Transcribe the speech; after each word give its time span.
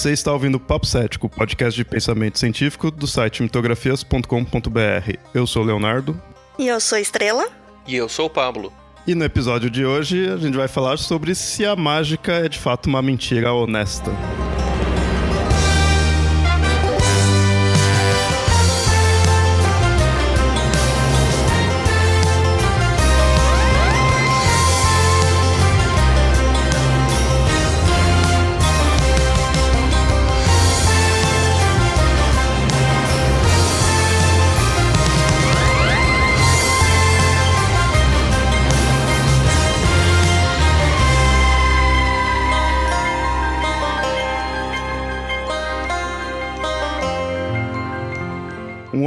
Você 0.00 0.12
está 0.12 0.32
ouvindo 0.32 0.54
o 0.54 0.58
Papo 0.58 0.86
Cético, 0.86 1.28
podcast 1.28 1.76
de 1.76 1.84
pensamento 1.84 2.38
científico 2.38 2.90
do 2.90 3.06
site 3.06 3.42
mitografias.com.br. 3.42 5.18
Eu 5.34 5.46
sou 5.46 5.62
o 5.62 5.66
Leonardo. 5.66 6.18
E 6.58 6.68
eu 6.68 6.80
sou 6.80 6.96
Estrela. 6.96 7.46
E 7.86 7.96
eu 7.96 8.08
sou 8.08 8.24
o 8.24 8.30
Pablo. 8.30 8.72
E 9.06 9.14
no 9.14 9.26
episódio 9.26 9.68
de 9.68 9.84
hoje 9.84 10.26
a 10.26 10.38
gente 10.38 10.56
vai 10.56 10.68
falar 10.68 10.96
sobre 10.96 11.34
se 11.34 11.66
a 11.66 11.76
mágica 11.76 12.32
é 12.32 12.48
de 12.48 12.58
fato 12.58 12.86
uma 12.86 13.02
mentira 13.02 13.52
honesta. 13.52 14.10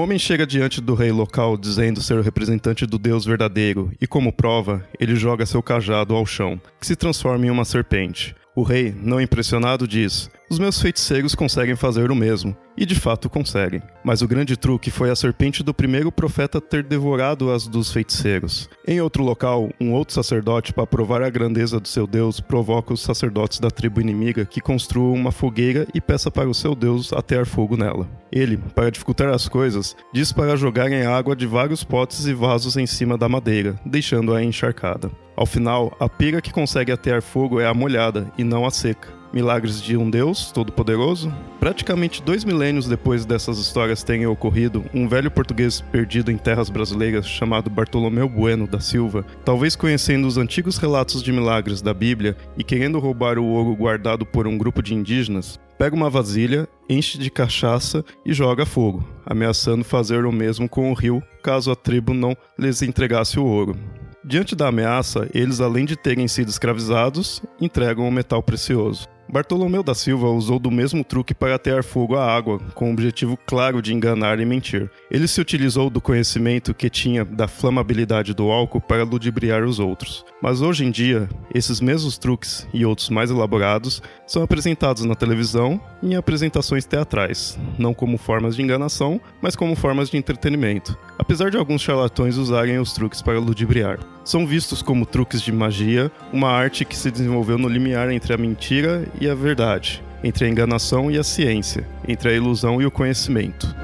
Homem 0.04 0.20
chega 0.20 0.46
diante 0.46 0.82
do 0.82 0.96
rei 0.96 1.14
local 1.14 1.58
dizendo 1.58 2.02
ser 2.02 2.18
o 2.18 2.22
representante 2.22 2.86
do 2.86 3.00
Deus 3.00 3.24
verdadeiro, 3.24 3.90
e 4.02 4.06
como 4.06 4.34
prova, 4.34 4.86
ele 5.00 5.16
joga 5.16 5.46
seu 5.46 5.64
cajado 5.64 6.14
ao 6.14 6.26
chão, 6.26 6.60
que 6.78 6.86
se 6.86 6.94
transforma 6.96 7.46
em 7.46 7.50
uma 7.50 7.64
serpente. 7.64 8.36
O 8.54 8.64
rei, 8.64 8.94
não 9.02 9.22
impressionado, 9.22 9.88
diz: 9.88 10.30
Os 10.54 10.60
meus 10.60 10.80
feiticeiros 10.80 11.34
conseguem 11.34 11.76
fazer 11.76 12.12
o 12.12 12.16
mesmo. 12.16 12.56
E 12.78 12.86
de 12.86 12.94
fato 12.94 13.28
conseguem. 13.28 13.82
Mas 14.04 14.22
o 14.22 14.28
grande 14.28 14.56
truque 14.56 14.92
foi 14.92 15.10
a 15.10 15.16
serpente 15.16 15.64
do 15.64 15.74
primeiro 15.74 16.12
profeta 16.12 16.62
ter 16.62 16.84
devorado 16.84 17.52
as 17.52 17.66
dos 17.66 17.92
feiticeiros. 17.92 18.70
Em 18.88 19.02
outro 19.02 19.24
local, 19.24 19.72
um 19.82 19.94
outro 19.94 20.14
sacerdote, 20.14 20.72
para 20.72 20.86
provar 20.86 21.24
a 21.24 21.30
grandeza 21.32 21.80
do 21.80 21.88
seu 21.88 22.06
Deus, 22.06 22.40
provoca 22.40 22.94
os 22.94 23.02
sacerdotes 23.02 23.60
da 23.60 23.72
tribo 23.72 24.00
inimiga 24.00 24.46
que 24.46 24.62
construam 24.62 25.16
uma 25.16 25.32
fogueira 25.32 25.88
e 25.92 26.00
peça 26.00 26.30
para 26.30 26.48
o 26.48 26.54
seu 26.54 26.76
Deus 26.76 27.12
atear 27.12 27.48
fogo 27.48 27.76
nela. 27.76 28.08
Ele, 28.32 28.58
para 28.76 28.92
dificultar 28.92 29.30
as 29.30 29.50
coisas, 29.50 29.96
diz 30.14 30.32
para 30.32 30.56
jogarem 30.56 31.04
água 31.04 31.36
de 31.36 31.48
vários 31.48 31.84
potes 31.84 32.28
e 32.28 32.34
vasos 32.36 32.78
em 32.78 32.86
cima 32.86 33.18
da 33.18 33.28
madeira, 33.28 33.76
deixando-a 33.84 34.44
encharcada. 34.44 35.10
Ao 35.36 35.48
final, 35.48 35.98
a 36.00 36.08
pira 36.08 36.40
que 36.44 36.54
consegue 36.54 36.92
atear 36.92 37.24
fogo 37.24 37.60
é 37.60 37.66
a 37.66 37.74
molhada 37.74 38.32
e 38.38 38.44
não 38.44 38.68
a 38.68 38.70
seca. 38.70 39.23
Milagres 39.34 39.82
de 39.82 39.98
um 39.98 40.12
Deus 40.12 40.52
Todo-Poderoso? 40.52 41.34
Praticamente 41.60 42.22
dois 42.22 42.46
milênios 42.46 42.88
depois 42.88 43.26
dessas 43.26 43.58
histórias 43.58 44.04
terem 44.04 44.28
ocorrido, 44.28 44.86
um 44.94 45.08
velho 45.08 45.32
português 45.32 45.82
perdido 45.82 46.32
em 46.32 46.38
terras 46.38 46.70
brasileiras 46.70 47.28
chamado 47.28 47.68
Bartolomeu 47.68 48.30
Bueno 48.30 48.68
da 48.68 48.80
Silva, 48.80 49.26
talvez 49.44 49.76
conhecendo 49.76 50.28
os 50.28 50.38
antigos 50.38 50.78
relatos 50.78 51.24
de 51.24 51.32
milagres 51.32 51.82
da 51.82 51.96
Bíblia 51.96 52.38
e 52.56 52.64
querendo 52.64 53.00
roubar 53.00 53.40
o 53.40 53.46
ouro 53.46 53.76
guardado 53.76 54.24
por 54.24 54.46
um 54.46 54.56
grupo 54.56 54.84
de 54.84 54.94
indígenas, 54.94 55.60
pega 55.80 55.96
uma 55.96 56.12
vasilha, 56.12 56.68
enche 56.88 57.18
de 57.18 57.32
cachaça 57.32 58.06
e 58.24 58.34
joga 58.34 58.68
fogo, 58.68 59.04
ameaçando 59.26 59.84
fazer 59.84 60.26
o 60.26 60.32
mesmo 60.32 60.70
com 60.70 60.92
o 60.92 60.94
rio 60.94 61.24
caso 61.42 61.72
a 61.72 61.76
tribo 61.76 62.14
não 62.14 62.38
lhes 62.58 62.84
entregasse 62.84 63.40
o 63.40 63.46
ouro. 63.46 63.76
Diante 64.24 64.56
da 64.56 64.70
ameaça, 64.70 65.28
eles, 65.34 65.60
além 65.60 65.84
de 65.84 65.98
terem 65.98 66.30
sido 66.30 66.48
escravizados, 66.48 67.42
entregam 67.60 68.08
o 68.08 68.12
metal 68.12 68.42
precioso. 68.42 69.06
Bartolomeu 69.30 69.82
da 69.82 69.96
Silva 69.96 70.28
usou 70.30 70.60
do 70.60 70.70
mesmo 70.70 71.04
truque 71.04 71.34
para 71.34 71.56
atear 71.56 71.84
fogo 71.84 72.16
à 72.16 72.26
água, 72.26 72.60
com 72.76 72.90
o 72.90 72.94
objetivo 72.94 73.38
claro 73.46 73.82
de 73.82 73.94
enganar 73.94 74.40
e 74.40 74.46
mentir. 74.46 74.90
Ele 75.10 75.28
se 75.28 75.42
utilizou 75.42 75.90
do 75.90 76.02
conhecimento 76.02 76.74
que 76.74 76.90
tinha 76.90 77.26
da 77.26 77.48
flamabilidade 77.48 78.34
do 78.34 78.52
álcool 78.52 78.82
para 78.82 79.04
ludibriar 79.04 79.64
os 79.64 79.80
outros. 79.80 80.26
Mas 80.42 80.62
hoje 80.62 80.86
em 80.86 80.92
dia, 80.92 81.28
esses 81.54 81.80
mesmos 81.80 82.18
truques 82.18 82.68
e 82.74 82.86
outros 82.86 83.10
mais 83.10 83.32
elaborados 83.32 84.02
são 84.28 84.44
apresentados 84.44 85.04
na 85.04 85.16
televisão 85.16 85.82
e 86.02 86.14
em 86.14 86.16
apresentações 86.16 86.86
teatrais, 86.86 87.58
não 87.78 87.94
como 87.94 88.18
formas 88.18 88.56
de 88.56 88.62
enganação, 88.62 89.20
mas 89.42 89.56
como 89.56 89.76
formas 89.76 90.10
de 90.10 90.18
entretenimento, 90.18 90.98
apesar 91.18 91.50
de 91.50 91.58
alguns 91.58 91.82
charlatões 91.82 92.38
usarem 92.38 92.78
os 92.80 92.94
truques 92.94 93.22
para 93.22 93.40
ludibriar. 93.40 94.00
São 94.24 94.48
vistos 94.48 94.82
como 94.82 95.06
truques 95.06 95.42
de 95.42 95.52
magia, 95.52 96.10
uma 96.32 96.50
arte 96.50 96.86
que 96.86 96.96
se 96.96 97.12
desenvolveu 97.12 97.58
no 97.58 97.68
limiar 97.68 98.10
entre 98.10 98.34
a 98.34 98.38
mentira 98.38 99.06
e 99.20 99.30
a 99.30 99.36
verdade, 99.36 100.02
entre 100.24 100.46
a 100.46 100.50
enganação 100.50 101.12
e 101.12 101.18
a 101.18 101.24
ciência, 101.24 101.86
entre 102.08 102.30
a 102.30 102.34
ilusão 102.34 102.82
e 102.82 102.86
o 102.86 102.92
conhecimento. 102.92 103.76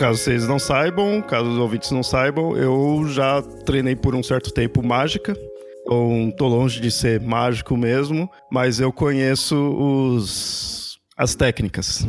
Caso 0.00 0.18
vocês 0.18 0.48
não 0.48 0.58
saibam, 0.58 1.20
caso 1.20 1.50
os 1.50 1.58
ouvintes 1.58 1.90
não 1.90 2.02
saibam, 2.02 2.56
eu 2.56 3.06
já 3.06 3.42
treinei 3.42 3.94
por 3.94 4.14
um 4.14 4.22
certo 4.22 4.50
tempo 4.50 4.82
mágica. 4.82 5.36
Então, 5.82 6.32
tô 6.38 6.48
longe 6.48 6.80
de 6.80 6.90
ser 6.90 7.20
mágico 7.20 7.76
mesmo, 7.76 8.26
mas 8.50 8.80
eu 8.80 8.90
conheço 8.90 9.54
os 9.54 10.98
as 11.18 11.34
técnicas. 11.34 12.08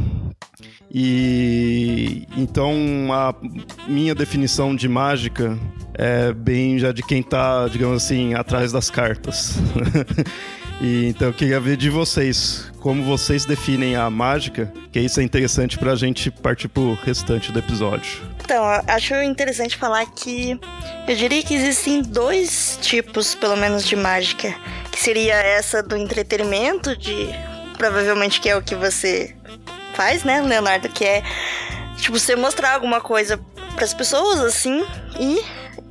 E 0.90 2.26
então 2.38 2.74
a 3.12 3.36
minha 3.90 4.16
definição 4.16 4.74
de 4.74 4.88
mágica 4.88 5.60
é 5.94 6.32
bem 6.32 6.80
já 6.80 6.94
de 6.94 7.04
quem 7.04 7.22
tá, 7.22 7.68
digamos 7.68 8.06
assim, 8.06 8.34
atrás 8.36 8.72
das 8.72 8.90
cartas. 8.90 9.58
E, 10.82 11.06
então 11.06 11.28
eu 11.28 11.34
queria 11.34 11.60
ver 11.60 11.78
de 11.78 11.92
vocês, 11.92 12.72
como 12.80 13.04
vocês 13.04 13.46
definem 13.46 13.96
a 13.96 14.10
mágica, 14.10 14.74
que 14.92 15.00
isso 15.00 15.20
é 15.20 15.24
interessante 15.24 15.78
pra 15.78 15.96
gente 15.96 16.32
partir 16.32 16.68
pro 16.68 16.96
restante 17.04 17.52
do 17.52 17.60
episódio. 17.60 18.20
Então, 18.44 18.64
acho 18.88 19.14
interessante 19.22 19.78
falar 19.78 20.08
que 20.08 20.60
eu 21.08 21.16
diria 21.16 21.44
que 21.44 21.54
existem 21.54 22.02
dois 22.02 22.80
tipos, 22.82 23.36
pelo 23.36 23.56
menos, 23.56 23.86
de 23.86 23.96
mágica. 23.96 24.54
Que 24.92 25.00
seria 25.00 25.36
essa 25.36 25.84
do 25.84 25.96
entretenimento, 25.96 26.98
de 26.98 27.30
provavelmente 27.78 28.42
que 28.42 28.50
é 28.50 28.58
o 28.58 28.62
que 28.62 28.76
você 28.76 29.36
faz, 29.94 30.24
né, 30.24 30.42
Leonardo? 30.42 30.90
Que 30.90 31.06
é 31.06 31.24
tipo 31.98 32.18
você 32.18 32.36
mostrar 32.36 32.74
alguma 32.74 33.00
coisa 33.00 33.40
para 33.76 33.86
as 33.86 33.94
pessoas 33.94 34.40
assim 34.40 34.84
e 35.20 35.42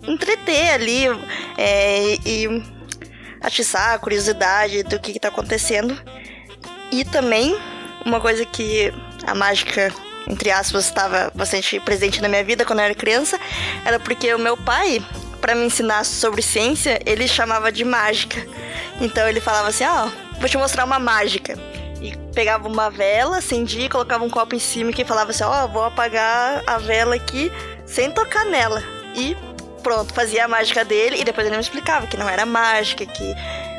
entreter 0.06 0.72
ali 0.72 1.06
é, 1.56 2.16
e 2.26 2.62
atiçar 3.40 3.94
a 3.94 3.98
curiosidade 3.98 4.82
do 4.82 4.98
que, 4.98 5.12
está 5.12 5.28
acontecendo. 5.28 5.98
E 6.90 7.04
também, 7.04 7.56
uma 8.04 8.20
coisa 8.20 8.44
que 8.44 8.92
a 9.26 9.34
mágica, 9.34 9.92
entre 10.28 10.50
aspas, 10.50 10.86
estava 10.86 11.30
bastante 11.34 11.78
presente 11.80 12.20
na 12.20 12.28
minha 12.28 12.44
vida 12.44 12.64
quando 12.64 12.80
eu 12.80 12.86
era 12.86 12.94
criança, 12.94 13.38
era 13.84 13.98
porque 13.98 14.32
o 14.34 14.38
meu 14.38 14.56
pai, 14.56 15.04
para 15.40 15.54
me 15.54 15.64
ensinar 15.64 16.04
sobre 16.04 16.42
ciência, 16.42 17.00
ele 17.06 17.26
chamava 17.26 17.70
de 17.72 17.84
mágica. 17.84 18.44
Então 19.00 19.28
ele 19.28 19.40
falava 19.40 19.68
assim: 19.68 19.84
Ó, 19.84 20.06
oh, 20.06 20.38
vou 20.38 20.48
te 20.48 20.58
mostrar 20.58 20.84
uma 20.84 20.98
mágica. 20.98 21.58
E 22.00 22.16
pegava 22.34 22.66
uma 22.66 22.90
vela, 22.90 23.38
acendia, 23.38 23.88
colocava 23.90 24.24
um 24.24 24.30
copo 24.30 24.54
em 24.54 24.58
cima 24.58 24.90
e 24.90 25.04
falava 25.04 25.30
assim: 25.30 25.44
Ó, 25.44 25.64
oh, 25.64 25.68
vou 25.68 25.84
apagar 25.84 26.62
a 26.66 26.78
vela 26.78 27.14
aqui 27.14 27.50
sem 27.86 28.10
tocar 28.10 28.44
nela. 28.46 28.82
E 29.14 29.36
pronto, 29.80 30.14
fazia 30.14 30.44
a 30.44 30.48
mágica 30.48 30.84
dele 30.84 31.20
e 31.20 31.24
depois 31.24 31.46
ele 31.46 31.56
me 31.56 31.62
explicava 31.62 32.06
que 32.06 32.16
não 32.16 32.28
era 32.28 32.46
mágica, 32.46 33.04
que 33.04 33.34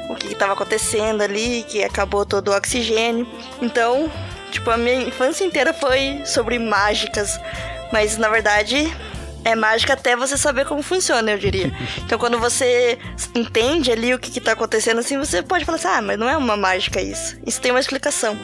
o 0.09 0.15
que 0.15 0.27
estava 0.27 0.53
acontecendo 0.53 1.21
ali, 1.21 1.63
que 1.67 1.83
acabou 1.83 2.25
todo 2.25 2.49
o 2.49 2.55
oxigênio. 2.55 3.27
Então, 3.61 4.11
tipo, 4.51 4.69
a 4.69 4.77
minha 4.77 5.03
infância 5.03 5.43
inteira 5.43 5.73
foi 5.73 6.21
sobre 6.25 6.59
mágicas, 6.59 7.39
mas 7.91 8.17
na 8.17 8.29
verdade 8.29 8.91
é 9.43 9.55
mágica 9.55 9.93
até 9.93 10.15
você 10.15 10.37
saber 10.37 10.65
como 10.65 10.83
funciona, 10.83 11.31
eu 11.31 11.37
diria. 11.37 11.71
Então, 12.05 12.19
quando 12.19 12.37
você 12.39 12.99
entende 13.33 13.89
ali 13.89 14.13
o 14.13 14.19
que, 14.19 14.37
está 14.37 14.51
acontecendo, 14.51 14.99
assim, 14.99 15.17
você 15.17 15.41
pode 15.41 15.63
falar 15.63 15.77
assim: 15.77 15.87
ah, 15.87 16.01
mas 16.01 16.19
não 16.19 16.27
é 16.27 16.35
uma 16.35 16.57
mágica 16.57 17.01
isso. 17.01 17.37
Isso 17.45 17.61
tem 17.61 17.71
uma 17.71 17.79
explicação. 17.79 18.37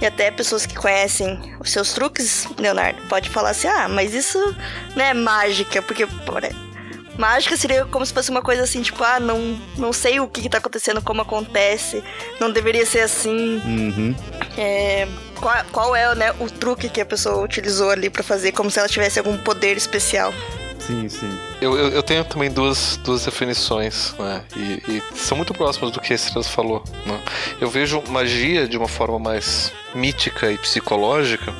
E 0.00 0.06
até 0.06 0.30
pessoas 0.30 0.66
que 0.66 0.74
conhecem 0.74 1.38
os 1.60 1.70
seus 1.70 1.92
truques, 1.92 2.48
Leonardo, 2.58 3.00
pode 3.08 3.30
falar 3.30 3.50
assim: 3.50 3.68
ah, 3.68 3.88
mas 3.88 4.12
isso 4.12 4.38
não 4.96 5.04
é 5.04 5.14
mágica, 5.14 5.80
porque 5.82 6.04
Mágica 7.16 7.56
seria 7.56 7.84
como 7.84 8.04
se 8.04 8.12
fosse 8.12 8.30
uma 8.30 8.42
coisa 8.42 8.62
assim, 8.62 8.82
tipo, 8.82 9.02
ah, 9.04 9.20
não, 9.20 9.58
não 9.76 9.92
sei 9.92 10.18
o 10.20 10.28
que, 10.28 10.42
que 10.42 10.48
tá 10.48 10.58
acontecendo, 10.58 11.02
como 11.02 11.22
acontece, 11.22 12.02
não 12.40 12.50
deveria 12.50 12.86
ser 12.86 13.00
assim. 13.00 13.60
Uhum. 13.64 14.14
É, 14.56 15.06
qual, 15.38 15.64
qual 15.70 15.96
é 15.96 16.14
né, 16.14 16.32
o 16.40 16.48
truque 16.50 16.88
que 16.88 17.00
a 17.00 17.06
pessoa 17.06 17.42
utilizou 17.42 17.90
ali 17.90 18.08
para 18.08 18.22
fazer, 18.22 18.52
como 18.52 18.70
se 18.70 18.78
ela 18.78 18.88
tivesse 18.88 19.18
algum 19.18 19.36
poder 19.36 19.76
especial. 19.76 20.32
Sim, 20.78 21.08
sim. 21.08 21.38
Eu, 21.60 21.78
eu, 21.78 21.88
eu, 21.90 22.02
tenho 22.02 22.24
também 22.24 22.50
duas, 22.50 22.96
duas 23.04 23.24
definições, 23.24 24.14
né? 24.18 24.42
E, 24.56 24.82
e 24.88 25.02
são 25.14 25.36
muito 25.36 25.54
próximas 25.54 25.92
do 25.92 26.00
que 26.00 26.12
a 26.12 26.16
Estrelas 26.16 26.48
falou. 26.48 26.82
Né? 27.06 27.20
Eu 27.60 27.70
vejo 27.70 28.02
magia 28.08 28.66
de 28.66 28.76
uma 28.76 28.88
forma 28.88 29.18
mais 29.18 29.72
mítica 29.94 30.50
e 30.50 30.58
psicológica 30.58 31.54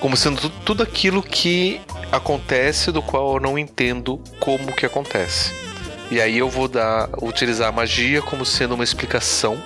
como 0.00 0.16
sendo 0.16 0.48
tudo 0.48 0.82
aquilo 0.82 1.22
que 1.22 1.80
acontece 2.12 2.92
do 2.92 3.02
qual 3.02 3.34
eu 3.34 3.40
não 3.40 3.58
entendo 3.58 4.20
como 4.38 4.72
que 4.72 4.86
acontece. 4.86 5.52
E 6.10 6.20
aí 6.20 6.38
eu 6.38 6.48
vou 6.48 6.68
dar, 6.68 7.08
utilizar 7.22 7.68
a 7.68 7.72
magia 7.72 8.20
como 8.22 8.44
sendo 8.44 8.74
uma 8.74 8.84
explicação 8.84 9.60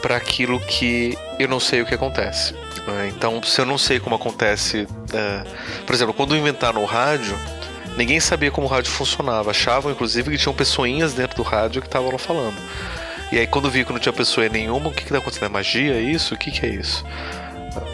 para 0.00 0.16
aquilo 0.16 0.58
que 0.60 1.16
eu 1.38 1.48
não 1.48 1.60
sei 1.60 1.82
o 1.82 1.86
que 1.86 1.94
acontece. 1.94 2.54
Né? 2.86 3.12
Então, 3.14 3.42
se 3.42 3.60
eu 3.60 3.66
não 3.66 3.78
sei 3.78 4.00
como 4.00 4.16
acontece, 4.16 4.86
é... 5.12 5.44
por 5.86 5.94
exemplo, 5.94 6.14
quando 6.14 6.36
inventaram 6.36 6.82
o 6.82 6.86
rádio, 6.86 7.36
ninguém 7.96 8.20
sabia 8.20 8.50
como 8.50 8.66
o 8.66 8.70
rádio 8.70 8.90
funcionava. 8.90 9.50
Achavam, 9.50 9.92
inclusive, 9.92 10.30
que 10.30 10.38
tinham 10.38 10.54
pessoinhas 10.54 11.12
dentro 11.12 11.36
do 11.36 11.42
rádio 11.42 11.80
que 11.80 11.88
estavam 11.88 12.16
falando. 12.18 12.56
E 13.30 13.38
aí, 13.38 13.46
quando 13.46 13.70
vi 13.70 13.84
que 13.84 13.92
não 13.92 14.00
tinha 14.00 14.12
pessoa 14.12 14.48
nenhuma, 14.48 14.88
o 14.88 14.92
que 14.92 15.02
está 15.02 15.18
acontecendo? 15.18 15.46
É 15.46 15.48
magia? 15.48 16.00
Isso? 16.00 16.34
O 16.34 16.38
que, 16.38 16.50
que 16.50 16.66
é 16.66 16.68
isso? 16.68 17.04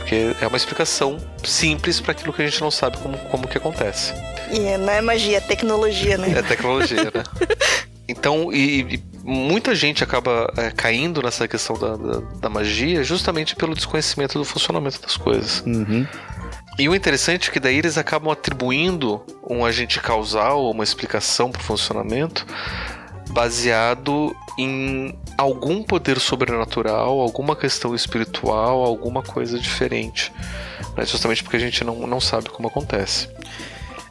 Porque 0.08 0.34
é 0.40 0.46
uma 0.46 0.56
explicação 0.56 1.18
simples 1.44 2.00
para 2.00 2.12
aquilo 2.12 2.32
que 2.32 2.40
a 2.40 2.46
gente 2.46 2.62
não 2.62 2.70
sabe 2.70 2.96
como, 2.96 3.18
como 3.30 3.46
que 3.46 3.58
acontece. 3.58 4.14
E 4.50 4.78
não 4.78 4.90
é 4.90 5.02
magia, 5.02 5.36
é 5.36 5.40
tecnologia, 5.40 6.16
né? 6.16 6.32
É 6.38 6.42
tecnologia, 6.42 7.04
né? 7.04 7.22
Então, 8.10 8.50
e, 8.50 8.94
e, 8.94 9.04
muita 9.22 9.74
gente 9.74 10.02
acaba 10.02 10.50
é, 10.56 10.70
caindo 10.70 11.20
nessa 11.22 11.46
questão 11.46 11.76
da, 11.76 11.94
da, 11.94 12.20
da, 12.40 12.48
magia 12.48 13.04
justamente 13.04 13.54
pelo 13.54 13.74
desconhecimento 13.74 14.38
do 14.38 14.46
funcionamento 14.46 14.98
das 15.02 15.14
coisas. 15.18 15.62
Uhum. 15.66 16.06
E 16.78 16.88
o 16.88 16.94
interessante 16.94 17.50
é 17.50 17.52
que 17.52 17.60
daí 17.60 17.76
eles 17.76 17.98
acabam 17.98 18.32
atribuindo 18.32 19.22
um 19.46 19.62
agente 19.62 20.00
causal, 20.00 20.70
uma 20.70 20.82
explicação 20.82 21.50
para 21.50 21.60
o 21.60 21.64
funcionamento, 21.64 22.46
baseado 23.30 24.34
em 24.58 25.16
algum 25.36 25.82
poder 25.82 26.18
sobrenatural, 26.18 27.20
alguma 27.20 27.54
questão 27.54 27.94
espiritual, 27.94 28.84
alguma 28.84 29.22
coisa 29.22 29.58
diferente. 29.58 30.32
Né? 30.96 31.04
Justamente 31.06 31.42
porque 31.42 31.56
a 31.56 31.60
gente 31.60 31.84
não, 31.84 32.06
não 32.06 32.20
sabe 32.20 32.50
como 32.50 32.68
acontece. 32.68 33.28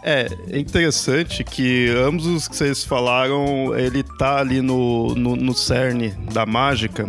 É, 0.04 0.28
é 0.50 0.58
interessante 0.58 1.44
que 1.44 1.90
ambos 1.90 2.26
os 2.26 2.48
que 2.48 2.56
vocês 2.56 2.84
falaram, 2.84 3.78
ele 3.78 4.04
tá 4.04 4.38
ali 4.38 4.62
no, 4.62 5.14
no, 5.16 5.36
no 5.36 5.54
cerne 5.54 6.12
da 6.32 6.46
mágica. 6.46 7.08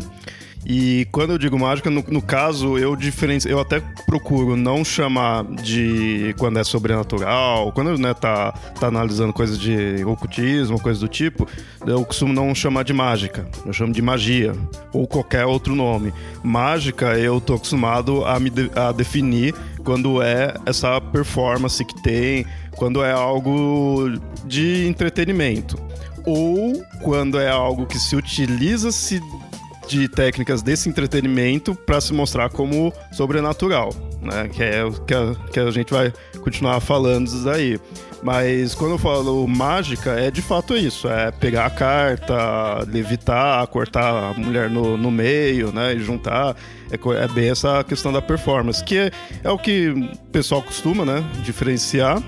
E 0.70 1.06
quando 1.10 1.30
eu 1.30 1.38
digo 1.38 1.58
mágica, 1.58 1.88
no, 1.88 2.04
no 2.08 2.20
caso, 2.20 2.76
eu 2.76 2.94
diferencio, 2.94 3.50
eu 3.50 3.58
até 3.58 3.80
procuro 4.04 4.54
não 4.54 4.84
chamar 4.84 5.42
de 5.44 6.34
quando 6.38 6.58
é 6.58 6.64
sobrenatural, 6.64 7.72
quando 7.72 7.96
né, 7.96 8.12
tá, 8.12 8.52
tá 8.78 8.88
analisando 8.88 9.32
coisas 9.32 9.58
de 9.58 10.04
ocultismo, 10.04 10.78
coisas 10.78 11.00
do 11.00 11.08
tipo, 11.08 11.48
eu 11.86 12.04
costumo 12.04 12.34
não 12.34 12.54
chamar 12.54 12.84
de 12.84 12.92
mágica, 12.92 13.48
eu 13.64 13.72
chamo 13.72 13.94
de 13.94 14.02
magia, 14.02 14.52
ou 14.92 15.06
qualquer 15.06 15.46
outro 15.46 15.74
nome. 15.74 16.12
Mágica 16.42 17.18
eu 17.18 17.40
tô 17.40 17.54
acostumado 17.54 18.26
a, 18.26 18.38
me 18.38 18.50
de, 18.50 18.70
a 18.74 18.92
definir 18.92 19.54
quando 19.82 20.20
é 20.20 20.54
essa 20.66 21.00
performance 21.00 21.82
que 21.82 22.02
tem, 22.02 22.44
quando 22.76 23.02
é 23.02 23.10
algo 23.10 24.12
de 24.44 24.86
entretenimento. 24.86 25.78
Ou 26.26 26.84
quando 27.02 27.40
é 27.40 27.48
algo 27.48 27.86
que 27.86 27.98
se 27.98 28.14
utiliza-se 28.14 29.18
de 29.88 30.08
técnicas 30.08 30.62
desse 30.62 30.88
entretenimento 30.88 31.74
para 31.74 32.00
se 32.00 32.12
mostrar 32.12 32.50
como 32.50 32.92
sobrenatural, 33.10 33.90
né? 34.20 34.48
Que 34.52 34.62
é 34.62 34.84
o 34.84 34.92
que 34.92 35.14
a, 35.14 35.34
que 35.50 35.58
a 35.58 35.70
gente 35.70 35.92
vai 35.92 36.12
continuar 36.42 36.80
falando 36.80 37.26
isso 37.26 37.48
aí. 37.48 37.80
Mas 38.22 38.74
quando 38.74 38.92
eu 38.92 38.98
falo 38.98 39.46
mágica, 39.46 40.10
é 40.10 40.30
de 40.30 40.42
fato 40.42 40.76
isso: 40.76 41.08
é 41.08 41.30
pegar 41.30 41.66
a 41.66 41.70
carta, 41.70 42.84
levitar, 42.86 43.66
cortar 43.68 44.30
a 44.30 44.34
mulher 44.34 44.68
no, 44.68 44.96
no 44.96 45.10
meio, 45.10 45.72
né? 45.72 45.94
E 45.94 46.00
juntar. 46.00 46.54
É, 46.90 47.22
é 47.22 47.28
bem 47.28 47.50
essa 47.50 47.84
questão 47.84 48.12
da 48.12 48.22
performance, 48.22 48.82
que 48.82 48.96
é, 48.96 49.10
é 49.44 49.50
o 49.50 49.58
que 49.58 49.88
o 49.88 50.16
pessoal 50.30 50.62
costuma, 50.62 51.04
né? 51.04 51.24
Diferenciar 51.44 52.22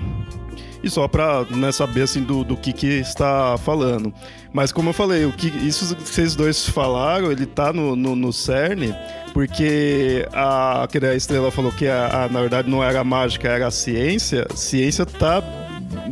e 0.83 0.89
só 0.89 1.07
para 1.07 1.43
né, 1.51 1.71
saber 1.71 2.03
assim 2.03 2.23
do, 2.23 2.43
do 2.43 2.57
que, 2.57 2.73
que 2.73 2.87
está 2.99 3.57
falando. 3.57 4.13
Mas 4.53 4.71
como 4.71 4.89
eu 4.89 4.93
falei, 4.93 5.25
o 5.25 5.31
que 5.31 5.47
isso 5.47 5.95
que 5.95 6.03
vocês 6.03 6.35
dois 6.35 6.67
falaram, 6.67 7.31
ele 7.31 7.45
tá 7.45 7.71
no, 7.71 7.95
no, 7.95 8.15
no 8.15 8.33
CERN, 8.33 8.93
porque 9.33 10.27
a, 10.33 10.83
a 10.83 11.15
estrela 11.15 11.51
falou 11.51 11.71
que 11.71 11.87
a, 11.87 12.23
a, 12.23 12.29
na 12.29 12.41
verdade 12.41 12.69
não 12.69 12.83
era 12.83 12.99
a 12.99 13.03
mágica, 13.03 13.47
era 13.47 13.67
a 13.67 13.71
ciência. 13.71 14.47
Ciência 14.55 15.05
tá 15.05 15.41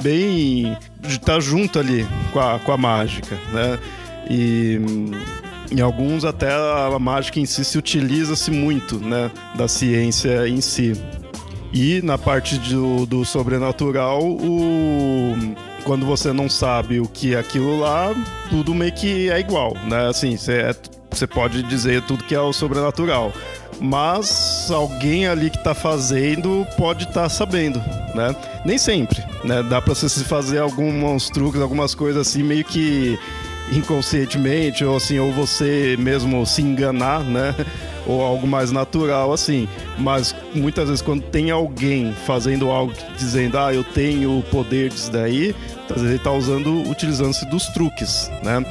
bem. 0.01 0.77
tá 1.25 1.39
junto 1.39 1.79
ali 1.79 2.07
com 2.31 2.39
a, 2.39 2.59
com 2.59 2.71
a 2.71 2.77
mágica, 2.77 3.35
né? 3.51 3.79
E 4.29 4.79
em 5.71 5.81
alguns 5.81 6.25
até 6.25 6.51
a 6.51 6.97
mágica 6.99 7.39
em 7.39 7.45
si 7.45 7.63
se 7.63 7.77
utiliza-se 7.77 8.51
muito, 8.51 8.99
né, 8.99 9.31
da 9.55 9.67
ciência 9.67 10.47
em 10.47 10.61
si. 10.61 10.93
E 11.71 12.01
na 12.01 12.17
parte 12.17 12.57
do, 12.57 13.05
do 13.05 13.23
sobrenatural, 13.23 14.23
o 14.23 15.35
quando 15.83 16.05
você 16.05 16.33
não 16.33 16.49
sabe 16.49 16.99
o 16.99 17.07
que 17.07 17.35
é 17.35 17.39
aquilo 17.39 17.79
lá, 17.79 18.13
tudo 18.49 18.73
meio 18.75 18.91
que 18.91 19.29
é 19.29 19.39
igual, 19.39 19.75
né? 19.85 20.07
Assim, 20.07 20.35
você 20.37 20.53
é, 21.21 21.27
pode 21.27 21.63
dizer 21.63 22.03
tudo 22.03 22.23
que 22.23 22.35
é 22.35 22.39
o 22.39 22.53
sobrenatural. 22.53 23.33
Mas 23.81 24.69
alguém 24.69 25.25
ali 25.27 25.49
que 25.49 25.57
está 25.57 25.73
fazendo 25.73 26.67
pode 26.77 27.05
estar 27.05 27.23
tá 27.23 27.29
sabendo, 27.29 27.79
né? 28.13 28.35
Nem 28.65 28.77
sempre, 28.77 29.23
né? 29.43 29.63
Dá 29.63 29.81
para 29.81 29.93
você 29.93 30.09
fazer 30.23 30.59
alguns 30.59 31.29
truques, 31.29 31.61
algumas 31.61 31.95
coisas 31.95 32.27
assim, 32.27 32.43
meio 32.43 32.65
que 32.65 33.17
inconscientemente, 33.71 34.83
ou 34.83 34.97
assim, 34.97 35.17
ou 35.19 35.31
você 35.31 35.95
mesmo 35.97 36.45
se 36.45 36.61
enganar, 36.61 37.23
né? 37.23 37.55
Ou 38.09 38.23
algo 38.23 38.47
mais 38.47 38.71
natural 38.71 39.31
assim. 39.31 39.67
Mas 39.97 40.35
muitas 40.55 40.89
vezes 40.89 41.01
quando 41.01 41.21
tem 41.21 41.51
alguém 41.51 42.13
fazendo 42.25 42.69
algo 42.71 42.91
dizendo, 43.15 43.57
ah, 43.57 43.73
eu 43.73 43.83
tenho 43.83 44.39
o 44.39 44.43
poder 44.43 44.89
disso 44.89 45.11
daí, 45.11 45.55
às 45.83 45.95
vezes 45.97 46.07
ele 46.07 46.15
está 46.15 46.31
usando, 46.31 46.89
utilizando-se 46.89 47.45
dos 47.45 47.67
truques, 47.67 48.31
né? 48.43 48.65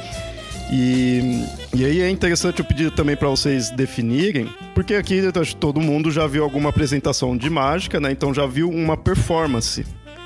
E, 0.71 1.43
e 1.73 1.83
aí 1.83 2.01
é 2.01 2.09
interessante 2.09 2.59
eu 2.59 2.65
pedir 2.65 2.91
também 2.91 3.15
para 3.15 3.27
vocês 3.27 3.71
definirem, 3.71 4.47
porque 4.75 4.93
aqui 4.93 5.21
todo 5.59 5.81
mundo 5.81 6.11
já 6.11 6.27
viu 6.27 6.43
alguma 6.43 6.69
apresentação 6.69 7.35
de 7.35 7.49
mágica, 7.49 7.99
né? 7.99 8.11
Então 8.11 8.33
já 8.33 8.45
viu 8.45 8.69
uma 8.69 8.95
performance 8.95 9.83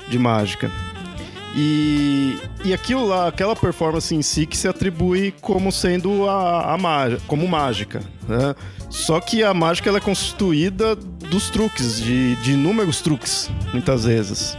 de 0.08 0.18
mágica. 0.18 0.70
E, 1.56 2.36
e 2.64 2.74
aquilo 2.74 3.06
lá, 3.06 3.28
aquela 3.28 3.54
performance 3.54 4.12
em 4.14 4.22
si 4.22 4.44
que 4.44 4.56
se 4.56 4.66
atribui 4.66 5.32
como 5.40 5.70
sendo 5.70 6.28
a, 6.28 6.74
a 6.74 6.78
mágica, 6.78 7.22
como 7.28 7.46
mágica, 7.46 8.02
né? 8.28 8.54
Só 8.90 9.20
que 9.20 9.42
a 9.42 9.54
mágica 9.54 9.88
ela 9.88 9.98
é 9.98 10.00
constituída 10.00 10.96
dos 10.96 11.50
truques, 11.50 12.00
de, 12.00 12.36
de 12.36 12.52
inúmeros 12.52 13.00
truques, 13.00 13.50
muitas 13.72 14.04
vezes. 14.04 14.56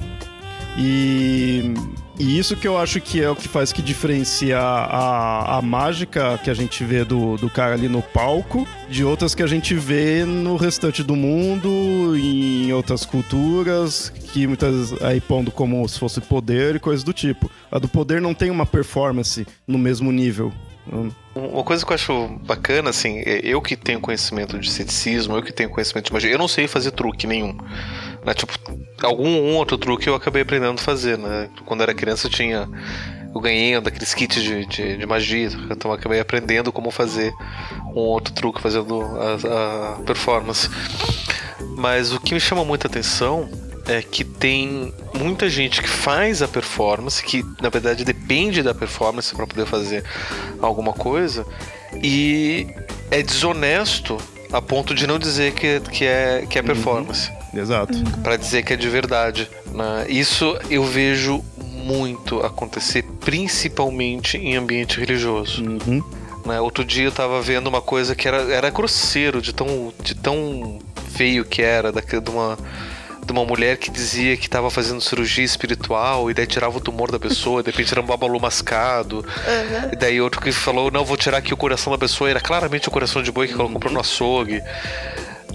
E, 0.77 1.73
e, 2.19 2.37
isso 2.37 2.55
que 2.55 2.67
eu 2.67 2.77
acho 2.77 2.99
que 3.01 3.21
é 3.21 3.29
o 3.29 3.35
que 3.35 3.47
faz 3.47 3.71
que 3.71 3.81
diferencia 3.81 4.59
a, 4.59 5.57
a 5.57 5.61
mágica 5.61 6.37
que 6.43 6.49
a 6.49 6.53
gente 6.53 6.83
vê 6.83 7.03
do, 7.03 7.37
do 7.37 7.49
cara 7.49 7.73
ali 7.73 7.87
no 7.87 8.01
palco 8.01 8.67
de 8.89 9.03
outras 9.03 9.33
que 9.33 9.43
a 9.43 9.47
gente 9.47 9.73
vê 9.73 10.23
no 10.25 10.55
restante 10.55 11.03
do 11.03 11.15
mundo, 11.15 12.15
em 12.17 12.71
outras 12.71 13.05
culturas, 13.05 14.09
que 14.31 14.47
muitas 14.47 14.93
aí 15.01 15.19
pondo 15.19 15.51
como 15.51 15.87
se 15.87 15.99
fosse 15.99 16.21
poder 16.21 16.75
e 16.75 16.79
coisas 16.79 17.03
do 17.03 17.13
tipo. 17.13 17.49
A 17.71 17.79
do 17.79 17.87
poder 17.87 18.21
não 18.21 18.33
tem 18.33 18.49
uma 18.49 18.65
performance 18.65 19.45
no 19.67 19.77
mesmo 19.77 20.11
nível. 20.11 20.53
Uma 21.35 21.63
coisa 21.63 21.83
que 21.83 21.91
eu 21.91 21.95
acho 21.95 22.27
bacana, 22.45 22.91
assim, 22.91 23.17
é 23.25 23.41
eu 23.43 23.59
que 23.59 23.75
tenho 23.75 23.99
conhecimento 23.99 24.59
de 24.59 24.71
ceticismo, 24.71 25.35
eu 25.35 25.41
que 25.41 25.51
tenho 25.51 25.69
conhecimento 25.69 26.05
de 26.05 26.13
magia, 26.13 26.31
eu 26.31 26.37
não 26.37 26.47
sei 26.47 26.67
fazer 26.67 26.91
truque 26.91 27.25
nenhum. 27.25 27.57
Né? 28.25 28.33
Tipo, 28.33 28.53
algum 29.03 29.27
um 29.27 29.55
outro 29.55 29.77
truque 29.77 30.09
eu 30.09 30.15
acabei 30.15 30.41
aprendendo 30.41 30.79
a 30.79 30.83
fazer, 30.83 31.17
né? 31.17 31.49
Quando 31.65 31.81
era 31.81 31.93
criança 31.93 32.27
eu 32.27 32.31
tinha. 32.31 32.67
Eu 33.33 33.41
ganhei 33.41 33.79
daqueles 33.81 34.13
kits 34.13 34.41
de, 34.41 34.65
de, 34.65 34.97
de 34.97 35.05
magia, 35.05 35.49
então 35.69 35.91
eu 35.91 35.95
acabei 35.95 36.21
aprendendo 36.21 36.71
como 36.71 36.89
fazer 36.89 37.33
um 37.93 37.99
outro 37.99 38.33
truque, 38.33 38.61
fazendo 38.61 39.01
a, 39.01 39.97
a 39.97 40.03
performance. 40.03 40.69
Mas 41.75 42.13
o 42.13 42.19
que 42.19 42.33
me 42.33 42.39
chama 42.39 42.63
muita 42.63 42.87
atenção 42.87 43.49
é 43.87 44.01
que 44.01 44.23
tem 44.23 44.93
muita 45.13 45.49
gente 45.49 45.81
que 45.81 45.89
faz 45.89 46.41
a 46.41 46.47
performance, 46.47 47.21
que 47.21 47.43
na 47.61 47.67
verdade 47.67 48.05
depende 48.05 48.63
da 48.63 48.73
performance 48.73 49.35
para 49.35 49.45
poder 49.45 49.65
fazer 49.65 50.05
alguma 50.61 50.93
coisa, 50.93 51.45
e 52.01 52.67
é 53.11 53.21
desonesto 53.21 54.17
a 54.51 54.61
ponto 54.61 54.95
de 54.95 55.05
não 55.05 55.19
dizer 55.19 55.53
que, 55.53 55.81
que, 55.81 56.05
é, 56.05 56.45
que 56.49 56.57
é 56.57 56.61
uhum. 56.61 56.67
performance. 56.67 57.29
Uhum. 57.29 57.44
Exato. 57.55 57.93
Para 58.23 58.37
dizer 58.37 58.63
que 58.63 58.73
é 58.73 58.75
de 58.75 58.89
verdade. 58.89 59.49
Né? 59.67 60.05
Isso 60.09 60.57
eu 60.69 60.83
vejo 60.83 61.43
muito 61.57 62.39
acontecer, 62.41 63.03
principalmente 63.19 64.37
em 64.37 64.55
ambiente 64.55 64.99
religioso. 64.99 65.63
Uhum. 65.63 66.03
Né? 66.45 66.59
Outro 66.59 66.83
dia 66.83 67.05
eu 67.05 67.11
tava 67.11 67.41
vendo 67.41 67.67
uma 67.67 67.81
coisa 67.81 68.15
que 68.15 68.27
era, 68.27 68.41
era 68.51 68.69
grosseiro, 68.69 69.41
de 69.41 69.53
tão, 69.53 69.93
de 70.03 70.15
tão 70.15 70.79
feio 71.11 71.45
que 71.45 71.61
era, 71.61 71.91
daquele, 71.91 72.21
de 72.21 72.31
uma 72.31 72.57
de 73.25 73.31
uma 73.31 73.43
mulher 73.43 73.77
que 73.77 73.89
dizia 73.89 74.37
que 74.37 74.45
estava 74.45 74.69
fazendo 74.69 75.01
cirurgia 75.01 75.43
espiritual 75.43 76.29
e 76.29 76.33
daí 76.35 76.45
tirava 76.45 76.77
o 76.77 76.79
tumor 76.79 77.11
da 77.11 77.19
pessoa, 77.19 77.63
de 77.63 77.71
repente 77.71 77.91
era 77.91 77.99
um 77.99 78.05
babalu 78.05 78.39
mascado. 78.39 79.17
Uhum. 79.17 79.89
E 79.91 79.95
daí 79.95 80.21
outro 80.21 80.39
que 80.39 80.51
falou, 80.51 80.91
não, 80.91 81.03
vou 81.03 81.17
tirar 81.17 81.39
aqui 81.39 81.51
o 81.51 81.57
coração 81.57 81.91
da 81.91 81.97
pessoa, 81.97 82.29
era 82.29 82.39
claramente 82.39 82.87
o 82.87 82.91
coração 82.91 83.23
de 83.23 83.31
boi 83.31 83.47
que 83.47 83.55
ela 83.55 83.67
comprou 83.67 83.91
no 83.91 83.99
açougue 83.99 84.61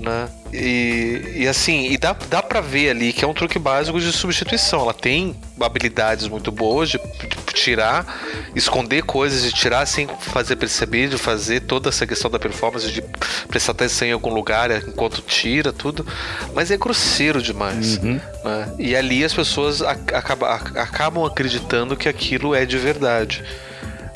né? 0.00 0.28
E, 0.52 1.22
e 1.36 1.48
assim, 1.48 1.90
e 1.90 1.96
dá, 1.96 2.16
dá 2.28 2.42
pra 2.42 2.60
ver 2.60 2.90
ali 2.90 3.12
que 3.12 3.24
é 3.24 3.28
um 3.28 3.34
truque 3.34 3.58
básico 3.58 4.00
de 4.00 4.10
substituição. 4.10 4.80
Ela 4.80 4.94
tem 4.94 5.36
habilidades 5.60 6.26
muito 6.26 6.50
boas 6.50 6.88
de, 6.88 6.98
de 6.98 7.54
tirar, 7.54 8.20
esconder 8.54 9.02
coisas, 9.02 9.42
de 9.42 9.52
tirar 9.52 9.86
sem 9.86 10.08
fazer 10.18 10.56
perceber, 10.56 11.08
de 11.08 11.18
fazer 11.18 11.60
toda 11.60 11.90
essa 11.90 12.06
questão 12.06 12.30
da 12.30 12.38
performance, 12.38 12.90
de 12.90 13.02
prestar 13.46 13.72
atenção 13.72 14.08
em 14.08 14.12
algum 14.12 14.32
lugar 14.32 14.70
enquanto 14.70 15.22
tira 15.22 15.72
tudo. 15.72 16.04
Mas 16.54 16.70
é 16.70 16.76
grosseiro 16.76 17.42
demais. 17.42 17.98
Uhum. 17.98 18.20
Né? 18.44 18.72
E 18.78 18.96
ali 18.96 19.22
as 19.22 19.34
pessoas 19.34 19.82
acabam, 19.82 20.50
acabam 20.50 21.24
acreditando 21.24 21.96
que 21.96 22.08
aquilo 22.08 22.54
é 22.54 22.64
de 22.64 22.78
verdade 22.78 23.44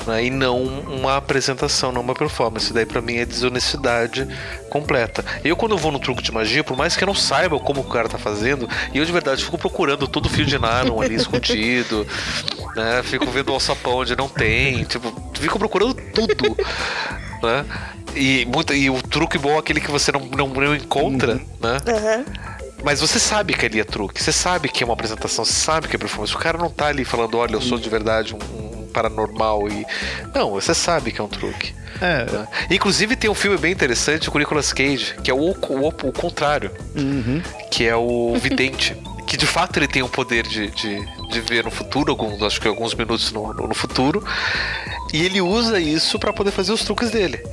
né? 0.05 0.25
e 0.25 0.29
não 0.29 0.63
uma 0.63 1.17
apresentação, 1.17 1.91
não 1.91 2.01
uma 2.01 2.13
performance. 2.13 2.71
Daí 2.73 2.85
para 2.85 3.01
mim 3.01 3.15
é 3.15 3.25
desonestidade 3.25 4.27
completa. 4.69 5.23
Eu 5.43 5.55
quando 5.55 5.73
eu 5.73 5.77
vou 5.77 5.91
no 5.91 5.99
truque 5.99 6.21
de 6.21 6.31
magia, 6.31 6.63
por 6.63 6.77
mais 6.77 6.95
que 6.95 7.03
eu 7.03 7.07
não 7.07 7.15
saiba 7.15 7.59
como 7.59 7.81
o 7.81 7.83
cara 7.85 8.09
tá 8.09 8.17
fazendo, 8.17 8.69
e 8.93 8.97
eu 8.97 9.05
de 9.05 9.11
verdade 9.11 9.43
fico 9.43 9.57
procurando 9.57 10.07
todo 10.07 10.25
o 10.25 10.29
fio 10.29 10.45
de 10.45 10.57
nylon 10.57 11.01
ali 11.01 11.15
escondido, 11.15 12.05
né? 12.75 13.01
Fico 13.03 13.25
vendo 13.27 13.49
o 13.49 13.53
alçapão 13.53 13.97
onde 13.97 14.15
não 14.15 14.29
tem, 14.29 14.83
tipo, 14.83 15.13
fico 15.33 15.57
procurando 15.59 15.93
tudo, 15.93 16.55
né? 17.41 17.65
E, 18.15 18.45
muito, 18.45 18.73
e 18.73 18.89
o 18.89 19.01
truque 19.01 19.37
bom 19.37 19.55
é 19.55 19.59
aquele 19.59 19.81
que 19.81 19.91
você 19.91 20.11
não, 20.11 20.21
não, 20.21 20.47
não 20.47 20.75
encontra, 20.75 21.33
uhum. 21.33 21.45
né? 21.61 21.77
Uhum. 21.85 22.55
Mas 22.83 23.01
você 23.01 23.19
sabe 23.19 23.53
que 23.53 23.65
ali 23.65 23.79
é 23.79 23.83
truque, 23.83 24.21
você 24.21 24.31
sabe 24.31 24.69
que 24.69 24.83
é 24.83 24.85
uma 24.85 24.93
apresentação, 24.93 25.43
você 25.43 25.53
sabe 25.53 25.87
que 25.87 25.95
é 25.95 25.99
performance. 25.99 26.35
O 26.35 26.37
cara 26.37 26.55
não 26.55 26.69
tá 26.69 26.85
ali 26.85 27.03
falando, 27.03 27.35
olha, 27.35 27.53
eu 27.53 27.61
sou 27.61 27.79
de 27.79 27.89
verdade 27.89 28.35
um, 28.35 28.37
paranormal 28.95 29.67
e. 29.67 29.85
Não, 30.33 30.51
você 30.51 30.73
sabe 30.73 31.11
que 31.11 31.19
é 31.19 31.23
um 31.23 31.27
truque. 31.27 31.75
É. 32.01 32.23
Tá? 32.23 32.47
Inclusive 32.71 33.15
tem 33.17 33.29
um 33.29 33.35
filme 33.35 33.57
bem 33.57 33.73
interessante 33.73 34.29
com 34.31 34.37
o 34.37 34.39
Nicolas 34.39 34.71
Cage, 34.71 35.15
que 35.21 35.29
é 35.29 35.33
o, 35.33 35.37
o, 35.37 35.87
o 35.87 36.13
contrário. 36.13 36.71
Uhum. 36.95 37.41
Que 37.69 37.85
é 37.85 37.95
o 37.95 38.35
Vidente. 38.39 38.95
que 39.27 39.35
de 39.35 39.45
fato 39.45 39.77
ele 39.77 39.87
tem 39.87 40.01
o 40.01 40.07
poder 40.09 40.47
de, 40.47 40.69
de, 40.71 41.05
de, 41.29 41.41
ver 41.41 41.65
no 41.65 41.71
futuro, 41.71 42.11
alguns, 42.11 42.41
acho 42.41 42.61
que 42.61 42.67
alguns 42.67 42.95
minutos 42.95 43.31
no, 43.33 43.53
no 43.53 43.75
futuro. 43.75 44.23
E 45.13 45.23
ele 45.23 45.41
usa 45.41 45.79
isso 45.79 46.17
para 46.17 46.31
poder 46.31 46.51
fazer 46.51 46.71
os 46.71 46.83
truques 46.83 47.11
dele. 47.11 47.43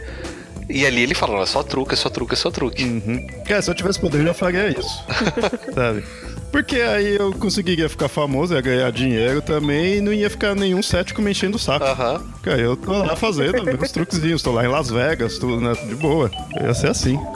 E 0.68 0.86
ali 0.86 1.02
ele 1.02 1.14
fala, 1.14 1.42
é 1.42 1.46
só 1.46 1.62
truque, 1.62 1.94
é 1.94 1.96
só 1.96 2.08
truque, 2.08 2.34
é 2.34 2.36
só 2.36 2.50
truque. 2.50 2.84
Uhum. 2.84 3.26
Cara, 3.46 3.60
se 3.60 3.70
eu 3.70 3.74
tivesse 3.74 4.00
poder, 4.00 4.18
eu 4.18 4.26
já 4.26 4.34
faria 4.34 4.68
isso. 4.68 5.04
Sabe? 5.74 6.04
Porque 6.52 6.76
aí 6.76 7.16
eu 7.16 7.32
conseguiria 7.32 7.88
ficar 7.88 8.08
famoso, 8.08 8.52
ia 8.52 8.60
ganhar 8.60 8.92
dinheiro 8.92 9.40
também 9.40 9.96
e 9.96 10.00
não 10.02 10.12
ia 10.12 10.28
ficar 10.28 10.54
nenhum 10.54 10.82
cético 10.82 11.22
me 11.22 11.30
enchendo 11.30 11.56
o 11.56 11.58
saco. 11.58 11.84
Aham. 11.84 12.22
Porque 12.32 12.50
aí 12.50 12.60
eu 12.60 12.76
tô 12.76 12.92
lá 12.92 13.16
fazendo 13.16 13.64
meus 13.64 13.90
truquezinhos, 13.90 14.42
tô 14.42 14.52
lá 14.52 14.62
em 14.62 14.68
Las 14.68 14.90
Vegas, 14.90 15.38
tudo, 15.38 15.62
né? 15.62 15.72
De 15.88 15.94
boa. 15.94 16.30
Ia 16.60 16.74
ser 16.74 16.90
assim. 16.90 17.18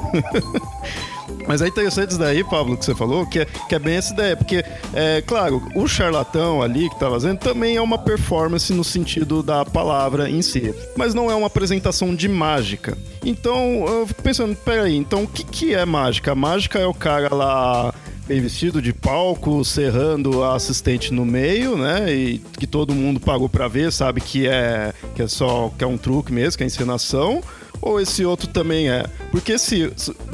Mas 1.47 1.63
é 1.63 1.69
interessante 1.69 2.11
isso 2.11 2.19
daí, 2.19 2.43
Pablo, 2.45 2.77
que 2.77 2.85
você 2.85 2.95
falou, 2.95 3.27
que 3.27 3.41
é, 3.41 3.45
que 3.45 3.75
é 3.75 3.79
bem 3.79 3.97
essa 3.97 4.13
ideia, 4.13 4.37
porque, 4.37 4.65
é 4.93 5.23
claro, 5.23 5.63
o 5.75 5.87
charlatão 5.87 6.61
ali 6.61 6.89
que 6.91 6.99
tá 6.99 7.09
fazendo 7.09 7.39
também 7.39 7.77
é 7.77 7.81
uma 7.81 7.99
performance 7.99 8.73
no 8.73 8.83
sentido 8.83 9.43
da 9.43 9.65
palavra 9.65 10.29
em 10.29 10.43
si, 10.43 10.75
mas 10.97 11.15
não 11.15 11.31
é 11.31 11.35
uma 11.35 11.47
apresentação 11.47 12.15
de 12.15 12.29
mágica. 12.29 12.99
Então, 13.25 13.85
eu 13.87 14.07
fico 14.07 14.23
pensando, 14.23 14.57
peraí, 14.57 14.97
então 14.97 15.23
o 15.25 15.29
que, 15.29 15.45
que 15.45 15.75
é 15.75 15.85
mágica? 15.85 16.33
A 16.33 16.35
mágica 16.35 16.79
é 16.79 16.87
o 16.87 16.95
cara 16.95 17.33
lá 17.33 17.95
bem 18.27 18.41
vestido 18.41 18.83
de 18.83 18.93
palco, 18.93 19.65
serrando 19.65 20.43
a 20.43 20.57
assistente 20.57 21.15
no 21.15 21.25
meio, 21.25 21.77
né? 21.77 22.13
E 22.13 22.39
que 22.59 22.67
todo 22.67 22.95
mundo 22.95 23.21
pagou 23.21 23.49
para 23.49 23.69
ver, 23.69 23.93
sabe 23.93 24.21
que 24.21 24.49
é 24.49 24.93
que 25.15 25.23
é 25.23 25.29
só 25.29 25.73
que 25.79 25.85
é 25.85 25.87
um 25.87 25.97
truque 25.97 26.33
mesmo, 26.33 26.59
que 26.59 26.65
é 26.65 26.67
encenação. 26.67 27.41
Ou 27.81 28.01
esse 28.01 28.25
outro 28.25 28.49
também 28.49 28.89
é? 28.89 29.05
Porque 29.31 29.59
se, 29.59 29.93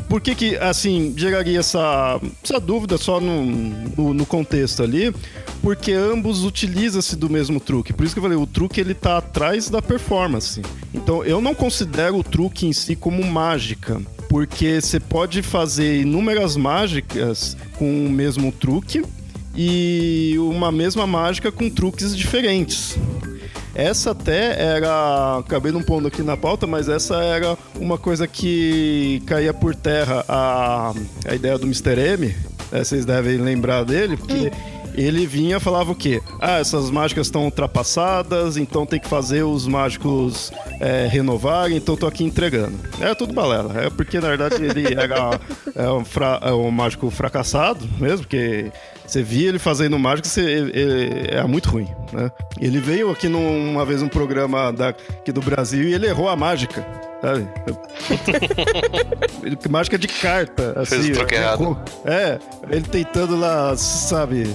por 0.08 0.20
que 0.20 0.34
que 0.34 0.56
assim 0.56 1.12
geraria 1.16 1.58
essa, 1.58 2.20
essa 2.42 2.60
dúvida 2.60 2.96
só 2.96 3.20
no, 3.20 3.44
no, 3.44 4.14
no 4.14 4.24
contexto 4.24 4.82
ali? 4.82 5.12
Porque 5.60 5.92
ambos 5.92 6.44
utilizam-se 6.44 7.16
do 7.16 7.28
mesmo 7.28 7.60
truque. 7.60 7.92
Por 7.92 8.06
isso 8.06 8.14
que 8.14 8.20
eu 8.20 8.22
falei, 8.22 8.38
o 8.38 8.46
truque 8.46 8.80
ele 8.80 8.94
tá 8.94 9.18
atrás 9.18 9.68
da 9.68 9.82
performance. 9.82 10.62
Então 10.94 11.24
eu 11.24 11.40
não 11.40 11.54
considero 11.54 12.16
o 12.16 12.22
truque 12.22 12.66
em 12.66 12.72
si 12.72 12.96
como 12.96 13.22
mágica 13.24 14.00
porque 14.32 14.80
você 14.80 14.98
pode 14.98 15.42
fazer 15.42 16.00
inúmeras 16.00 16.56
mágicas 16.56 17.54
com 17.76 18.06
o 18.06 18.08
mesmo 18.08 18.50
truque 18.50 19.04
e 19.54 20.36
uma 20.38 20.72
mesma 20.72 21.06
mágica 21.06 21.52
com 21.52 21.68
truques 21.68 22.16
diferentes. 22.16 22.96
Essa 23.74 24.12
até 24.12 24.58
era. 24.58 25.36
Acabei 25.36 25.70
não 25.70 25.82
pondo 25.82 26.08
aqui 26.08 26.22
na 26.22 26.34
pauta, 26.34 26.66
mas 26.66 26.88
essa 26.88 27.16
era 27.16 27.58
uma 27.78 27.98
coisa 27.98 28.26
que 28.26 29.22
caía 29.26 29.52
por 29.52 29.74
terra 29.74 30.24
a, 30.26 30.94
a 31.26 31.34
ideia 31.34 31.58
do 31.58 31.66
Mr. 31.66 32.00
M. 32.00 32.34
É, 32.72 32.82
vocês 32.82 33.04
devem 33.04 33.36
lembrar 33.36 33.84
dele, 33.84 34.16
porque. 34.16 34.48
Hum 34.48 34.81
ele 34.94 35.26
vinha 35.26 35.58
falava 35.60 35.92
o 35.92 35.94
quê? 35.94 36.20
Ah, 36.40 36.58
essas 36.58 36.90
mágicas 36.90 37.26
estão 37.26 37.44
ultrapassadas, 37.44 38.56
então 38.56 38.84
tem 38.84 39.00
que 39.00 39.08
fazer 39.08 39.42
os 39.42 39.66
mágicos 39.66 40.52
é, 40.80 41.06
renovarem, 41.06 41.76
então 41.76 41.96
tô 41.96 42.06
aqui 42.06 42.24
entregando. 42.24 42.78
É 43.00 43.14
tudo 43.14 43.32
balela. 43.32 43.82
É 43.82 43.90
porque, 43.90 44.20
na 44.20 44.28
verdade, 44.28 44.56
ele 44.62 44.92
era 44.98 45.38
é 45.74 45.90
um, 45.90 46.04
fra, 46.04 46.40
é 46.42 46.52
um 46.52 46.70
mágico 46.70 47.10
fracassado 47.10 47.88
mesmo, 47.98 48.20
porque 48.20 48.70
você 49.06 49.22
via 49.22 49.48
ele 49.48 49.58
fazendo 49.58 49.98
mágica, 49.98 50.28
você, 50.28 50.40
ele, 50.40 50.78
ele, 50.78 51.28
é 51.30 51.42
muito 51.44 51.68
ruim, 51.68 51.88
né? 52.12 52.30
Ele 52.60 52.80
veio 52.80 53.10
aqui 53.10 53.28
num, 53.28 53.70
uma 53.70 53.84
vez 53.84 54.02
um 54.02 54.08
programa 54.08 54.72
da, 54.72 54.88
aqui 54.88 55.32
do 55.32 55.40
Brasil 55.40 55.88
e 55.88 55.94
ele 55.94 56.06
errou 56.06 56.28
a 56.28 56.36
mágica 56.36 57.11
sabe? 57.22 57.48
mágica 59.70 59.96
de 59.96 60.08
carta, 60.08 60.74
assim. 60.76 60.96
Fez 60.96 61.08
o 61.08 61.12
truque 61.12 61.34
errado. 61.36 61.80
É, 62.04 62.38
ele 62.68 62.82
tentando 62.82 63.38
lá, 63.38 63.76
sabe, 63.76 64.54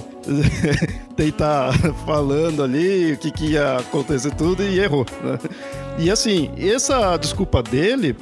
tentar 1.16 1.72
falando 2.04 2.62
ali 2.62 3.14
o 3.14 3.16
que, 3.16 3.30
que 3.30 3.52
ia 3.52 3.78
acontecer 3.78 4.34
tudo 4.34 4.62
e 4.62 4.78
errou, 4.78 5.06
né? 5.24 5.38
E 5.98 6.10
assim, 6.10 6.50
essa 6.58 7.16
desculpa 7.16 7.62
dele 7.62 8.14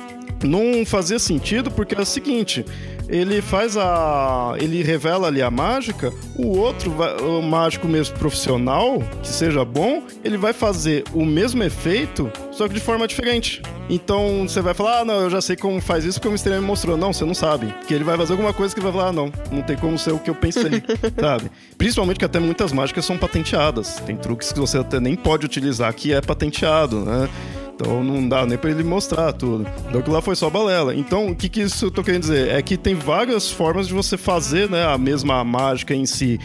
não 0.47 0.85
fazia 0.87 1.19
sentido 1.19 1.71
porque 1.71 1.95
é 1.95 2.01
o 2.01 2.05
seguinte, 2.05 2.65
ele 3.09 3.41
faz 3.41 3.77
a. 3.77 4.55
ele 4.59 4.83
revela 4.83 5.29
ali 5.29 5.41
a 5.41 5.51
mágica, 5.51 6.13
o 6.37 6.59
outro, 6.59 6.93
o 7.23 7.43
mágico 7.43 7.87
mesmo 7.87 8.19
profissional, 8.19 9.01
que 9.23 9.29
seja 9.29 9.65
bom, 9.65 10.03
ele 10.25 10.37
vai 10.37 10.53
fazer 10.53 11.05
o 11.13 11.25
mesmo 11.25 11.63
efeito, 11.63 12.31
só 12.51 12.67
que 12.67 12.75
de 12.75 12.81
forma 12.81 13.07
diferente. 13.07 13.63
Então 13.89 14.47
você 14.49 14.61
vai 14.61 14.75
falar, 14.75 15.01
ah, 15.01 15.05
não, 15.05 15.21
eu 15.21 15.31
já 15.31 15.41
sei 15.41 15.55
como 15.55 15.81
faz 15.81 16.05
isso 16.05 16.19
porque 16.19 16.29
o 16.29 16.33
Mistério 16.33 16.61
me 16.61 16.67
mostrou. 16.67 16.97
Não, 16.97 17.13
você 17.13 17.25
não 17.25 17.35
sabe. 17.35 17.73
Que 17.87 17.95
ele 17.95 18.03
vai 18.03 18.17
fazer 18.17 18.33
alguma 18.33 18.53
coisa 18.53 18.75
que 18.75 18.81
vai 18.81 18.91
falar, 18.91 19.09
ah, 19.09 19.13
não, 19.13 19.31
não 19.53 19.63
tem 19.63 19.77
como 19.77 19.97
ser 19.97 20.13
o 20.13 20.19
que 20.19 20.29
eu 20.29 20.35
pensei, 20.35 20.83
sabe? 21.21 21.51
Principalmente 21.79 22.19
que 22.19 22.25
até 22.25 22.41
muitas 22.41 22.73
mágicas 22.73 23.05
são 23.05 23.17
patenteadas. 23.17 24.01
Tem 24.05 24.17
truques 24.17 24.53
que 24.53 24.59
você 24.59 24.79
até 24.79 24.99
nem 24.99 25.15
pode 25.15 25.47
utilizar 25.47 25.95
que 25.95 26.13
é 26.13 26.21
patenteado, 26.21 27.05
né? 27.05 27.29
Então 27.77 28.03
não 28.03 28.27
dá 28.27 28.47
nem 28.47 28.57
para 28.57 28.71
ele 28.71 28.83
mostrar 28.83 29.33
tudo. 29.35 29.67
Então 29.89 30.01
aquilo 30.01 30.15
lá 30.15 30.23
foi 30.23 30.35
só 30.35 30.49
balela. 30.49 30.95
Então 30.95 31.29
o 31.29 31.37
que, 31.37 31.49
que 31.49 31.61
isso 31.61 31.87
eu 31.87 31.91
tô 31.91 32.03
querendo 32.03 32.23
dizer? 32.23 32.49
É 32.49 32.63
que 32.63 32.77
tem 32.77 32.95
várias 32.95 33.51
formas 33.51 33.87
de 33.87 33.93
você 33.93 34.17
fazer 34.17 34.71
né, 34.71 34.87
a 34.87 34.97
mesma 34.97 35.45
mágica 35.45 35.95
em 35.95 36.07
si. 36.07 36.41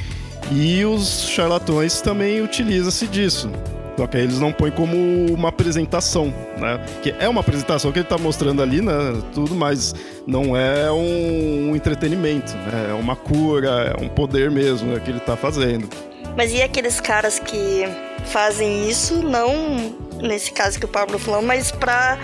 E 0.51 0.83
os 0.83 1.29
charlatões 1.29 2.01
também 2.01 2.41
utilizam-se 2.41 3.07
disso. 3.07 3.49
Só 3.97 4.07
que 4.07 4.17
aí 4.17 4.23
eles 4.23 4.39
não 4.39 4.51
põem 4.51 4.71
como 4.71 4.97
uma 5.31 5.49
apresentação, 5.49 6.33
né? 6.57 6.83
Que 7.03 7.13
é 7.19 7.29
uma 7.29 7.41
apresentação 7.41 7.91
que 7.91 7.99
ele 7.99 8.07
tá 8.07 8.17
mostrando 8.17 8.61
ali, 8.61 8.81
né? 8.81 8.93
Tudo, 9.33 9.53
mas 9.53 9.93
não 10.25 10.57
é 10.57 10.91
um, 10.91 11.75
entretenimento, 11.75 12.53
né? 12.53 12.87
É 12.89 12.93
uma 12.93 13.15
cura, 13.15 13.95
é 13.95 14.03
um 14.03 14.09
poder 14.09 14.49
mesmo 14.49 14.91
né, 14.91 14.99
que 14.99 15.11
ele 15.11 15.19
tá 15.19 15.37
fazendo. 15.37 15.87
Mas 16.35 16.51
e 16.51 16.61
aqueles 16.61 16.99
caras 16.99 17.39
que 17.39 17.85
fazem 18.27 18.89
isso, 18.89 19.21
não 19.21 19.95
nesse 20.21 20.51
caso 20.51 20.79
que 20.79 20.85
o 20.85 20.87
Pablo 20.87 21.17
falou, 21.17 21.41
mas 21.41 21.71
pra 21.71 22.17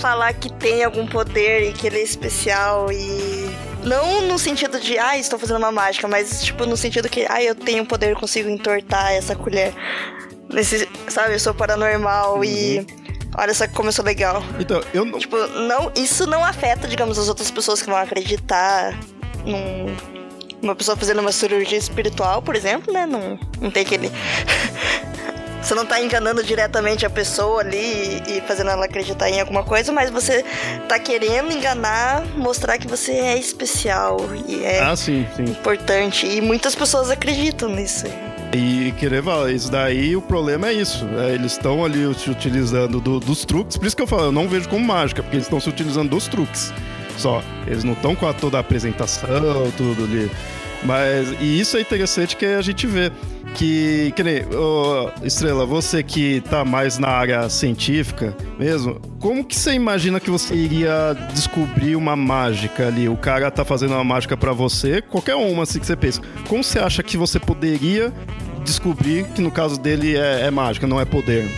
falar 0.00 0.32
que 0.34 0.52
tem 0.52 0.84
algum 0.84 1.06
poder 1.06 1.70
e 1.70 1.72
que 1.72 1.86
ele 1.86 1.98
é 1.98 2.02
especial 2.02 2.90
e. 2.92 3.66
Não 3.82 4.22
no 4.22 4.36
sentido 4.36 4.80
de, 4.80 4.98
ah, 4.98 5.16
estou 5.16 5.38
fazendo 5.38 5.58
uma 5.58 5.70
mágica, 5.70 6.08
mas 6.08 6.44
tipo 6.44 6.66
no 6.66 6.76
sentido 6.76 7.08
que, 7.08 7.24
ah, 7.28 7.42
eu 7.42 7.54
tenho 7.54 7.86
poder, 7.86 8.16
consigo 8.16 8.48
entortar 8.48 9.12
essa 9.12 9.36
colher. 9.36 9.72
Nesse, 10.52 10.88
sabe, 11.08 11.34
eu 11.34 11.40
sou 11.40 11.54
paranormal 11.54 12.36
uhum. 12.36 12.44
e. 12.44 12.86
Olha 13.38 13.52
só 13.52 13.68
como 13.68 13.88
eu 13.88 13.92
sou 13.92 14.04
legal. 14.04 14.42
Então, 14.58 14.82
eu 14.94 15.04
não. 15.04 15.18
Tipo, 15.18 15.36
não, 15.36 15.92
isso 15.94 16.26
não 16.26 16.44
afeta, 16.44 16.88
digamos, 16.88 17.18
as 17.18 17.28
outras 17.28 17.50
pessoas 17.50 17.82
que 17.82 17.88
vão 17.88 17.98
acreditar 17.98 18.98
num. 19.44 19.94
Uma 20.62 20.74
pessoa 20.74 20.96
fazendo 20.96 21.20
uma 21.20 21.32
cirurgia 21.32 21.76
espiritual, 21.76 22.40
por 22.40 22.56
exemplo, 22.56 22.92
né? 22.92 23.04
Não, 23.04 23.38
não 23.60 23.70
tem 23.70 23.82
aquele 23.82 24.10
você 25.66 25.74
não 25.74 25.84
tá 25.84 26.00
enganando 26.00 26.44
diretamente 26.44 27.04
a 27.04 27.10
pessoa 27.10 27.60
ali 27.60 28.22
e, 28.28 28.40
fazendo 28.46 28.70
ela 28.70 28.84
acreditar 28.84 29.28
em 29.28 29.40
alguma 29.40 29.64
coisa, 29.64 29.92
mas 29.92 30.10
você 30.10 30.44
tá 30.88 30.96
querendo 30.96 31.50
enganar, 31.50 32.24
mostrar 32.36 32.78
que 32.78 32.86
você 32.86 33.12
é 33.12 33.36
especial 33.36 34.16
e 34.46 34.64
é 34.64 34.80
ah, 34.80 34.94
sim, 34.94 35.26
sim. 35.34 35.42
importante. 35.42 36.24
E 36.24 36.40
muitas 36.40 36.76
pessoas 36.76 37.10
acreditam 37.10 37.68
nisso. 37.68 38.06
E 38.52 38.92
querer 38.92 39.24
falar, 39.24 39.50
isso 39.50 39.68
daí 39.68 40.14
o 40.14 40.22
problema 40.22 40.68
é 40.68 40.74
isso. 40.74 41.04
É, 41.18 41.34
eles 41.34 41.52
estão 41.52 41.84
ali 41.84 42.14
se 42.14 42.30
utilizando 42.30 43.00
do, 43.00 43.18
dos 43.18 43.44
truques, 43.44 43.76
por 43.76 43.86
isso 43.86 43.96
que 43.96 44.02
eu 44.02 44.06
falo, 44.06 44.26
eu 44.26 44.32
não 44.32 44.48
vejo 44.48 44.68
como 44.68 44.86
mágica, 44.86 45.20
porque 45.20 45.34
eles 45.34 45.46
estão 45.46 45.58
se 45.58 45.68
utilizando 45.68 46.10
dos 46.10 46.28
truques 46.28 46.72
só. 47.18 47.42
Eles 47.66 47.82
não 47.82 47.94
estão 47.94 48.14
com 48.14 48.28
a, 48.28 48.32
toda 48.32 48.56
a 48.56 48.60
apresentação, 48.60 49.28
tudo 49.76 50.04
ali. 50.04 50.30
Mas, 50.84 51.28
e 51.40 51.58
isso 51.58 51.76
é 51.76 51.80
interessante 51.80 52.36
que 52.36 52.46
a 52.46 52.62
gente 52.62 52.86
vê. 52.86 53.10
Que, 53.56 54.12
que 54.14 54.22
nem, 54.22 54.42
oh, 54.54 55.10
Estrela, 55.24 55.64
você 55.64 56.02
que 56.02 56.42
tá 56.42 56.62
mais 56.62 56.98
na 56.98 57.08
área 57.08 57.48
científica 57.48 58.36
mesmo, 58.58 59.00
como 59.18 59.42
que 59.42 59.56
você 59.56 59.72
imagina 59.72 60.20
que 60.20 60.28
você 60.30 60.54
iria 60.54 61.16
descobrir 61.32 61.96
uma 61.96 62.14
mágica 62.14 62.86
ali? 62.86 63.08
O 63.08 63.16
cara 63.16 63.50
tá 63.50 63.64
fazendo 63.64 63.94
uma 63.94 64.04
mágica 64.04 64.36
para 64.36 64.52
você, 64.52 65.00
qualquer 65.00 65.36
uma 65.36 65.62
assim 65.62 65.80
que 65.80 65.86
você 65.86 65.96
pensa. 65.96 66.20
Como 66.46 66.62
você 66.62 66.78
acha 66.78 67.02
que 67.02 67.16
você 67.16 67.40
poderia 67.40 68.12
descobrir 68.62 69.24
que 69.28 69.40
no 69.40 69.50
caso 69.50 69.80
dele 69.80 70.18
é, 70.18 70.42
é 70.42 70.50
mágica, 70.50 70.86
não 70.86 71.00
é 71.00 71.06
poder? 71.06 71.48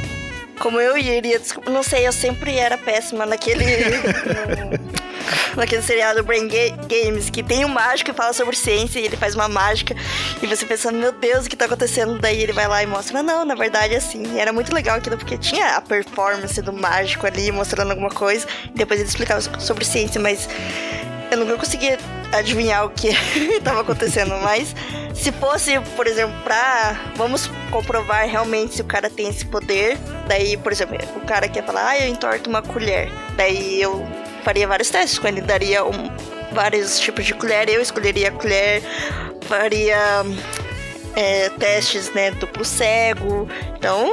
Como 0.58 0.80
eu 0.80 0.96
iria 0.96 1.38
descobrir? 1.38 1.70
Não 1.70 1.82
sei, 1.82 2.06
eu 2.06 2.12
sempre 2.12 2.56
era 2.56 2.76
péssima 2.76 3.24
naquele. 3.24 3.64
naquele 5.56 5.82
seriado 5.82 6.22
Brain 6.22 6.48
Games, 6.48 7.28
que 7.30 7.42
tem 7.42 7.64
um 7.64 7.68
mágico 7.68 8.10
que 8.10 8.16
fala 8.16 8.32
sobre 8.32 8.56
ciência 8.56 8.98
e 9.00 9.04
ele 9.04 9.16
faz 9.16 9.34
uma 9.34 9.48
mágica 9.48 9.94
e 10.40 10.46
você 10.46 10.64
pensando, 10.64 10.96
meu 10.98 11.12
Deus, 11.12 11.46
o 11.46 11.48
que 11.48 11.56
tá 11.56 11.64
acontecendo? 11.64 12.18
Daí 12.18 12.40
ele 12.42 12.52
vai 12.52 12.68
lá 12.68 12.82
e 12.82 12.86
mostra, 12.86 13.22
não, 13.22 13.44
na 13.44 13.54
verdade 13.54 13.94
é 13.94 13.98
assim. 13.98 14.22
E 14.34 14.38
era 14.38 14.52
muito 14.52 14.72
legal 14.72 14.96
aquilo 14.96 15.18
porque 15.18 15.36
tinha 15.36 15.76
a 15.76 15.80
performance 15.80 16.60
do 16.62 16.72
mágico 16.72 17.26
ali 17.26 17.50
mostrando 17.50 17.90
alguma 17.90 18.10
coisa 18.10 18.46
e 18.66 18.78
depois 18.78 19.00
ele 19.00 19.08
explicava 19.08 19.40
sobre 19.60 19.84
ciência, 19.84 20.20
mas 20.20 20.48
eu 21.30 21.38
nunca 21.38 21.56
conseguia 21.56 21.98
adivinhar 22.32 22.84
o 22.84 22.90
que 22.90 23.08
estava 23.56 23.80
acontecendo, 23.80 24.34
mas 24.42 24.74
se 25.14 25.32
fosse, 25.32 25.80
por 25.96 26.06
exemplo, 26.06 26.34
pra. 26.42 26.96
Vamos 27.16 27.50
comprovar 27.70 28.26
realmente 28.28 28.74
se 28.74 28.82
o 28.82 28.84
cara 28.84 29.10
tem 29.10 29.28
esse 29.28 29.44
poder. 29.44 29.98
Daí, 30.26 30.56
por 30.56 30.72
exemplo, 30.72 30.96
o 31.16 31.20
cara 31.20 31.48
quer 31.48 31.64
falar, 31.64 31.88
ah, 31.88 31.98
eu 31.98 32.08
entorto 32.08 32.48
uma 32.48 32.62
colher. 32.62 33.10
Daí 33.36 33.80
eu 33.80 34.06
faria 34.44 34.66
vários 34.66 34.90
testes 34.90 35.18
com 35.18 35.28
ele, 35.28 35.40
daria 35.40 35.84
um, 35.84 36.10
vários 36.52 36.98
tipos 37.00 37.24
de 37.26 37.34
colher, 37.34 37.68
eu 37.68 37.82
escolheria 37.82 38.28
a 38.28 38.32
colher, 38.32 38.82
faria 39.42 40.24
é, 41.14 41.48
testes, 41.50 42.12
né, 42.14 42.30
duplo 42.30 42.64
cego. 42.64 43.48
Então, 43.76 44.12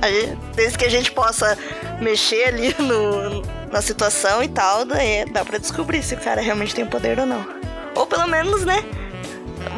desde 0.54 0.78
que 0.78 0.84
a 0.84 0.90
gente 0.90 1.12
possa 1.12 1.56
mexer 2.00 2.48
ali 2.48 2.74
no, 2.80 3.42
na 3.70 3.82
situação 3.82 4.42
e 4.42 4.48
tal, 4.48 4.84
daí 4.84 5.24
dá 5.30 5.44
pra 5.44 5.58
descobrir 5.58 6.02
se 6.02 6.14
o 6.14 6.18
cara 6.18 6.40
realmente 6.40 6.74
tem 6.74 6.86
poder 6.86 7.18
ou 7.18 7.26
não. 7.26 7.46
Ou 7.94 8.06
pelo 8.06 8.26
menos, 8.26 8.64
né? 8.64 8.84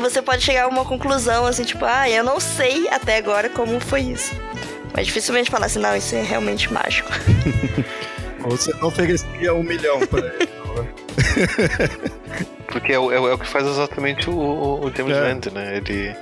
Você 0.01 0.21
pode 0.21 0.43
chegar 0.43 0.65
a 0.65 0.69
uma 0.69 0.85
conclusão 0.85 1.47
assim, 1.47 1.65
tipo, 1.65 1.85
ah, 1.85 2.09
eu 2.09 2.23
não 2.23 2.39
sei 2.39 2.89
até 2.89 3.17
agora 3.17 3.49
como 3.49 3.81
foi 3.81 4.03
isso. 4.03 4.35
Mas 4.95 5.07
dificilmente 5.07 5.51
falar 5.51 5.67
assim, 5.67 5.79
não, 5.79 5.97
isso 5.97 6.15
é 6.15 6.23
realmente 6.23 6.73
mágico. 6.73 7.11
Você 8.41 8.73
não 8.81 8.89
ofereceria 8.89 9.53
um 9.53 9.63
milhão 9.63 10.01
pra 10.07 10.21
ele. 10.21 10.49
Porque 12.67 12.93
é 12.93 12.99
o, 12.99 13.11
é 13.11 13.19
o, 13.19 13.39
que 13.39 13.47
faz 13.47 13.67
exatamente 13.67 14.29
o, 14.29 14.35
o 14.35 14.93
James 14.95 15.17
é. 15.17 15.21
Rand, 15.21 15.47
né? 15.53 15.77
Ele, 15.79 16.15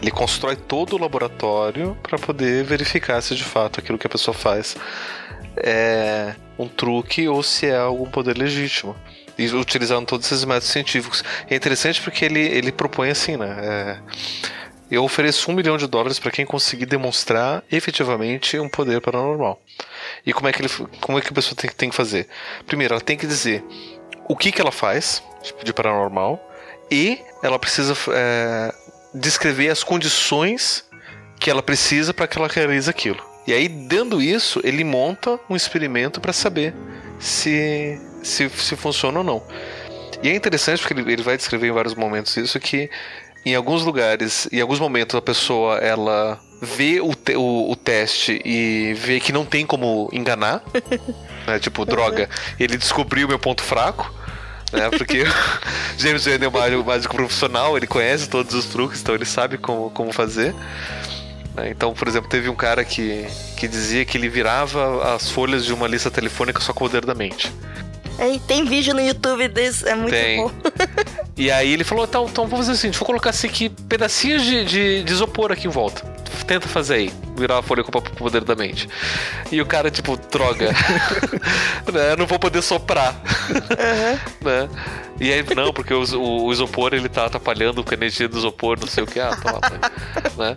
ele 0.00 0.10
constrói 0.10 0.56
todo 0.56 0.96
o 0.96 0.98
laboratório 0.98 1.96
para 2.02 2.18
poder 2.18 2.64
verificar 2.64 3.20
se 3.22 3.34
de 3.34 3.44
fato 3.44 3.80
aquilo 3.80 3.98
que 3.98 4.06
a 4.06 4.10
pessoa 4.10 4.34
faz 4.34 4.76
é 5.56 6.34
um 6.62 6.68
truque 6.68 7.28
ou 7.28 7.42
se 7.42 7.66
é 7.66 7.76
algum 7.76 8.10
poder 8.10 8.36
legítimo. 8.36 8.96
E 9.38 9.46
utilizando 9.48 10.06
todos 10.06 10.26
esses 10.26 10.44
métodos 10.44 10.68
científicos. 10.68 11.24
É 11.48 11.56
interessante 11.56 12.00
porque 12.00 12.24
ele, 12.24 12.40
ele 12.40 12.70
propõe 12.70 13.10
assim, 13.10 13.36
né? 13.36 13.56
É, 13.60 13.98
eu 14.90 15.02
ofereço 15.02 15.50
um 15.50 15.54
milhão 15.54 15.78
de 15.78 15.86
dólares 15.86 16.18
para 16.18 16.30
quem 16.30 16.44
conseguir 16.44 16.84
demonstrar 16.84 17.64
efetivamente 17.72 18.58
um 18.58 18.68
poder 18.68 19.00
paranormal. 19.00 19.58
E 20.26 20.34
como 20.34 20.48
é 20.48 20.52
que, 20.52 20.60
ele, 20.60 20.68
como 21.00 21.18
é 21.18 21.22
que 21.22 21.28
a 21.28 21.32
pessoa 21.32 21.56
tem, 21.56 21.70
tem 21.70 21.88
que 21.88 21.96
fazer? 21.96 22.28
Primeiro, 22.66 22.92
ela 22.92 23.00
tem 23.00 23.16
que 23.16 23.26
dizer 23.26 23.64
o 24.28 24.36
que, 24.36 24.52
que 24.52 24.60
ela 24.60 24.70
faz 24.70 25.22
de 25.64 25.72
paranormal 25.72 26.38
e 26.90 27.18
ela 27.42 27.58
precisa 27.58 27.94
é, 28.12 28.74
descrever 29.14 29.70
as 29.70 29.82
condições 29.82 30.84
que 31.40 31.50
ela 31.50 31.62
precisa 31.62 32.12
para 32.12 32.28
que 32.28 32.38
ela 32.38 32.48
realize 32.48 32.88
aquilo. 32.88 33.31
E 33.46 33.52
aí, 33.52 33.68
dando 33.68 34.22
isso, 34.22 34.60
ele 34.62 34.84
monta 34.84 35.38
um 35.48 35.56
experimento 35.56 36.20
para 36.20 36.32
saber 36.32 36.74
se, 37.18 38.00
se, 38.22 38.48
se 38.48 38.76
funciona 38.76 39.18
ou 39.18 39.24
não. 39.24 39.42
E 40.22 40.28
é 40.28 40.34
interessante 40.34 40.80
porque 40.80 41.00
ele, 41.00 41.12
ele 41.12 41.22
vai 41.22 41.36
descrever 41.36 41.68
em 41.68 41.72
vários 41.72 41.94
momentos 41.94 42.36
isso 42.36 42.58
que 42.60 42.88
em 43.44 43.54
alguns 43.56 43.84
lugares, 43.84 44.48
em 44.52 44.60
alguns 44.60 44.78
momentos 44.78 45.16
a 45.16 45.22
pessoa 45.22 45.78
ela 45.78 46.38
vê 46.60 47.00
o, 47.00 47.12
te, 47.12 47.34
o, 47.34 47.70
o 47.72 47.74
teste 47.74 48.40
e 48.44 48.94
vê 48.94 49.18
que 49.18 49.32
não 49.32 49.44
tem 49.44 49.66
como 49.66 50.08
enganar, 50.12 50.62
né? 51.46 51.58
tipo 51.58 51.84
droga, 51.84 52.30
ele 52.58 52.76
descobriu 52.76 53.26
meu 53.26 53.38
ponto 53.38 53.62
fraco. 53.62 54.12
Né? 54.72 54.88
Porque 54.90 55.24
James 55.98 56.24
Wan 56.26 56.68
é 56.68 56.76
um 56.76 56.84
mágico 56.84 57.16
profissional, 57.16 57.76
ele 57.76 57.88
conhece 57.88 58.28
todos 58.28 58.54
os 58.54 58.66
truques, 58.66 59.00
então 59.00 59.14
ele 59.14 59.24
sabe 59.24 59.58
como, 59.58 59.90
como 59.90 60.12
fazer. 60.12 60.54
Né? 61.54 61.70
Então, 61.70 61.92
por 61.94 62.08
exemplo, 62.08 62.28
teve 62.28 62.48
um 62.48 62.54
cara 62.54 62.84
que, 62.84 63.26
que 63.56 63.68
dizia 63.68 64.04
que 64.04 64.16
ele 64.16 64.28
virava 64.28 65.14
as 65.14 65.30
folhas 65.30 65.64
de 65.64 65.72
uma 65.72 65.86
lista 65.86 66.10
telefônica 66.10 66.60
só 66.60 66.72
com 66.72 66.84
o 66.84 66.88
poder 66.88 67.04
da 67.04 67.14
mente. 67.14 67.52
É, 68.18 68.38
tem 68.46 68.64
vídeo 68.64 68.94
no 68.94 69.00
YouTube 69.00 69.48
desse, 69.48 69.88
é 69.88 69.94
muito 69.94 70.12
tem. 70.12 70.42
bom. 70.42 70.50
e 71.36 71.50
aí 71.50 71.72
ele 71.72 71.84
falou: 71.84 72.04
então, 72.04 72.26
então 72.30 72.46
vamos 72.46 72.66
fazer 72.66 72.72
o 72.72 72.80
seguinte, 72.80 72.98
vou 72.98 73.06
colocar 73.06 73.30
assim 73.30 73.46
aqui 73.46 73.68
pedacinhos 73.68 74.42
de, 74.42 74.64
de, 74.64 75.02
de 75.02 75.12
isopor 75.12 75.52
aqui 75.52 75.66
em 75.66 75.70
volta. 75.70 76.10
Tenta 76.46 76.66
fazer 76.66 76.94
aí, 76.94 77.12
virar 77.36 77.58
a 77.58 77.62
folha 77.62 77.84
com 77.84 77.96
o 77.96 78.02
poder 78.02 78.42
da 78.42 78.56
mente. 78.56 78.88
E 79.50 79.60
o 79.60 79.66
cara, 79.66 79.90
tipo, 79.90 80.16
droga. 80.30 80.70
né? 81.92 82.16
Não 82.18 82.26
vou 82.26 82.38
poder 82.38 82.62
soprar. 82.62 83.14
Uhum. 83.48 84.18
né? 84.44 84.68
E 85.20 85.32
aí, 85.32 85.44
não, 85.54 85.72
porque 85.72 85.94
o, 85.94 86.02
o, 86.02 86.46
o, 86.46 86.52
isopor 86.52 86.94
ele 86.94 87.08
tá 87.08 87.26
atrapalhando 87.26 87.84
com 87.84 87.90
a 87.90 87.94
energia 87.94 88.28
do 88.28 88.36
isopor, 88.36 88.78
não 88.80 88.88
sei 88.88 89.04
o 89.04 89.06
que. 89.06 89.20
Ah, 89.20 89.36
toma, 89.36 89.60
né? 90.36 90.56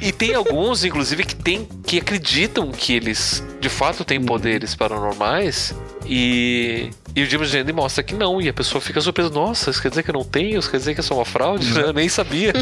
E 0.00 0.10
tem 0.10 0.34
alguns, 0.34 0.84
inclusive, 0.84 1.24
que, 1.24 1.36
tem, 1.36 1.68
que 1.86 1.98
acreditam 1.98 2.72
que 2.72 2.92
eles 2.92 3.44
de 3.60 3.68
fato 3.68 4.04
têm 4.04 4.20
poderes 4.20 4.74
paranormais 4.74 5.74
e, 6.06 6.90
e 7.14 7.22
o 7.22 7.26
James 7.26 7.52
Randi 7.52 7.72
mostra 7.72 8.02
que 8.02 8.14
não, 8.14 8.40
e 8.40 8.48
a 8.48 8.52
pessoa 8.52 8.80
fica 8.80 9.00
surpresa, 9.00 9.30
nossa, 9.30 9.70
isso 9.70 9.80
quer 9.80 9.90
dizer 9.90 10.02
que 10.02 10.10
eu 10.10 10.14
não 10.14 10.24
tenho? 10.24 10.58
Isso 10.58 10.70
quer 10.70 10.78
dizer 10.78 10.94
que 10.94 11.00
é 11.00 11.02
só 11.02 11.14
uma 11.14 11.24
fraude? 11.24 11.78
Eu 11.78 11.92
nem 11.92 12.08
sabia. 12.08 12.52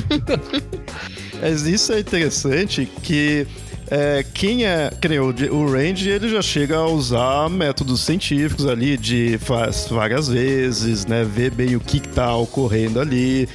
Mas 1.41 1.63
isso 1.63 1.93
é 1.93 2.01
interessante 2.01 2.87
que 3.03 3.47
é, 3.91 4.25
quem 4.35 4.67
é. 4.67 4.91
O, 5.21 5.57
o 5.57 5.73
Range, 5.73 6.09
ele 6.09 6.29
já 6.29 6.43
chega 6.43 6.77
a 6.77 6.87
usar 6.87 7.49
métodos 7.49 8.03
científicos 8.03 8.67
ali 8.67 8.97
de 8.97 9.39
faz 9.39 9.87
várias 9.89 10.29
vezes, 10.29 11.07
né? 11.07 11.25
Ver 11.25 11.51
bem 11.51 11.75
o 11.75 11.81
que 11.81 12.01
tá 12.01 12.35
ocorrendo 12.37 13.01
ali. 13.01 13.49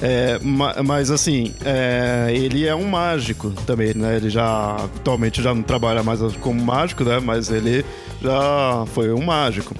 É, 0.00 0.38
mas 0.84 1.10
assim, 1.10 1.52
é, 1.64 2.28
ele 2.32 2.66
é 2.66 2.74
um 2.74 2.88
mágico 2.88 3.50
também, 3.66 3.94
né? 3.94 4.16
Ele 4.16 4.30
já 4.30 4.76
atualmente 4.76 5.42
já 5.42 5.52
não 5.52 5.62
trabalha 5.62 6.02
mais 6.02 6.20
como 6.36 6.62
mágico, 6.64 7.04
né? 7.04 7.18
Mas 7.20 7.50
ele 7.50 7.84
já 8.22 8.84
foi 8.94 9.12
um 9.12 9.22
mágico. 9.22 9.74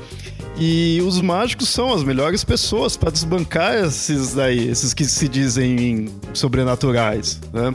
E 0.61 1.01
os 1.07 1.21
mágicos 1.21 1.69
são 1.69 1.95
as 1.95 2.03
melhores 2.03 2.43
pessoas 2.43 2.97
para 2.97 3.13
desbancar 3.13 3.77
esses 3.77 4.35
daí, 4.35 4.69
esses 4.69 4.93
que 4.93 5.05
se 5.05 5.29
dizem 5.29 6.09
sobrenaturais, 6.35 7.41
né? 7.53 7.73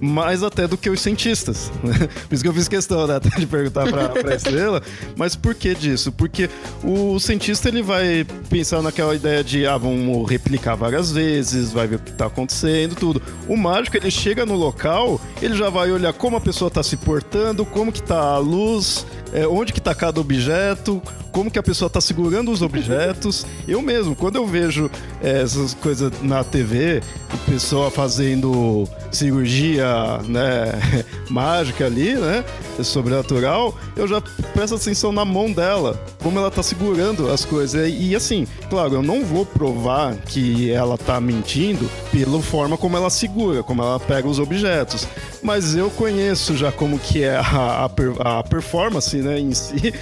Mais 0.00 0.42
até 0.42 0.66
do 0.66 0.76
que 0.76 0.88
os 0.90 1.00
cientistas. 1.00 1.70
Por 2.28 2.34
isso 2.34 2.42
que 2.42 2.48
eu 2.48 2.54
fiz 2.54 2.68
questão 2.68 3.06
né, 3.06 3.16
até 3.16 3.30
de 3.30 3.46
perguntar 3.46 3.86
para 3.90 4.32
a 4.32 4.34
estrela, 4.34 4.82
mas 5.16 5.34
por 5.36 5.54
que 5.54 5.74
disso? 5.74 6.12
Porque 6.12 6.48
o 6.82 7.18
cientista 7.18 7.68
ele 7.68 7.82
vai 7.82 8.26
pensar 8.48 8.82
naquela 8.82 9.14
ideia 9.14 9.42
de 9.42 9.66
ah, 9.66 9.76
vamos 9.76 10.28
replicar 10.28 10.74
várias 10.74 11.10
vezes, 11.10 11.72
vai 11.72 11.86
ver 11.86 11.96
o 11.96 11.98
que 11.98 12.10
está 12.10 12.26
acontecendo, 12.26 12.94
tudo. 12.94 13.22
O 13.48 13.56
mágico 13.56 13.96
ele 13.96 14.10
chega 14.10 14.44
no 14.46 14.54
local, 14.54 15.20
ele 15.40 15.56
já 15.56 15.70
vai 15.70 15.90
olhar 15.90 16.12
como 16.12 16.36
a 16.36 16.40
pessoa 16.40 16.68
está 16.68 16.82
se 16.82 16.96
portando, 16.96 17.64
como 17.64 17.92
que 17.92 18.00
está 18.00 18.20
a 18.20 18.38
luz, 18.38 19.06
é, 19.32 19.46
onde 19.46 19.72
que 19.72 19.78
está 19.78 19.94
cada 19.94 20.20
objeto, 20.20 21.02
como 21.32 21.50
que 21.50 21.58
a 21.58 21.62
pessoa 21.62 21.86
está 21.86 22.00
segurando 22.00 22.50
os 22.50 22.62
objetos. 22.62 23.46
Eu 23.66 23.82
mesmo, 23.82 24.16
quando 24.16 24.36
eu 24.36 24.46
vejo 24.46 24.90
é, 25.22 25.42
essas 25.42 25.74
coisas 25.74 26.12
na 26.22 26.42
TV, 26.42 27.02
o 27.32 27.50
pessoal 27.50 27.90
fazendo 27.90 28.88
cirurgia 29.12 30.18
né, 30.26 30.72
mágica 31.30 31.86
ali, 31.86 32.14
né? 32.14 32.44
sobrenatural, 32.82 33.76
eu 33.96 34.06
já 34.06 34.20
presto 34.54 34.76
atenção 34.76 35.12
na 35.12 35.24
mão 35.24 35.52
dela, 35.52 36.00
como 36.22 36.38
ela 36.38 36.50
tá 36.50 36.62
segurando 36.62 37.30
as 37.30 37.44
coisas. 37.44 37.88
E, 37.88 38.10
e 38.10 38.16
assim, 38.16 38.46
claro, 38.70 38.94
eu 38.94 39.02
não 39.02 39.24
vou 39.24 39.44
provar 39.44 40.16
que 40.16 40.70
ela 40.70 40.96
tá 40.96 41.20
mentindo 41.20 41.90
pela 42.12 42.40
forma 42.40 42.76
como 42.76 42.96
ela 42.96 43.10
segura, 43.10 43.62
como 43.62 43.82
ela 43.82 43.98
pega 43.98 44.28
os 44.28 44.38
objetos. 44.38 45.06
Mas 45.42 45.74
eu 45.74 45.90
conheço 45.90 46.56
já 46.56 46.70
como 46.70 46.98
que 46.98 47.22
é 47.22 47.36
a, 47.36 47.88
a, 48.22 48.38
a 48.38 48.42
performance, 48.42 49.17
né, 49.22 49.38
em 49.38 49.52
si. 49.52 49.92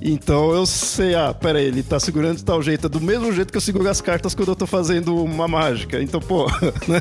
Então 0.00 0.52
eu 0.52 0.66
sei, 0.66 1.14
ah, 1.14 1.32
pera 1.32 1.58
aí, 1.58 1.66
ele 1.66 1.82
tá 1.82 1.98
segurando 1.98 2.36
de 2.36 2.44
tal 2.44 2.62
jeito, 2.62 2.86
é 2.86 2.88
do 2.88 3.00
mesmo 3.00 3.32
jeito 3.32 3.50
que 3.50 3.56
eu 3.56 3.60
seguro 3.60 3.88
as 3.88 4.00
cartas 4.00 4.34
quando 4.34 4.50
eu 4.50 4.56
tô 4.56 4.66
fazendo 4.66 5.16
uma 5.16 5.48
mágica. 5.48 6.00
Então, 6.02 6.20
pô, 6.20 6.46
né? 6.86 7.00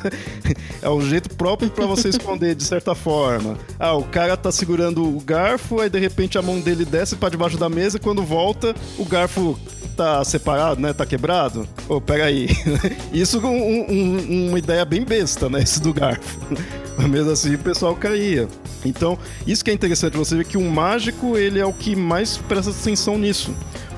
É 0.81 0.89
um 0.89 1.01
jeito 1.01 1.29
próprio 1.35 1.69
para 1.69 1.85
você 1.85 2.09
esconder 2.09 2.55
de 2.55 2.63
certa 2.63 2.95
forma. 2.95 3.57
Ah, 3.79 3.93
o 3.93 4.03
cara 4.03 4.37
tá 4.37 4.51
segurando 4.51 5.03
o 5.03 5.19
garfo, 5.19 5.81
aí 5.81 5.89
de 5.89 5.99
repente 5.99 6.37
a 6.37 6.41
mão 6.41 6.59
dele 6.59 6.85
desce 6.85 7.15
para 7.15 7.29
debaixo 7.29 7.57
da 7.57 7.69
mesa 7.69 7.97
e 7.97 7.99
quando 7.99 8.23
volta, 8.23 8.73
o 8.97 9.05
garfo 9.05 9.59
tá 9.95 10.23
separado, 10.23 10.81
né? 10.81 10.93
Tá 10.93 11.05
quebrado. 11.05 11.67
Ô, 11.87 11.95
oh, 11.95 12.01
peraí. 12.01 12.47
Isso 13.13 13.39
com 13.39 13.47
um, 13.49 13.91
um, 13.91 14.47
uma 14.49 14.59
ideia 14.59 14.83
bem 14.83 15.03
besta, 15.03 15.49
né? 15.49 15.61
Esse 15.61 15.81
do 15.81 15.93
garfo. 15.93 16.39
Mas 16.97 17.07
mesmo 17.07 17.31
assim 17.31 17.55
o 17.55 17.59
pessoal 17.59 17.95
caía. 17.95 18.47
Então, 18.85 19.17
isso 19.45 19.63
que 19.63 19.71
é 19.71 19.73
interessante, 19.73 20.15
você 20.15 20.35
ver 20.35 20.45
que 20.45 20.57
o 20.57 20.69
mágico, 20.69 21.37
ele 21.37 21.59
é 21.59 21.65
o 21.65 21.73
que 21.73 21.95
mais 21.95 22.37
presta 22.37 22.71
atenção 22.71 23.17
nisso. 23.17 23.53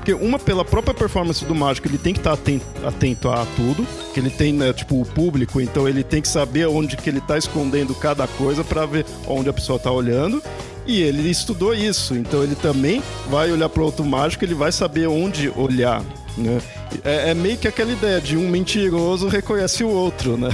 Porque 0.08 0.14
uma, 0.14 0.38
pela 0.38 0.64
própria 0.64 0.94
performance 0.94 1.44
do 1.44 1.54
mágico, 1.54 1.86
ele 1.86 1.98
tem 1.98 2.14
que 2.14 2.20
estar 2.20 2.32
atento, 2.32 2.64
atento 2.82 3.28
a 3.28 3.46
tudo. 3.56 3.86
Que 4.14 4.20
ele 4.20 4.30
tem, 4.30 4.54
né, 4.54 4.72
tipo, 4.72 5.00
o 5.00 5.04
público, 5.04 5.60
então 5.60 5.86
ele 5.86 6.02
tem 6.02 6.22
que 6.22 6.28
saber 6.28 6.66
onde 6.66 6.96
que 6.96 7.10
ele 7.10 7.18
está 7.18 7.36
escondendo 7.36 7.94
cada 7.94 8.26
coisa 8.26 8.64
para 8.64 8.86
ver 8.86 9.04
onde 9.26 9.48
a 9.50 9.52
pessoa 9.52 9.76
está 9.76 9.90
olhando. 9.90 10.42
E 10.86 11.02
ele 11.02 11.28
estudou 11.28 11.74
isso, 11.74 12.14
então 12.14 12.42
ele 12.42 12.54
também 12.54 13.02
vai 13.28 13.52
olhar 13.52 13.68
para 13.68 13.82
outro 13.82 14.02
mágico, 14.02 14.42
ele 14.42 14.54
vai 14.54 14.72
saber 14.72 15.06
onde 15.06 15.52
olhar. 15.54 16.02
Né? 16.34 16.62
É, 17.04 17.30
é 17.30 17.34
meio 17.34 17.58
que 17.58 17.68
aquela 17.68 17.92
ideia 17.92 18.18
de 18.18 18.38
um 18.38 18.48
mentiroso 18.48 19.28
reconhece 19.28 19.84
o 19.84 19.88
outro, 19.88 20.38
né? 20.38 20.48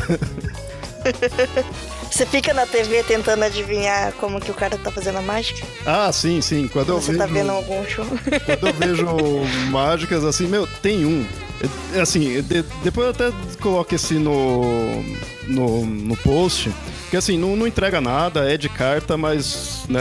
Você 2.14 2.24
fica 2.24 2.54
na 2.54 2.64
TV 2.64 3.02
tentando 3.02 3.42
adivinhar 3.42 4.12
como 4.12 4.40
que 4.40 4.48
o 4.48 4.54
cara 4.54 4.78
tá 4.78 4.88
fazendo 4.88 5.18
a 5.18 5.22
mágica? 5.22 5.66
Ah, 5.84 6.12
sim, 6.12 6.40
sim. 6.40 6.68
Quando 6.68 6.90
eu 6.90 7.00
Você 7.00 7.08
vejo, 7.10 7.18
tá 7.18 7.26
vendo 7.26 7.50
algum 7.50 7.84
show? 7.86 8.06
Quando 8.46 8.68
eu 8.68 8.72
vejo 8.72 9.06
mágicas 9.72 10.24
assim, 10.24 10.46
meu, 10.46 10.64
tem 10.80 11.04
um. 11.04 11.26
É, 11.92 12.00
assim, 12.00 12.40
de, 12.40 12.62
depois 12.84 13.06
eu 13.06 13.10
até 13.10 13.36
coloco 13.60 13.92
esse 13.92 14.14
no, 14.14 15.02
no, 15.48 15.84
no 15.84 16.16
post. 16.18 16.72
Que 17.10 17.16
assim, 17.16 17.36
não, 17.36 17.56
não 17.56 17.66
entrega 17.66 18.00
nada, 18.00 18.48
é 18.48 18.56
de 18.56 18.68
carta, 18.68 19.16
mas 19.16 19.82
né, 19.88 20.00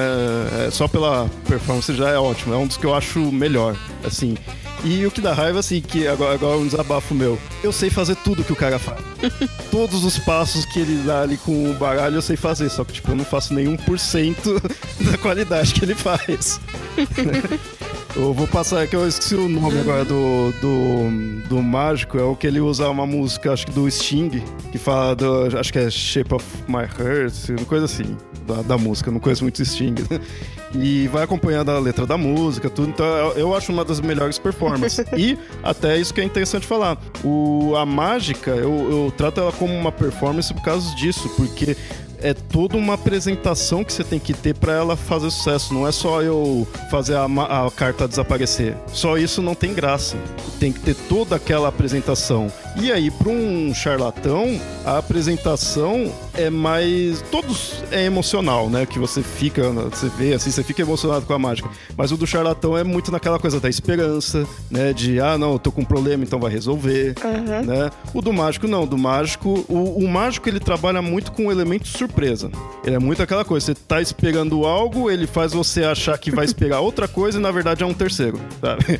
é, 0.67 0.69
só 0.69 0.87
pela 0.87 1.27
performance 1.47 1.91
já 1.95 2.11
é 2.11 2.17
ótimo. 2.19 2.53
É 2.53 2.57
um 2.57 2.67
dos 2.67 2.77
que 2.77 2.85
eu 2.85 2.93
acho 2.93 3.19
melhor. 3.31 3.75
Assim, 4.03 4.37
e 4.83 5.05
o 5.05 5.11
que 5.11 5.21
dá 5.21 5.33
raiva, 5.33 5.59
assim, 5.59 5.79
que 5.79 6.07
agora, 6.07 6.33
agora 6.33 6.55
é 6.55 6.59
um 6.59 6.65
desabafo 6.65 7.15
meu. 7.15 7.39
Eu 7.63 7.71
sei 7.71 7.89
fazer 7.89 8.15
tudo 8.17 8.43
que 8.43 8.51
o 8.51 8.55
cara 8.55 8.77
faz. 8.77 8.99
Todos 9.71 10.03
os 10.03 10.19
passos 10.19 10.65
que 10.65 10.79
ele 10.79 11.01
dá 11.03 11.21
ali 11.21 11.37
com 11.37 11.71
o 11.71 11.73
baralho 11.73 12.15
eu 12.15 12.21
sei 12.21 12.35
fazer, 12.35 12.69
só 12.69 12.83
que, 12.83 12.93
tipo, 12.93 13.11
eu 13.11 13.15
não 13.15 13.25
faço 13.25 13.53
nenhum 13.53 13.77
por 13.77 13.97
cento 13.97 14.61
da 14.99 15.17
qualidade 15.17 15.73
que 15.73 15.85
ele 15.85 15.95
faz. 15.95 16.59
eu 18.15 18.33
vou 18.33 18.47
passar, 18.47 18.85
que 18.87 18.95
eu 18.95 19.07
esqueci 19.07 19.35
o 19.35 19.47
nome 19.47 19.79
agora 19.79 20.03
do, 20.03 20.53
do, 20.61 21.47
do 21.47 21.61
mágico, 21.61 22.17
é 22.17 22.23
o 22.23 22.35
que 22.35 22.45
ele 22.45 22.59
usa 22.59 22.89
uma 22.89 23.07
música, 23.07 23.53
acho 23.53 23.65
que 23.65 23.71
do 23.71 23.89
Sting, 23.89 24.43
que 24.71 24.77
fala 24.77 25.15
do, 25.15 25.57
acho 25.57 25.71
que 25.71 25.79
é 25.79 25.89
Shape 25.89 26.33
of 26.35 26.45
My 26.67 26.83
Heart, 26.83 27.49
uma 27.49 27.65
coisa 27.65 27.85
assim, 27.85 28.17
da, 28.43 28.61
da 28.61 28.77
música, 28.77 29.11
não 29.11 29.19
conheço 29.19 29.43
muito 29.43 29.63
Sting, 29.63 29.95
né? 30.09 30.19
e 30.75 31.07
vai 31.07 31.23
acompanhando 31.23 31.69
a 31.69 31.79
letra 31.79 32.05
da 32.05 32.17
música, 32.17 32.69
tudo. 32.69 32.89
Então 32.89 33.05
eu 33.35 33.55
acho 33.55 33.71
uma 33.71 33.85
das 33.85 33.99
melhores 33.99 34.37
performances. 34.37 35.05
e 35.17 35.37
até 35.63 35.97
isso 35.97 36.13
que 36.13 36.21
é 36.21 36.23
interessante 36.23 36.65
falar. 36.65 36.97
O, 37.23 37.75
a 37.75 37.85
mágica, 37.85 38.51
eu, 38.51 38.91
eu 38.91 39.13
trato 39.15 39.39
ela 39.39 39.51
como 39.51 39.73
uma 39.73 39.91
performance 39.91 40.53
por 40.53 40.63
causa 40.63 40.93
disso, 40.95 41.29
porque 41.35 41.75
é 42.23 42.33
toda 42.33 42.77
uma 42.77 42.93
apresentação 42.93 43.83
que 43.83 43.91
você 43.91 44.03
tem 44.03 44.17
que 44.17 44.33
ter 44.33 44.55
para 44.55 44.71
ela 44.73 44.95
fazer 44.95 45.29
sucesso. 45.29 45.73
Não 45.73 45.85
é 45.85 45.91
só 45.91 46.21
eu 46.21 46.65
fazer 46.89 47.15
a, 47.15 47.25
a, 47.25 47.69
carta 47.69 48.07
desaparecer. 48.07 48.75
Só 48.87 49.17
isso 49.17 49.41
não 49.41 49.53
tem 49.53 49.73
graça. 49.73 50.17
Tem 50.57 50.71
que 50.71 50.79
ter 50.79 50.95
toda 50.95 51.35
aquela 51.35 51.67
apresentação. 51.67 52.51
E 52.81 52.91
aí, 52.91 53.11
para 53.11 53.29
um 53.29 53.73
charlatão, 53.73 54.59
a 54.85 54.97
apresentação 54.97 56.11
é 56.33 56.49
mais. 56.49 57.21
Todos 57.31 57.83
é 57.91 58.05
emocional, 58.05 58.69
né? 58.69 58.85
Que 58.85 58.99
você 58.99 59.21
fica, 59.21 59.69
você 59.69 60.09
vê 60.17 60.33
assim, 60.33 60.51
você 60.51 60.63
fica 60.63 60.81
emocionado 60.81 61.25
com 61.25 61.33
a 61.33 61.39
mágica. 61.39 61.69
Mas 61.95 62.11
o 62.11 62.17
do 62.17 62.25
charlatão 62.25 62.77
é 62.77 62.83
muito 62.83 63.11
naquela 63.11 63.39
coisa 63.39 63.59
da 63.59 63.69
esperança, 63.69 64.47
né? 64.69 64.93
De, 64.93 65.19
ah, 65.19 65.37
não, 65.37 65.53
eu 65.53 65.59
tô 65.59 65.71
com 65.71 65.81
um 65.81 65.85
problema, 65.85 66.23
então 66.23 66.39
vai 66.39 66.51
resolver, 66.51 67.15
uhum. 67.23 67.65
né? 67.65 67.89
O 68.13 68.21
do 68.21 68.33
mágico, 68.33 68.67
não. 68.67 68.85
Do 68.85 68.97
mágico, 68.97 69.65
o, 69.69 70.03
o 70.03 70.07
mágico 70.07 70.49
ele 70.49 70.59
trabalha 70.59 71.01
muito 71.01 71.31
com 71.31 71.47
o 71.47 71.51
elemento 71.51 71.87
surpresa. 71.87 72.51
Ele 72.83 72.95
é 72.95 72.99
muito 72.99 73.21
aquela 73.21 73.45
coisa, 73.45 73.67
você 73.67 73.75
tá 73.75 74.01
esperando 74.01 74.65
algo, 74.65 75.09
ele 75.09 75.27
faz 75.27 75.53
você 75.53 75.83
achar 75.83 76.17
que 76.17 76.31
vai 76.31 76.45
esperar 76.45 76.79
outra 76.81 77.07
coisa 77.07 77.37
e 77.37 77.41
na 77.41 77.51
verdade 77.51 77.83
é 77.83 77.85
um 77.85 77.93
terceiro, 77.93 78.39
sabe? 78.59 78.99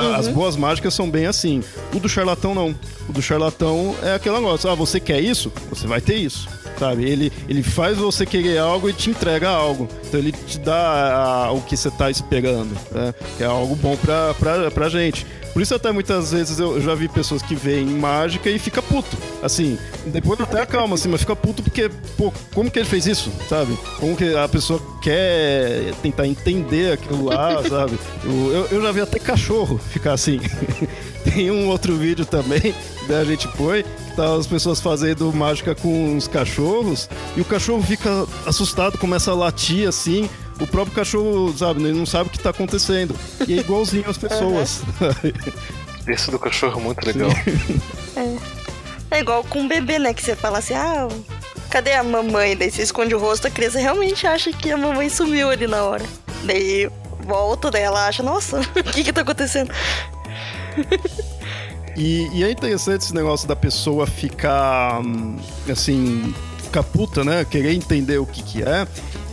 Uhum. 0.00 0.14
As 0.14 0.28
boas 0.28 0.56
mágicas 0.56 0.94
são 0.94 1.10
bem 1.10 1.26
assim. 1.26 1.62
O 1.92 2.00
do 2.00 2.08
charlatão, 2.08 2.54
não. 2.54 2.74
O 3.08 3.12
do 3.12 3.22
charlatão 3.22 3.94
é 4.02 4.14
aquele 4.14 4.34
negócio: 4.36 4.68
ah, 4.70 4.74
você 4.74 4.98
quer 5.00 5.20
isso? 5.20 5.52
Você 5.70 5.86
vai 5.86 6.00
ter 6.00 6.16
isso. 6.16 6.48
Sabe? 6.78 7.08
Ele, 7.08 7.32
ele 7.48 7.62
faz 7.62 7.96
você 7.96 8.26
querer 8.26 8.58
algo 8.58 8.88
e 8.88 8.92
te 8.92 9.10
entrega 9.10 9.48
algo. 9.48 9.88
Então 10.06 10.18
ele 10.18 10.32
te 10.32 10.58
dá 10.58 11.14
a, 11.14 11.52
o 11.52 11.60
que 11.62 11.76
você 11.76 11.88
está 11.88 12.10
esperando. 12.10 12.76
Né? 12.90 13.14
Que 13.36 13.44
é 13.44 13.46
algo 13.46 13.76
bom 13.76 13.96
pra, 13.96 14.34
pra, 14.34 14.70
pra 14.70 14.88
gente. 14.88 15.24
Por 15.54 15.62
isso 15.62 15.72
até 15.72 15.92
muitas 15.92 16.32
vezes 16.32 16.58
eu 16.58 16.80
já 16.80 16.96
vi 16.96 17.08
pessoas 17.08 17.40
que 17.40 17.54
veem 17.54 17.86
mágica 17.86 18.50
e 18.50 18.58
fica 18.58 18.82
puto. 18.82 19.16
Assim, 19.40 19.78
depois 20.06 20.40
até 20.40 20.60
acalma, 20.60 20.96
assim, 20.96 21.08
mas 21.08 21.20
fica 21.20 21.36
puto 21.36 21.62
porque, 21.62 21.88
pô, 22.18 22.32
como 22.52 22.68
que 22.68 22.80
ele 22.80 22.88
fez 22.88 23.06
isso, 23.06 23.30
sabe? 23.48 23.78
Como 24.00 24.16
que 24.16 24.34
a 24.34 24.48
pessoa 24.48 24.82
quer 25.00 25.94
tentar 26.02 26.26
entender 26.26 26.92
aquilo 26.94 27.26
lá, 27.26 27.62
sabe? 27.70 27.96
Eu, 28.24 28.66
eu, 28.72 28.82
já 28.82 28.90
vi 28.90 29.00
até 29.00 29.20
cachorro 29.20 29.78
ficar 29.78 30.14
assim. 30.14 30.40
Tem 31.22 31.50
um 31.52 31.68
outro 31.68 31.96
vídeo 31.96 32.26
também, 32.26 32.74
da 33.08 33.20
a 33.20 33.24
gente 33.24 33.46
põe, 33.48 33.82
que 33.82 34.16
tá 34.16 34.34
as 34.34 34.46
pessoas 34.46 34.80
fazendo 34.80 35.32
mágica 35.32 35.74
com 35.74 36.16
os 36.16 36.26
cachorros, 36.26 37.08
e 37.36 37.40
o 37.40 37.44
cachorro 37.44 37.82
fica 37.82 38.26
assustado, 38.44 38.98
começa 38.98 39.30
a 39.30 39.34
latir 39.34 39.88
assim, 39.88 40.28
o 40.60 40.66
próprio 40.66 40.94
cachorro, 40.94 41.56
sabe, 41.56 41.82
ele 41.82 41.98
não 41.98 42.06
sabe 42.06 42.28
o 42.28 42.32
que 42.32 42.38
tá 42.38 42.50
acontecendo. 42.50 43.14
E 43.46 43.54
é 43.54 43.60
igualzinho 43.60 44.08
às 44.08 44.18
pessoas. 44.18 44.82
Esse 46.06 46.30
do 46.30 46.38
cachorro 46.38 46.80
é 46.80 46.82
muito 46.82 47.04
legal. 47.06 47.30
É. 48.16 49.16
é 49.16 49.20
igual 49.20 49.42
com 49.44 49.60
um 49.60 49.68
bebê, 49.68 49.98
né? 49.98 50.12
Que 50.12 50.22
você 50.22 50.36
fala 50.36 50.58
assim, 50.58 50.74
ah, 50.74 51.08
cadê 51.70 51.92
a 51.92 52.02
mamãe? 52.02 52.56
Daí 52.56 52.70
você 52.70 52.82
esconde 52.82 53.14
o 53.14 53.18
rosto, 53.18 53.46
a 53.46 53.50
criança 53.50 53.78
realmente 53.78 54.26
acha 54.26 54.52
que 54.52 54.70
a 54.70 54.76
mamãe 54.76 55.08
sumiu 55.08 55.50
ali 55.50 55.66
na 55.66 55.82
hora. 55.82 56.04
Daí 56.44 56.90
volta, 57.24 57.70
daí 57.70 57.82
ela 57.82 58.06
acha, 58.06 58.22
nossa, 58.22 58.60
o 58.76 58.82
que 58.92 59.02
que 59.02 59.12
tá 59.12 59.22
acontecendo? 59.22 59.72
E, 61.96 62.28
e, 62.32 62.42
é 62.42 62.50
interessante 62.50 63.02
esse 63.02 63.14
negócio 63.14 63.46
da 63.46 63.54
pessoa 63.54 64.04
ficar, 64.04 65.00
assim, 65.70 66.34
ficar 66.64 66.82
puta, 66.82 67.22
né? 67.22 67.44
Querer 67.44 67.72
entender 67.72 68.18
o 68.18 68.26
que 68.26 68.42
que 68.42 68.62
é 68.64 68.84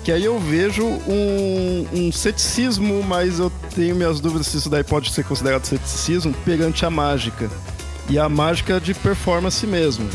que 0.03 0.11
aí 0.11 0.25
eu 0.25 0.39
vejo 0.39 0.83
um, 0.85 1.87
um, 1.93 2.11
ceticismo, 2.11 3.03
mas 3.03 3.39
eu 3.39 3.51
tenho 3.75 3.95
minhas 3.95 4.19
dúvidas 4.19 4.47
se 4.47 4.57
isso 4.57 4.69
daí 4.69 4.83
pode 4.83 5.11
ser 5.11 5.23
considerado 5.23 5.65
ceticismo 5.65 6.33
perante 6.43 6.85
a 6.85 6.89
mágica. 6.89 7.49
E 8.09 8.17
a 8.17 8.27
mágica 8.27 8.79
de 8.79 8.93
performance 8.93 9.65
mesmo. 9.65 10.09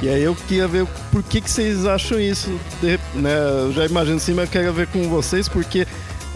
E 0.00 0.08
aí 0.08 0.22
eu 0.22 0.34
queria 0.34 0.66
ver 0.66 0.86
por 1.12 1.22
que, 1.22 1.40
que 1.40 1.50
vocês 1.50 1.86
acham 1.86 2.18
isso. 2.18 2.50
De, 2.80 2.98
né? 3.14 3.34
Eu 3.66 3.72
já 3.72 3.84
imagino 3.84 4.16
assim, 4.16 4.34
mas 4.34 4.46
eu 4.46 4.50
quero 4.50 4.72
ver 4.72 4.88
com 4.88 5.08
vocês, 5.08 5.48
porque 5.48 5.86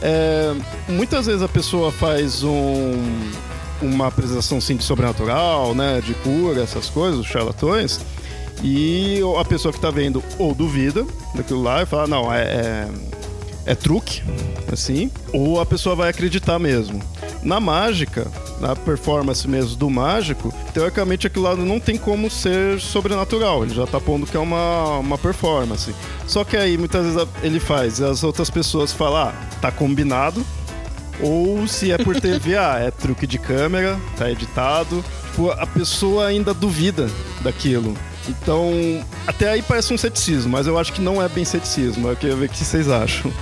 é, 0.03 0.55
muitas 0.87 1.27
vezes 1.27 1.43
a 1.43 1.49
pessoa 1.49 1.91
faz 1.91 2.45
um, 2.45 2.95
uma 3.81 4.07
apresentação 4.07 4.59
assim, 4.59 4.77
de 4.77 4.85
sobrenatural, 4.85 5.75
né? 5.75 6.01
De 6.01 6.15
cura, 6.15 6.63
essas 6.63 6.89
coisas, 6.89 7.19
os 7.19 7.27
charlatões. 7.27 8.01
E 8.63 9.21
a 9.39 9.45
pessoa 9.45 9.73
que 9.73 9.81
tá 9.81 9.91
vendo 9.91 10.23
ou 10.39 10.55
duvida 10.55 11.07
daquilo 11.35 11.63
lá 11.63 11.83
e 11.83 11.87
fala, 11.87 12.07
não, 12.07 12.33
é, 12.33 12.43
é, 12.43 12.89
é 13.67 13.75
truque, 13.75 14.23
assim, 14.73 15.11
ou 15.33 15.61
a 15.61 15.67
pessoa 15.67 15.95
vai 15.95 16.09
acreditar 16.09 16.59
mesmo. 16.59 17.01
Na 17.43 17.61
mágica, 17.61 18.27
na 18.61 18.75
performance 18.75 19.47
mesmo 19.47 19.77
do 19.77 19.89
mágico, 19.91 20.53
teoricamente 20.73 21.27
aquilo 21.27 21.45
lá 21.45 21.55
não 21.55 21.79
tem 21.79 21.97
como 21.97 22.31
ser 22.31 22.81
sobrenatural. 22.81 23.63
Ele 23.63 23.75
já 23.75 23.87
tá 23.87 24.01
pondo 24.01 24.27
que 24.27 24.37
é 24.37 24.41
uma, 24.41 24.99
uma 24.99 25.19
performance. 25.19 25.95
Só 26.27 26.43
que 26.43 26.57
aí 26.57 26.77
muitas 26.77 27.05
vezes 27.05 27.29
ele 27.43 27.61
faz 27.61 27.99
e 27.99 28.05
as 28.05 28.25
outras 28.25 28.51
pessoas 28.51 28.93
falam, 28.93 29.29
ah, 29.29 29.35
tá 29.61 29.71
combinado. 29.71 30.45
Ou 31.21 31.67
se 31.67 31.93
é 31.93 31.99
por 31.99 32.19
TV, 32.21 32.57
ah, 32.57 32.79
é 32.79 32.91
truque 32.91 33.27
de 33.27 33.39
câmera, 33.39 33.99
tá 34.17 34.31
editado. 34.31 35.05
Tipo, 35.37 35.51
a 35.51 35.67
pessoa 35.67 36.27
ainda 36.27 36.55
duvida 36.55 37.11
daquilo. 37.43 37.95
Então, 38.29 39.05
até 39.27 39.51
aí 39.51 39.63
parece 39.63 39.93
um 39.93 39.99
ceticismo, 39.99 40.51
mas 40.51 40.67
eu 40.67 40.79
acho 40.79 40.93
que 40.93 41.01
não 41.01 41.23
é 41.23 41.29
bem 41.29 41.45
ceticismo. 41.45 42.09
Eu 42.09 42.17
queria 42.17 42.37
ver 42.37 42.47
o 42.47 42.49
que 42.49 42.65
vocês 42.65 42.89
acham. 42.89 43.33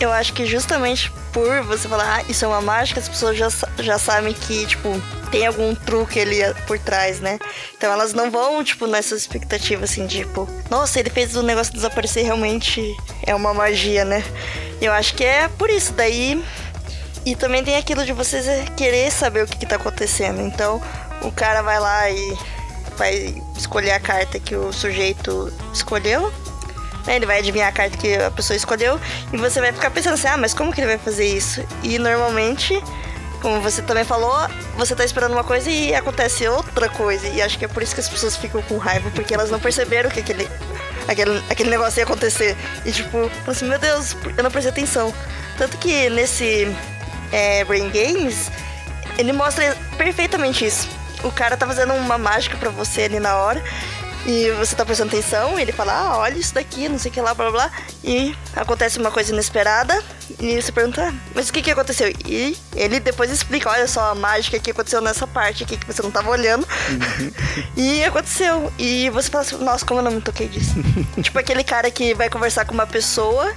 Eu 0.00 0.10
acho 0.10 0.32
que 0.32 0.46
justamente 0.46 1.12
por 1.32 1.62
você 1.62 1.88
falar, 1.88 2.18
ah, 2.18 2.24
isso 2.28 2.44
é 2.44 2.48
uma 2.48 2.60
mágica, 2.60 2.98
as 2.98 3.08
pessoas 3.08 3.36
já, 3.36 3.48
já 3.78 3.98
sabem 3.98 4.32
que, 4.32 4.66
tipo, 4.66 5.00
tem 5.30 5.46
algum 5.46 5.74
truque 5.74 6.18
ali 6.18 6.38
por 6.66 6.78
trás, 6.78 7.20
né? 7.20 7.38
Então 7.76 7.92
elas 7.92 8.12
não 8.12 8.30
vão, 8.30 8.64
tipo, 8.64 8.86
nessa 8.86 9.14
expectativa 9.14 9.84
assim, 9.84 10.06
tipo, 10.06 10.48
nossa, 10.68 10.98
ele 10.98 11.10
fez 11.10 11.36
o 11.36 11.42
negócio 11.42 11.72
desaparecer, 11.72 12.24
realmente 12.24 12.96
é 13.24 13.34
uma 13.34 13.54
magia, 13.54 14.04
né? 14.04 14.24
Eu 14.80 14.92
acho 14.92 15.14
que 15.14 15.24
é 15.24 15.48
por 15.48 15.68
isso. 15.70 15.92
Daí. 15.92 16.42
E 17.24 17.36
também 17.36 17.62
tem 17.62 17.76
aquilo 17.76 18.04
de 18.06 18.14
vocês 18.14 18.46
querer 18.76 19.10
saber 19.12 19.44
o 19.44 19.46
que, 19.46 19.58
que 19.58 19.66
tá 19.66 19.76
acontecendo. 19.76 20.40
Então, 20.40 20.80
o 21.20 21.30
cara 21.30 21.60
vai 21.60 21.78
lá 21.78 22.10
e 22.10 22.38
vai 23.00 23.42
escolher 23.56 23.92
a 23.92 23.98
carta 23.98 24.38
que 24.38 24.54
o 24.54 24.70
sujeito 24.74 25.50
escolheu. 25.72 26.30
Né? 27.06 27.16
Ele 27.16 27.24
vai 27.24 27.38
adivinhar 27.38 27.70
a 27.70 27.72
carta 27.72 27.96
que 27.96 28.14
a 28.14 28.30
pessoa 28.30 28.54
escolheu. 28.54 29.00
E 29.32 29.38
você 29.38 29.58
vai 29.58 29.72
ficar 29.72 29.90
pensando 29.90 30.14
assim, 30.14 30.28
ah, 30.28 30.36
mas 30.36 30.52
como 30.52 30.70
que 30.70 30.82
ele 30.82 30.88
vai 30.88 30.98
fazer 30.98 31.26
isso? 31.26 31.64
E 31.82 31.98
normalmente 31.98 32.78
como 33.40 33.58
você 33.62 33.80
também 33.80 34.04
falou, 34.04 34.36
você 34.76 34.94
tá 34.94 35.02
esperando 35.02 35.32
uma 35.32 35.42
coisa 35.42 35.70
e 35.70 35.94
acontece 35.94 36.46
outra 36.46 36.90
coisa. 36.90 37.26
E 37.26 37.40
acho 37.40 37.58
que 37.58 37.64
é 37.64 37.68
por 37.68 37.82
isso 37.82 37.94
que 37.94 38.00
as 38.02 38.08
pessoas 38.08 38.36
ficam 38.36 38.60
com 38.60 38.76
raiva, 38.76 39.10
porque 39.14 39.32
elas 39.32 39.50
não 39.50 39.58
perceberam 39.58 40.10
que 40.10 40.20
aquele, 40.20 40.46
aquele, 41.08 41.42
aquele 41.48 41.70
negócio 41.70 42.00
ia 42.00 42.04
acontecer. 42.04 42.54
E 42.84 42.92
tipo, 42.92 43.30
assim, 43.46 43.64
meu 43.64 43.78
Deus, 43.78 44.14
eu 44.36 44.44
não 44.44 44.50
prestei 44.50 44.70
atenção. 44.70 45.14
Tanto 45.56 45.78
que 45.78 46.10
nesse 46.10 46.68
é, 47.32 47.64
Brain 47.64 47.88
Games, 47.88 48.50
ele 49.16 49.32
mostra 49.32 49.74
perfeitamente 49.96 50.66
isso. 50.66 50.99
O 51.22 51.30
cara 51.30 51.56
tá 51.56 51.66
fazendo 51.66 51.92
uma 51.94 52.18
mágica 52.18 52.56
para 52.56 52.70
você 52.70 53.02
ali 53.02 53.20
na 53.20 53.36
hora. 53.36 53.62
E 54.26 54.50
você 54.52 54.76
tá 54.76 54.84
prestando 54.84 55.08
atenção, 55.16 55.58
e 55.58 55.62
ele 55.62 55.72
fala, 55.72 55.94
ah, 55.94 56.18
olha 56.18 56.36
isso 56.36 56.52
daqui, 56.52 56.88
não 56.88 56.98
sei 56.98 57.10
o 57.10 57.14
que 57.14 57.20
lá, 57.20 57.32
blá 57.32 57.50
blá. 57.50 57.70
E 58.04 58.36
acontece 58.54 58.98
uma 58.98 59.10
coisa 59.10 59.32
inesperada, 59.32 59.98
e 60.38 60.60
você 60.60 60.70
pergunta, 60.70 61.08
ah, 61.08 61.14
mas 61.34 61.48
o 61.48 61.52
que 61.52 61.62
que 61.62 61.70
aconteceu? 61.70 62.12
E 62.26 62.56
ele 62.76 63.00
depois 63.00 63.30
explica, 63.30 63.70
olha 63.70 63.88
só 63.88 64.10
a 64.10 64.14
mágica 64.14 64.58
que 64.58 64.70
aconteceu 64.70 65.00
nessa 65.00 65.26
parte 65.26 65.64
aqui 65.64 65.76
que 65.76 65.86
você 65.86 66.02
não 66.02 66.10
tava 66.10 66.30
olhando. 66.30 66.68
Uhum. 66.90 67.32
e 67.76 68.04
aconteceu. 68.04 68.70
E 68.78 69.08
você 69.10 69.30
fala 69.30 69.42
assim, 69.42 69.56
nossa, 69.64 69.86
como 69.86 70.00
eu 70.00 70.04
não 70.04 70.12
me 70.12 70.20
toquei 70.20 70.48
disso. 70.48 70.74
tipo 71.22 71.38
aquele 71.38 71.64
cara 71.64 71.90
que 71.90 72.12
vai 72.12 72.28
conversar 72.28 72.66
com 72.66 72.74
uma 72.74 72.86
pessoa 72.86 73.50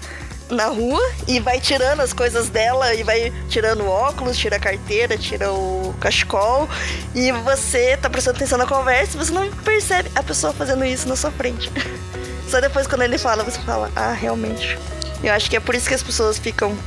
na 0.53 0.67
rua 0.67 1.01
e 1.27 1.39
vai 1.39 1.59
tirando 1.59 2.01
as 2.01 2.13
coisas 2.13 2.49
dela 2.49 2.93
e 2.93 3.03
vai 3.03 3.31
tirando 3.49 3.81
o 3.81 3.87
óculos, 3.87 4.37
tira 4.37 4.57
a 4.57 4.59
carteira, 4.59 5.17
tira 5.17 5.51
o 5.51 5.93
cachecol 5.99 6.69
e 7.15 7.31
você 7.31 7.97
tá 7.97 8.09
prestando 8.09 8.37
atenção 8.37 8.57
na 8.57 8.65
conversa 8.65 9.15
e 9.15 9.19
você 9.19 9.31
não 9.31 9.49
percebe 9.51 10.11
a 10.15 10.23
pessoa 10.23 10.53
fazendo 10.53 10.85
isso 10.85 11.07
na 11.07 11.15
sua 11.15 11.31
frente. 11.31 11.71
Só 12.49 12.59
depois 12.59 12.87
quando 12.87 13.01
ele 13.01 13.17
fala, 13.17 13.43
você 13.43 13.59
fala, 13.61 13.91
ah, 13.95 14.11
realmente. 14.11 14.77
Eu 15.23 15.33
acho 15.33 15.49
que 15.49 15.55
é 15.55 15.59
por 15.59 15.73
isso 15.73 15.87
que 15.87 15.95
as 15.95 16.03
pessoas 16.03 16.37
ficam 16.37 16.77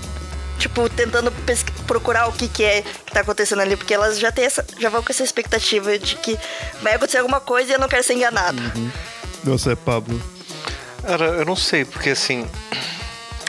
tipo, 0.58 0.88
tentando 0.88 1.32
procurar 1.86 2.28
o 2.28 2.32
que, 2.32 2.48
que 2.48 2.64
é 2.64 2.82
que 2.82 3.12
tá 3.12 3.20
acontecendo 3.20 3.60
ali, 3.60 3.76
porque 3.76 3.94
elas 3.94 4.18
já 4.18 4.32
têm 4.32 4.44
essa, 4.44 4.64
já 4.78 4.88
vão 4.88 5.02
com 5.02 5.12
essa 5.12 5.22
expectativa 5.22 5.98
de 5.98 6.16
que 6.16 6.38
vai 6.82 6.94
acontecer 6.94 7.18
alguma 7.18 7.40
coisa 7.40 7.70
e 7.70 7.74
eu 7.74 7.78
não 7.78 7.88
quero 7.88 8.02
ser 8.02 8.14
enganado. 8.14 8.60
Uhum. 8.74 8.90
Você, 9.44 9.76
Pablo? 9.76 10.20
Cara, 11.02 11.26
eu 11.26 11.44
não 11.44 11.56
sei, 11.56 11.84
porque 11.84 12.10
assim, 12.10 12.48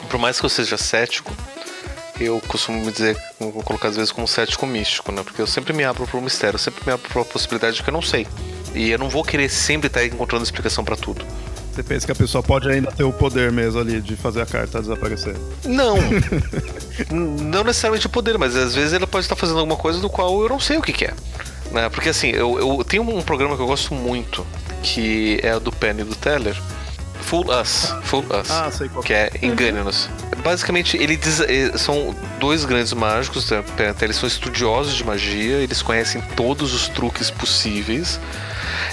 por 0.08 0.18
mais 0.18 0.40
que 0.40 0.46
eu 0.46 0.50
seja 0.50 0.76
cético, 0.76 1.32
eu 2.20 2.40
costumo 2.48 2.84
me 2.84 2.90
dizer, 2.90 3.16
vou 3.38 3.62
colocar 3.62 3.88
às 3.88 3.96
vezes 3.96 4.10
como 4.10 4.26
cético 4.26 4.66
místico, 4.66 5.12
né? 5.12 5.22
Porque 5.22 5.40
eu 5.40 5.46
sempre 5.46 5.72
me 5.72 5.84
abro 5.84 6.06
para 6.06 6.18
o 6.18 6.22
mistério, 6.22 6.56
eu 6.56 6.58
sempre 6.58 6.82
me 6.84 6.92
abro 6.92 7.08
para 7.08 7.22
a 7.22 7.24
possibilidade 7.24 7.82
que 7.82 7.88
eu 7.88 7.92
não 7.92 8.02
sei. 8.02 8.26
E 8.74 8.90
eu 8.90 8.98
não 8.98 9.08
vou 9.08 9.24
querer 9.24 9.48
sempre 9.48 9.86
estar 9.86 10.04
encontrando 10.04 10.44
explicação 10.44 10.84
para 10.84 10.96
tudo. 10.96 11.24
Você 11.72 11.82
pensa 11.82 12.06
que 12.06 12.12
a 12.12 12.14
pessoa 12.14 12.42
pode 12.42 12.68
ainda 12.68 12.90
ter 12.90 13.04
o 13.04 13.12
poder 13.12 13.52
mesmo 13.52 13.78
ali 13.78 14.00
de 14.00 14.16
fazer 14.16 14.42
a 14.42 14.46
carta 14.46 14.80
desaparecer? 14.80 15.36
Não. 15.64 15.96
não 17.08 17.62
necessariamente 17.62 18.06
o 18.06 18.10
poder, 18.10 18.36
mas 18.36 18.56
às 18.56 18.74
vezes 18.74 18.92
ela 18.92 19.06
pode 19.06 19.24
estar 19.24 19.36
fazendo 19.36 19.60
alguma 19.60 19.76
coisa 19.76 20.00
do 20.00 20.10
qual 20.10 20.42
eu 20.42 20.48
não 20.48 20.58
sei 20.58 20.76
o 20.76 20.82
que, 20.82 20.92
que 20.92 21.04
é. 21.04 21.14
Né? 21.70 21.88
Porque 21.88 22.08
assim, 22.08 22.30
eu, 22.30 22.58
eu 22.58 22.84
tenho 22.84 23.02
um 23.02 23.22
programa 23.22 23.54
que 23.54 23.62
eu 23.62 23.66
gosto 23.66 23.94
muito, 23.94 24.44
que 24.82 25.38
é 25.40 25.54
o 25.54 25.60
do 25.60 25.70
Penny 25.70 26.02
do 26.02 26.16
Teller, 26.16 26.56
Fool 27.28 27.50
Us. 27.50 27.94
Fool 28.04 28.24
Us. 28.40 28.50
Ah, 28.50 28.70
sei 28.70 28.88
qual. 28.88 29.04
Que 29.04 29.12
é 29.12 29.30
Engane-nos. 29.42 30.08
Basicamente, 30.42 30.96
ele 30.96 31.14
diz, 31.14 31.40
eh, 31.40 31.76
são 31.76 32.16
dois 32.40 32.64
grandes 32.64 32.94
mágicos, 32.94 33.50
né? 33.50 33.62
eles 34.00 34.16
são 34.16 34.26
estudiosos 34.26 34.94
de 34.94 35.04
magia, 35.04 35.56
eles 35.56 35.82
conhecem 35.82 36.22
todos 36.34 36.72
os 36.72 36.88
truques 36.88 37.30
possíveis. 37.30 38.18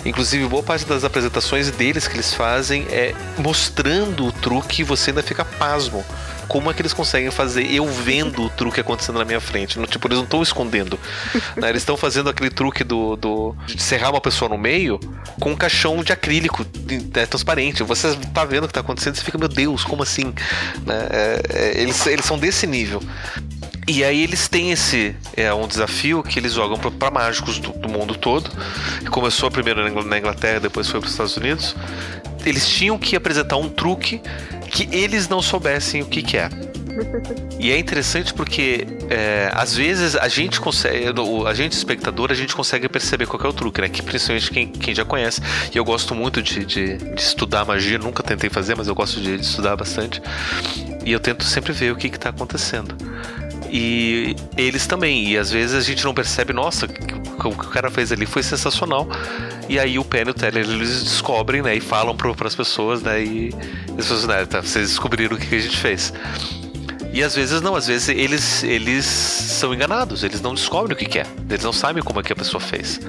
Inclusive, 0.04 0.46
boa 0.48 0.62
parte 0.62 0.84
das 0.86 1.06
apresentações 1.06 1.72
deles 1.72 2.10
que 2.10 2.16
eles 2.18 2.34
fazem 2.34 2.86
é 2.90 3.16
mostrando 3.38 4.26
o 4.28 4.32
truque 4.34 4.82
e 4.82 4.84
você 4.84 5.12
ainda 5.12 5.24
fica 5.24 5.46
pasmo 5.46 6.04
como 6.48 6.70
é 6.70 6.74
que 6.74 6.82
eles 6.82 6.94
conseguem 6.94 7.30
fazer 7.32 7.72
eu 7.72 7.86
vendo 7.86 8.44
o 8.44 8.50
truque 8.50 8.80
acontecendo 8.80 9.20
na 9.20 9.26
minha 9.26 9.40
frente. 9.40 9.80
No, 9.80 9.88
tipo, 9.88 10.08
eles 10.08 10.18
não 10.18 10.26
estão 10.26 10.42
escondendo. 10.42 11.00
né? 11.56 11.70
Eles 11.70 11.82
estão 11.82 11.98
fazendo 11.98 12.30
aquele 12.30 12.50
truque 12.50 12.84
do, 12.84 13.16
do, 13.16 13.56
de 13.66 13.82
serrar 13.82 14.12
uma 14.12 14.22
pessoa 14.22 14.50
no 14.50 14.58
meio 14.58 15.00
com 15.40 15.52
um 15.52 15.56
caixão 15.56 16.04
de 16.04 16.12
acrílico 16.12 16.66
é, 17.14 17.26
transparente. 17.26 17.84
Você 17.84 18.16
tá 18.34 18.46
vendo 18.46 18.66
o 18.66 18.68
que 18.68 18.74
tá 18.74 18.82
acontecendo, 18.82 19.16
você 19.16 19.24
fica, 19.24 19.38
meu 19.38 19.48
Deus, 19.48 19.84
como 19.84 20.04
assim? 20.04 20.34
Né? 20.86 21.08
É, 21.10 21.42
é, 21.50 21.82
eles, 21.82 22.06
eles 22.08 22.26
são 22.26 22.38
desse 22.38 22.66
nível. 22.68 23.02
E 23.88 24.04
aí 24.04 24.24
eles 24.24 24.48
têm 24.48 24.72
esse 24.72 25.16
é 25.38 25.54
um 25.54 25.68
desafio 25.68 26.24
que 26.24 26.40
eles 26.40 26.54
jogam 26.54 26.78
para 26.78 27.12
mágicos 27.12 27.60
do, 27.60 27.72
do, 27.72 27.88
mundo 27.88 28.16
todo. 28.16 28.50
Começou 29.12 29.52
primeiro 29.52 30.04
na 30.04 30.18
Inglaterra, 30.18 30.60
depois 30.60 30.90
foi 30.90 31.00
para 31.00 31.06
os 31.06 31.12
Estados 31.12 31.38
Unidos. 31.38 31.76
Eles 32.44 32.68
tinham 32.68 32.98
que 32.98 33.16
apresentar 33.16 33.58
um 33.58 33.70
truque 33.70 34.22
que 34.76 34.94
eles 34.94 35.30
não 35.30 35.42
soubessem 35.42 36.02
o 36.02 36.06
que, 36.06 36.22
que 36.22 36.38
é. 36.38 36.50
E 37.58 37.72
é 37.72 37.80
interessante 37.80 38.34
porque 38.34 38.86
é, 39.10 39.50
às 39.54 39.74
vezes 39.74 40.18
a 40.18 40.28
gente 40.28 40.60
consegue, 40.60 41.06
a 41.48 41.54
gente 41.54 41.72
espectador, 41.72 42.30
a 42.30 42.34
gente 42.34 42.54
consegue 42.54 42.90
perceber 42.90 43.26
qual 43.26 43.42
é 43.42 43.48
o 43.48 43.54
truque, 43.54 43.80
né? 43.80 43.88
Que 43.88 44.02
principalmente 44.02 44.52
quem, 44.52 44.68
quem 44.68 44.94
já 44.94 45.06
conhece. 45.06 45.42
E 45.74 45.78
eu 45.78 45.86
gosto 45.86 46.14
muito 46.14 46.42
de, 46.42 46.66
de, 46.66 46.98
de 46.98 47.22
estudar 47.22 47.64
magia, 47.64 47.98
nunca 47.98 48.22
tentei 48.22 48.50
fazer, 48.50 48.76
mas 48.76 48.90
eu 48.90 48.96
gosto 48.96 49.22
de, 49.22 49.38
de, 49.38 49.46
estudar 49.46 49.78
bastante. 49.78 50.22
E 51.06 51.12
eu 51.12 51.22
tento 51.22 51.46
sempre 51.46 51.72
ver 51.72 51.94
o 51.94 51.96
que 51.96 52.08
está 52.08 52.30
acontecendo. 52.30 52.96
E 53.70 54.36
eles 54.58 54.88
também. 54.88 55.30
E 55.30 55.38
às 55.38 55.52
vezes 55.52 55.76
a 55.76 55.82
gente 55.82 56.04
não 56.06 56.14
percebe, 56.14 56.54
nossa, 56.54 56.86
o 56.86 56.90
que 56.90 57.48
o 57.48 57.70
cara 57.70 57.90
fez 57.90 58.12
ali 58.12 58.26
foi 58.26 58.44
sensacional. 58.44 59.08
E 59.68 59.80
aí 59.80 59.98
o 59.98 60.06
Penn 60.06 60.28
e 60.28 60.30
o 60.30 60.34
Teller 60.34 60.64
eles 60.64 61.04
descobrem, 61.04 61.62
né? 61.62 61.76
E 61.76 61.80
falam 61.80 62.16
para 62.16 62.48
as 62.48 62.56
pessoas, 62.56 63.02
né? 63.02 63.24
E 63.24 63.54
né, 64.28 64.46
tá, 64.46 64.62
vocês 64.62 64.90
descobriram 64.90 65.36
o 65.36 65.40
que, 65.40 65.48
que 65.48 65.56
a 65.56 65.60
gente 65.60 65.78
fez. 65.78 66.14
E 67.16 67.24
às 67.24 67.34
vezes 67.34 67.62
não, 67.62 67.78
às 67.78 67.88
vezes 67.88 68.10
eles, 68.10 68.62
eles 68.64 69.06
são 69.06 69.74
enganados, 69.74 70.24
eles 70.24 70.42
não 70.42 70.54
descobrem 70.54 70.94
o 70.94 70.98
que, 70.98 71.06
que 71.06 71.20
é, 71.20 71.26
eles 71.50 71.64
não 71.64 71.72
sabem 71.72 72.04
como 72.04 72.20
é 72.20 72.24
que 72.24 72.34
a 72.34 72.36
pessoa 72.36 72.60
fez. 72.60 73.00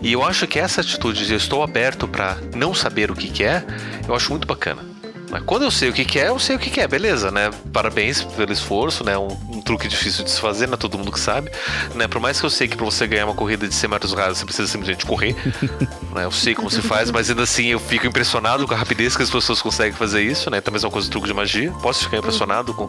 E 0.00 0.14
eu 0.14 0.24
acho 0.24 0.46
que 0.46 0.58
essa 0.58 0.80
atitude 0.80 1.26
de 1.26 1.32
eu 1.34 1.36
estou 1.36 1.62
aberto 1.62 2.08
para 2.08 2.38
não 2.56 2.72
saber 2.72 3.10
o 3.10 3.14
que, 3.14 3.28
que 3.28 3.44
é, 3.44 3.62
eu 4.08 4.14
acho 4.14 4.30
muito 4.30 4.46
bacana. 4.46 4.93
Mas 5.34 5.42
quando 5.42 5.64
eu 5.64 5.70
sei 5.72 5.88
o 5.88 5.92
que, 5.92 6.04
que 6.04 6.20
é, 6.20 6.28
eu 6.28 6.38
sei 6.38 6.54
o 6.54 6.60
que, 6.60 6.70
que 6.70 6.80
é, 6.80 6.86
beleza, 6.86 7.28
né? 7.28 7.50
Parabéns 7.72 8.22
pelo 8.22 8.52
esforço, 8.52 9.02
né? 9.02 9.18
Um, 9.18 9.36
um, 9.50 9.60
truque 9.60 9.88
difícil 9.88 10.22
de 10.22 10.30
se 10.30 10.40
fazer, 10.40 10.68
não 10.68 10.74
é 10.74 10.76
todo 10.76 10.96
mundo 10.96 11.10
que 11.10 11.18
sabe. 11.18 11.50
Né? 11.92 12.06
Por 12.06 12.20
mais 12.20 12.38
que 12.38 12.46
eu 12.46 12.50
sei 12.50 12.68
que 12.68 12.76
para 12.76 12.84
você 12.84 13.04
ganhar 13.04 13.24
uma 13.24 13.34
corrida 13.34 13.66
de 13.66 13.74
100 13.74 13.90
metros 13.90 14.12
rasos, 14.12 14.38
você 14.38 14.44
precisa 14.44 14.68
simplesmente 14.68 15.04
correr. 15.04 15.34
né? 16.14 16.24
Eu 16.24 16.30
sei 16.30 16.54
como 16.54 16.70
se 16.70 16.80
faz, 16.80 17.10
mas 17.10 17.28
ainda 17.28 17.42
assim 17.42 17.66
eu 17.66 17.80
fico 17.80 18.06
impressionado 18.06 18.64
com 18.64 18.74
a 18.74 18.76
rapidez 18.76 19.16
que 19.16 19.24
as 19.24 19.30
pessoas 19.30 19.60
conseguem 19.60 19.92
fazer 19.92 20.22
isso, 20.22 20.48
né? 20.50 20.60
Também 20.60 20.80
é 20.80 20.86
uma 20.86 20.92
coisa 20.92 21.08
do 21.08 21.10
truque 21.10 21.26
de 21.26 21.34
magia. 21.34 21.72
Posso 21.82 22.04
ficar 22.04 22.18
impressionado 22.18 22.72
com, 22.72 22.88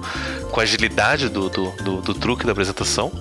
com 0.51 0.59
a 0.59 0.61
agilidade 0.61 1.29
do, 1.29 1.49
do, 1.49 1.71
do, 1.71 2.01
do 2.03 2.13
truque 2.13 2.45
da 2.45 2.51
apresentação. 2.51 3.11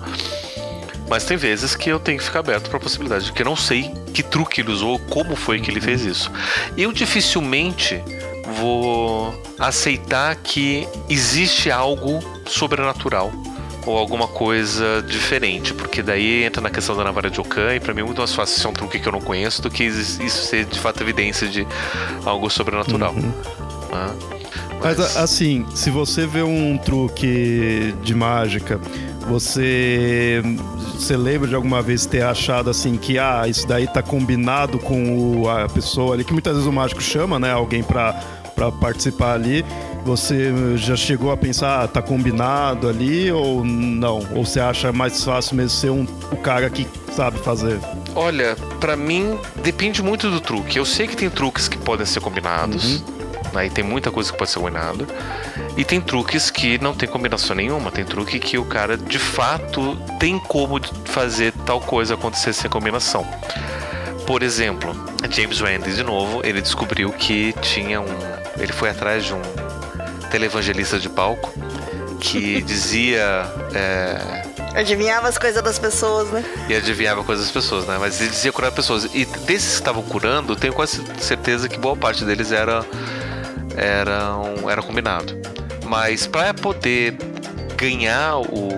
Mas 1.09 1.23
tem 1.23 1.35
vezes 1.35 1.75
que 1.75 1.89
eu 1.89 1.99
tenho 1.99 2.19
que 2.19 2.23
ficar 2.23 2.39
aberto 2.39 2.69
para 2.69 2.77
a 2.77 2.81
possibilidade 2.81 3.25
de 3.25 3.33
que 3.33 3.41
eu 3.41 3.45
não 3.45 3.55
sei 3.55 3.91
que 4.13 4.21
truque 4.21 4.61
ele 4.61 4.71
usou, 4.71 4.99
como 4.99 5.35
foi 5.35 5.59
que 5.59 5.71
ele 5.71 5.81
fez 5.81 6.03
isso. 6.03 6.31
Eu 6.77 6.91
dificilmente 6.91 8.03
vou 8.53 9.33
aceitar 9.59 10.35
que 10.35 10.87
existe 11.09 11.71
algo 11.71 12.19
sobrenatural 12.45 13.31
ou 13.85 13.97
alguma 13.97 14.27
coisa 14.27 15.03
diferente, 15.07 15.73
porque 15.73 16.01
daí 16.01 16.43
entra 16.43 16.61
na 16.61 16.69
questão 16.69 16.95
da 16.95 17.03
navalha 17.03 17.29
de 17.29 17.39
Okan 17.39 17.75
e 17.75 17.79
para 17.79 17.93
mim 17.93 18.01
é 18.01 18.03
muito 18.03 18.17
mais 18.17 18.33
fácil 18.33 18.59
ser 18.59 18.67
um 18.67 18.73
truque 18.73 18.99
que 18.99 19.07
eu 19.07 19.11
não 19.11 19.21
conheço 19.21 19.61
do 19.61 19.69
que 19.69 19.83
isso 19.83 20.47
ser 20.47 20.65
de 20.65 20.79
fato 20.79 21.01
evidência 21.01 21.47
de 21.47 21.67
algo 22.25 22.49
sobrenatural. 22.49 23.13
Uhum. 23.13 23.21
Né? 23.21 23.31
Mas... 24.81 24.97
Mas 24.97 25.17
assim, 25.17 25.65
se 25.73 25.89
você 25.89 26.25
vê 26.25 26.41
um 26.41 26.77
truque 26.77 27.93
de 28.03 28.13
mágica, 28.13 28.79
você 29.27 30.41
você 30.93 31.17
lembra 31.17 31.47
de 31.47 31.55
alguma 31.55 31.81
vez 31.81 32.05
ter 32.05 32.23
achado 32.23 32.69
assim 32.69 32.97
que 32.97 33.19
ah, 33.19 33.47
isso 33.47 33.67
daí 33.67 33.87
tá 33.87 34.01
combinado 34.01 34.79
com 34.79 35.41
o, 35.41 35.49
a 35.49 35.67
pessoa 35.67 36.13
ali 36.13 36.23
que 36.23 36.33
muitas 36.33 36.53
vezes 36.53 36.67
o 36.67 36.71
mágico 36.71 37.01
chama, 37.01 37.39
né, 37.39 37.51
alguém 37.51 37.83
para 37.83 38.19
para 38.55 38.71
participar 38.71 39.33
ali. 39.33 39.65
Você 40.05 40.77
já 40.77 40.95
chegou 40.95 41.31
a 41.31 41.37
pensar, 41.37 41.83
ah, 41.83 41.87
tá 41.87 42.01
combinado 42.01 42.87
ali 42.87 43.31
ou 43.31 43.65
não? 43.65 44.25
Ou 44.33 44.45
você 44.45 44.59
acha 44.59 44.91
mais 44.93 45.23
fácil 45.23 45.57
mesmo 45.57 45.71
ser 45.71 45.89
um, 45.89 46.07
o 46.31 46.37
cara 46.37 46.69
que 46.69 46.87
sabe 47.11 47.37
fazer? 47.39 47.79
Olha, 48.15 48.55
para 48.79 48.95
mim 48.95 49.37
depende 49.61 50.01
muito 50.01 50.29
do 50.29 50.39
truque. 50.39 50.79
Eu 50.79 50.85
sei 50.85 51.07
que 51.07 51.17
tem 51.17 51.29
truques 51.29 51.67
que 51.67 51.77
podem 51.77 52.05
ser 52.05 52.21
combinados, 52.21 53.01
uhum. 53.01 53.03
né? 53.53 53.65
E 53.65 53.69
tem 53.69 53.83
muita 53.83 54.09
coisa 54.09 54.31
que 54.31 54.37
pode 54.37 54.49
ser 54.49 54.59
combinado. 54.59 55.05
E 55.77 55.83
tem 55.83 55.99
truques 55.99 56.49
que 56.49 56.77
não 56.79 56.93
tem 56.93 57.07
combinação 57.07 57.55
nenhuma. 57.55 57.91
Tem 57.91 58.05
truque 58.05 58.39
que 58.39 58.57
o 58.57 58.65
cara 58.65 58.97
de 58.97 59.19
fato 59.19 59.97
tem 60.19 60.39
como 60.39 60.79
fazer 61.05 61.53
tal 61.65 61.81
coisa 61.81 62.13
acontecer 62.13 62.53
sem 62.53 62.69
combinação. 62.69 63.27
Por 64.25 64.41
exemplo, 64.41 64.95
James 65.29 65.59
Randi, 65.59 65.93
de 65.93 66.03
novo, 66.03 66.41
ele 66.45 66.61
descobriu 66.61 67.11
que 67.11 67.53
tinha 67.61 68.01
um. 68.01 68.05
Ele 68.57 68.71
foi 68.71 68.89
atrás 68.89 69.25
de 69.25 69.33
um 69.33 69.41
televangelista 70.31 70.97
de 70.97 71.09
palco 71.09 71.53
que 72.19 72.61
dizia. 72.63 73.21
É, 73.73 74.45
Adivinhava 74.75 75.29
as 75.29 75.37
coisas 75.37 75.63
das 75.63 75.79
pessoas, 75.79 76.29
né? 76.31 76.43
E 76.67 76.75
adivinhava 76.75 77.23
coisas 77.23 77.45
das 77.45 77.53
pessoas, 77.53 77.85
né? 77.85 77.97
Mas 77.97 78.19
ele 78.19 78.29
dizia 78.29 78.51
curar 78.51 78.71
pessoas. 78.71 79.05
E 79.13 79.23
desses 79.23 79.69
que 79.69 79.75
estavam 79.75 80.03
curando, 80.03 80.53
tenho 80.55 80.73
quase 80.73 81.01
certeza 81.17 81.69
que 81.69 81.77
boa 81.77 81.95
parte 81.95 82.25
deles 82.25 82.51
era, 82.51 82.85
era, 83.77 84.35
um, 84.35 84.69
era 84.69 84.81
combinado. 84.81 85.33
Mas 85.85 86.27
para 86.27 86.53
poder 86.53 87.17
ganhar 87.77 88.37
o, 88.37 88.69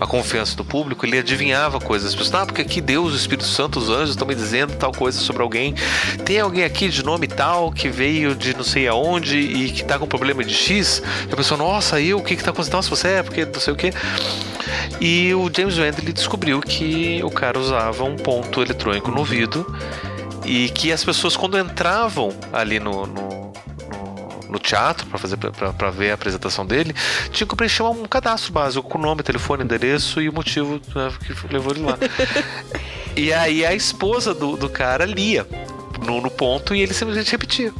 a 0.00 0.06
confiança 0.06 0.56
do 0.56 0.64
público, 0.64 1.06
ele 1.06 1.18
adivinhava 1.18 1.80
coisas. 1.80 2.08
As 2.08 2.14
pessoas, 2.14 2.42
ah, 2.42 2.46
porque 2.46 2.62
aqui 2.62 2.80
Deus, 2.80 3.12
o 3.12 3.16
Espírito 3.16 3.46
Santo, 3.46 3.78
os 3.78 3.88
anjos 3.88 4.10
estão 4.10 4.26
me 4.26 4.34
dizendo 4.34 4.74
tal 4.76 4.92
coisa 4.92 5.18
sobre 5.18 5.42
alguém. 5.42 5.74
Tem 6.24 6.40
alguém 6.40 6.64
aqui 6.64 6.88
de 6.88 7.04
nome 7.04 7.26
tal 7.26 7.72
que 7.72 7.88
veio 7.88 8.34
de 8.34 8.54
não 8.54 8.64
sei 8.64 8.86
aonde 8.86 9.38
e 9.38 9.70
que 9.70 9.84
tá 9.84 9.98
com 9.98 10.06
problema 10.06 10.44
de 10.44 10.54
X. 10.54 11.02
E 11.28 11.32
a 11.32 11.36
pessoa, 11.36 11.58
nossa, 11.58 12.00
eu, 12.00 12.18
o 12.18 12.22
que 12.22 12.36
que 12.36 12.44
tá 12.44 12.50
acontecendo? 12.50 12.74
Nossa, 12.74 12.90
você 12.90 13.08
é, 13.08 13.22
porque 13.22 13.44
não 13.44 13.60
sei 13.60 13.72
o 13.72 13.76
que. 13.76 13.90
E 15.00 15.34
o 15.34 15.50
James 15.54 15.78
Randall 15.78 16.12
descobriu 16.12 16.60
que 16.60 17.20
o 17.22 17.30
cara 17.30 17.58
usava 17.58 18.04
um 18.04 18.16
ponto 18.16 18.62
eletrônico 18.62 19.10
no 19.10 19.18
ouvido 19.18 19.66
e 20.44 20.68
que 20.70 20.92
as 20.92 21.04
pessoas 21.04 21.36
quando 21.36 21.58
entravam 21.58 22.32
ali 22.52 22.78
no, 22.78 23.06
no 23.06 23.45
no 24.48 24.58
teatro 24.58 25.06
para 25.06 25.18
fazer 25.18 25.36
para 25.36 25.90
ver 25.90 26.10
a 26.10 26.14
apresentação 26.14 26.64
dele, 26.64 26.94
tinha 27.30 27.46
que 27.46 27.56
preencher 27.56 27.82
um 27.82 28.04
cadastro 28.04 28.52
básico 28.52 28.88
com 28.88 28.98
nome, 28.98 29.22
telefone, 29.22 29.64
endereço 29.64 30.20
e 30.20 30.28
o 30.28 30.32
motivo 30.32 30.80
né, 30.94 31.12
que 31.24 31.52
levou 31.52 31.72
ele 31.72 31.82
lá. 31.82 31.98
e 33.16 33.32
aí 33.32 33.64
a 33.64 33.74
esposa 33.74 34.34
do, 34.34 34.56
do 34.56 34.68
cara 34.68 35.04
lia 35.04 35.46
no, 36.04 36.20
no 36.20 36.30
ponto 36.30 36.74
e 36.74 36.80
ele 36.80 36.94
simplesmente 36.94 37.30
repetia. 37.30 37.72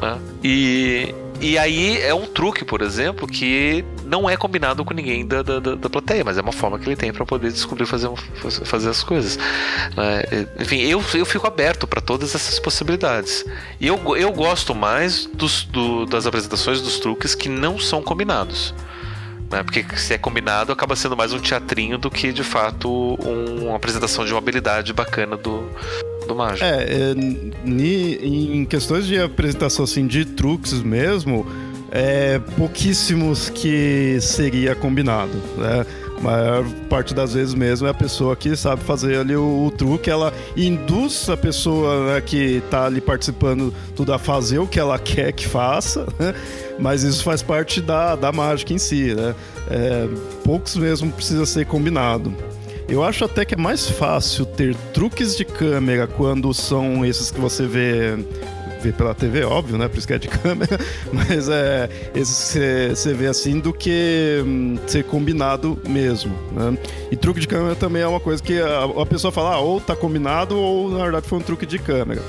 Né? 0.00 0.18
E, 0.42 1.14
e 1.40 1.58
aí 1.58 2.00
é 2.00 2.14
um 2.14 2.26
truque, 2.26 2.64
por 2.64 2.82
exemplo, 2.82 3.26
que 3.26 3.84
não 4.12 4.28
é 4.28 4.36
combinado 4.36 4.84
com 4.84 4.92
ninguém 4.92 5.26
da, 5.26 5.42
da, 5.42 5.58
da 5.58 5.88
plateia, 5.88 6.22
mas 6.22 6.36
é 6.36 6.42
uma 6.42 6.52
forma 6.52 6.78
que 6.78 6.86
ele 6.86 6.96
tem 6.96 7.10
para 7.10 7.24
poder 7.24 7.50
descobrir 7.50 7.86
fazer, 7.86 8.10
fazer 8.66 8.90
as 8.90 9.02
coisas. 9.02 9.38
É, 9.96 10.46
enfim, 10.60 10.80
eu, 10.82 11.02
eu 11.14 11.24
fico 11.24 11.46
aberto 11.46 11.86
para 11.86 12.02
todas 12.02 12.34
essas 12.34 12.58
possibilidades. 12.58 13.42
E 13.80 13.86
eu, 13.86 13.98
eu 14.14 14.30
gosto 14.30 14.74
mais 14.74 15.24
dos, 15.32 15.64
do, 15.64 16.04
das 16.04 16.26
apresentações 16.26 16.82
dos 16.82 16.98
truques 16.98 17.34
que 17.34 17.48
não 17.48 17.78
são 17.78 18.02
combinados. 18.02 18.74
Né? 19.50 19.62
Porque 19.62 19.82
se 19.96 20.12
é 20.12 20.18
combinado, 20.18 20.72
acaba 20.72 20.94
sendo 20.94 21.16
mais 21.16 21.32
um 21.32 21.38
teatrinho 21.38 21.96
do 21.96 22.10
que 22.10 22.34
de 22.34 22.44
fato 22.44 23.18
um, 23.24 23.68
uma 23.68 23.76
apresentação 23.76 24.26
de 24.26 24.32
uma 24.32 24.38
habilidade 24.38 24.92
bacana 24.92 25.38
do, 25.38 25.66
do 26.28 26.34
mágico. 26.34 26.66
É, 26.66 26.84
é 26.84 27.14
em 27.64 28.66
questões 28.66 29.06
de 29.06 29.18
apresentação 29.18 29.84
assim, 29.84 30.06
de 30.06 30.26
truques 30.26 30.82
mesmo, 30.82 31.46
é, 31.92 32.38
pouquíssimos 32.56 33.50
que 33.50 34.18
seria 34.20 34.74
combinado, 34.74 35.36
né? 35.58 35.84
A 36.16 36.20
maior 36.22 36.64
parte 36.88 37.12
das 37.12 37.34
vezes 37.34 37.52
mesmo 37.52 37.86
é 37.86 37.90
a 37.90 37.94
pessoa 37.94 38.34
que 38.34 38.56
sabe 38.56 38.82
fazer 38.82 39.18
ali 39.18 39.36
o, 39.36 39.66
o 39.66 39.70
truque, 39.70 40.08
ela 40.08 40.32
induz 40.56 41.28
a 41.28 41.36
pessoa 41.36 42.14
né, 42.14 42.20
que 42.20 42.62
está 42.64 42.86
ali 42.86 43.00
participando 43.00 43.74
tudo 43.94 44.14
a 44.14 44.18
fazer 44.18 44.58
o 44.58 44.66
que 44.66 44.78
ela 44.78 44.96
quer 45.00 45.32
que 45.32 45.46
faça, 45.46 46.06
né? 46.18 46.34
mas 46.78 47.02
isso 47.02 47.22
faz 47.22 47.42
parte 47.42 47.80
da, 47.80 48.16
da 48.16 48.32
mágica 48.32 48.72
em 48.72 48.78
si, 48.78 49.14
né? 49.14 49.34
É, 49.68 50.08
poucos 50.44 50.76
mesmo 50.76 51.12
precisa 51.12 51.44
ser 51.44 51.66
combinado. 51.66 52.34
Eu 52.88 53.02
acho 53.04 53.24
até 53.24 53.44
que 53.44 53.54
é 53.54 53.56
mais 53.56 53.88
fácil 53.88 54.46
ter 54.46 54.74
truques 54.94 55.36
de 55.36 55.44
câmera 55.44 56.06
quando 56.06 56.52
são 56.54 57.04
esses 57.04 57.30
que 57.30 57.40
você 57.40 57.66
vê 57.66 58.16
vê 58.82 58.92
pela 58.92 59.14
TV, 59.14 59.44
óbvio, 59.44 59.78
né? 59.78 59.88
Por 59.88 59.98
isso 59.98 60.06
que 60.06 60.12
é 60.12 60.18
de 60.18 60.28
câmera. 60.28 60.78
Mas 61.12 61.48
é 61.48 61.88
você 62.14 63.14
vê 63.14 63.26
assim 63.26 63.60
do 63.60 63.72
que 63.72 64.42
hum, 64.44 64.76
ser 64.86 65.04
combinado 65.04 65.78
mesmo. 65.88 66.34
Né? 66.52 66.76
E 67.10 67.16
truque 67.16 67.40
de 67.40 67.48
câmera 67.48 67.74
também 67.74 68.02
é 68.02 68.06
uma 68.06 68.20
coisa 68.20 68.42
que 68.42 68.60
a, 68.60 68.84
a 68.84 69.06
pessoa 69.06 69.30
fala, 69.30 69.54
ah, 69.54 69.60
ou 69.60 69.80
tá 69.80 69.94
combinado, 69.94 70.56
ou 70.56 70.90
na 70.90 71.02
verdade 71.02 71.26
foi 71.28 71.38
um 71.38 71.42
truque 71.42 71.66
de 71.66 71.78
câmera. 71.78 72.22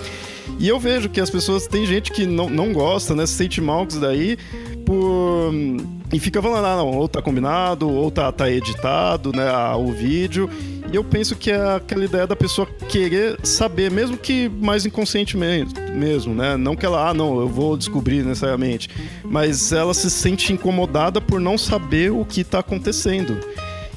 E 0.60 0.68
eu 0.68 0.80
vejo 0.80 1.10
que 1.10 1.20
as 1.20 1.30
pessoas, 1.30 1.68
tem 1.68 1.86
gente 1.86 2.12
que 2.12 2.26
não, 2.26 2.50
não 2.50 2.74
gosta, 2.74 3.16
né? 3.16 3.26
Se 3.26 3.34
sente 3.34 3.62
mal 3.62 3.86
com 3.86 3.92
isso 3.92 4.00
daí 4.00 4.38
por. 4.86 5.52
Hum, 5.52 5.78
e 6.14 6.20
fica 6.20 6.40
falando, 6.40 6.66
ah, 6.66 6.78
não, 6.78 6.92
ou 6.92 7.10
tá 7.10 7.24
combinado, 7.24 7.90
ou 7.90 8.12
tá, 8.12 8.32
tá 8.32 8.50
editado, 8.50 9.32
né, 9.36 9.52
o 9.76 9.92
vídeo. 9.92 10.48
E 10.92 10.96
eu 10.96 11.04
penso 11.04 11.36
que 11.36 11.50
é 11.50 11.76
aquela 11.76 12.06
ideia 12.06 12.28
da 12.28 12.36
pessoa 12.36 12.68
querer 12.88 13.40
saber, 13.44 13.90
mesmo 13.90 14.16
que 14.16 14.48
mais 14.48 14.86
inconscientemente 14.86 15.74
mesmo, 15.92 16.36
né? 16.36 16.56
Não 16.56 16.76
que 16.76 16.86
ela, 16.86 17.10
ah, 17.10 17.14
não, 17.16 17.40
eu 17.40 17.48
vou 17.48 17.76
descobrir 17.76 18.24
necessariamente. 18.24 18.92
Mas 19.24 19.72
ela 19.72 19.94
se 19.96 20.10
sente 20.12 20.54
incomodada 20.54 21.20
por 21.20 21.42
não 21.42 21.58
saber 21.58 22.12
o 22.12 22.24
que 22.24 22.42
está 22.42 22.60
acontecendo. 22.60 23.36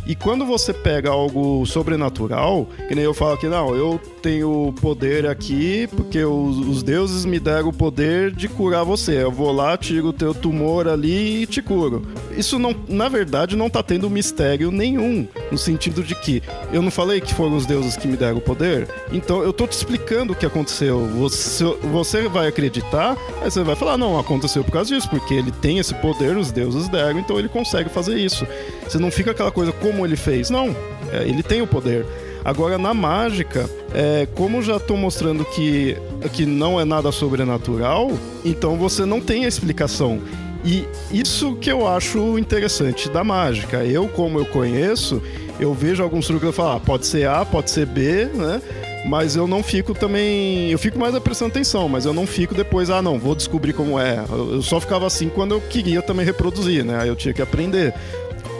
E 0.06 0.14
quando 0.14 0.46
você 0.46 0.72
pega 0.72 1.10
algo 1.10 1.66
sobrenatural, 1.66 2.68
que 2.88 2.94
nem 2.94 3.04
eu 3.04 3.12
falo 3.12 3.32
aqui, 3.32 3.48
não, 3.48 3.74
eu 3.74 4.00
tenho 4.22 4.74
poder 4.80 5.26
aqui 5.26 5.88
porque 5.94 6.24
os, 6.24 6.58
os, 6.58 6.82
deuses 6.82 7.24
me 7.24 7.38
deram 7.38 7.68
o 7.68 7.72
poder 7.72 8.30
de 8.30 8.48
curar 8.48 8.84
você. 8.84 9.22
Eu 9.22 9.30
vou 9.30 9.52
lá, 9.52 9.76
tiro 9.76 10.08
o 10.08 10.12
teu 10.12 10.34
tumor 10.34 10.88
ali 10.88 11.42
e 11.42 11.46
te 11.46 11.62
curo. 11.62 12.02
Isso 12.36 12.58
não, 12.58 12.74
na 12.88 13.08
verdade, 13.08 13.56
não 13.56 13.70
tá 13.70 13.82
tendo 13.82 14.10
mistério 14.10 14.70
nenhum, 14.70 15.26
no 15.50 15.58
sentido 15.58 16.02
de 16.02 16.14
que 16.14 16.42
eu 16.72 16.82
não 16.82 16.90
falei 16.90 17.20
que 17.20 17.32
foram 17.34 17.56
os 17.56 17.66
deuses 17.66 17.96
que 17.96 18.08
me 18.08 18.16
deram 18.16 18.38
o 18.38 18.40
poder, 18.40 18.88
então 19.12 19.42
eu 19.42 19.52
tô 19.52 19.66
te 19.66 19.72
explicando 19.72 20.32
o 20.32 20.36
que 20.36 20.44
aconteceu. 20.44 21.06
Você, 21.06 21.64
você 21.90 22.28
vai 22.28 22.48
acreditar, 22.48 23.16
aí 23.40 23.50
você 23.50 23.62
vai 23.62 23.76
falar, 23.76 23.96
não, 23.96 24.18
aconteceu 24.18 24.62
por 24.62 24.72
causa 24.72 24.94
disso, 24.94 25.08
porque 25.08 25.34
ele 25.34 25.50
tem 25.50 25.78
esse 25.78 25.94
poder, 25.94 26.36
os 26.36 26.50
deuses 26.50 26.88
deram, 26.88 27.20
então 27.20 27.38
ele 27.38 27.48
consegue 27.48 27.88
fazer 27.88 28.18
isso. 28.18 28.46
Você 28.84 28.98
não 28.98 29.10
fica 29.10 29.30
aquela 29.30 29.50
coisa 29.50 29.72
como 29.72 29.95
ele 30.04 30.16
fez. 30.16 30.50
Não, 30.50 30.74
é, 31.12 31.22
ele 31.22 31.42
tem 31.42 31.62
o 31.62 31.66
poder. 31.66 32.04
Agora, 32.44 32.78
na 32.78 32.94
mágica, 32.94 33.68
é, 33.92 34.26
como 34.37 34.62
já 34.62 34.76
estou 34.76 34.96
mostrando 34.96 35.44
que, 35.44 35.96
que 36.32 36.46
não 36.46 36.80
é 36.80 36.85
nada 36.85 37.11
sobrenatural, 37.11 38.12
então 38.44 38.76
você 38.76 39.04
não 39.04 39.20
tem 39.20 39.44
a 39.44 39.48
explicação. 39.48 40.20
E 40.64 40.87
isso 41.12 41.56
que 41.56 41.70
eu 41.70 41.87
acho 41.87 42.38
interessante 42.38 43.09
da 43.09 43.22
mágica. 43.22 43.85
Eu, 43.85 44.09
como 44.09 44.38
eu 44.38 44.46
conheço, 44.46 45.22
eu 45.59 45.72
vejo 45.72 46.02
alguns 46.02 46.26
truques 46.26 46.48
e 46.48 46.52
falo, 46.52 46.76
ah, 46.76 46.80
pode 46.80 47.06
ser 47.06 47.28
A, 47.28 47.44
pode 47.44 47.70
ser 47.70 47.87
B, 47.87 48.26
né? 48.26 48.61
Mas 49.06 49.37
eu 49.37 49.46
não 49.46 49.62
fico 49.62 49.94
também. 49.94 50.70
Eu 50.70 50.78
fico 50.78 50.98
mais 50.98 51.16
prestando 51.20 51.52
atenção, 51.52 51.88
mas 51.88 52.04
eu 52.04 52.12
não 52.12 52.26
fico 52.26 52.54
depois, 52.54 52.90
ah, 52.90 53.00
não, 53.00 53.18
vou 53.18 53.35
descobrir 53.35 53.72
como 53.72 53.98
é. 53.98 54.24
Eu 54.28 54.61
só 54.62 54.80
ficava 54.80 55.06
assim 55.06 55.28
quando 55.28 55.54
eu 55.54 55.61
queria 55.61 56.02
também 56.02 56.26
reproduzir, 56.26 56.85
né? 56.85 56.98
Aí 57.00 57.09
eu 57.09 57.14
tinha 57.14 57.32
que 57.32 57.40
aprender. 57.40 57.94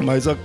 Mas 0.01 0.29
a, 0.29 0.37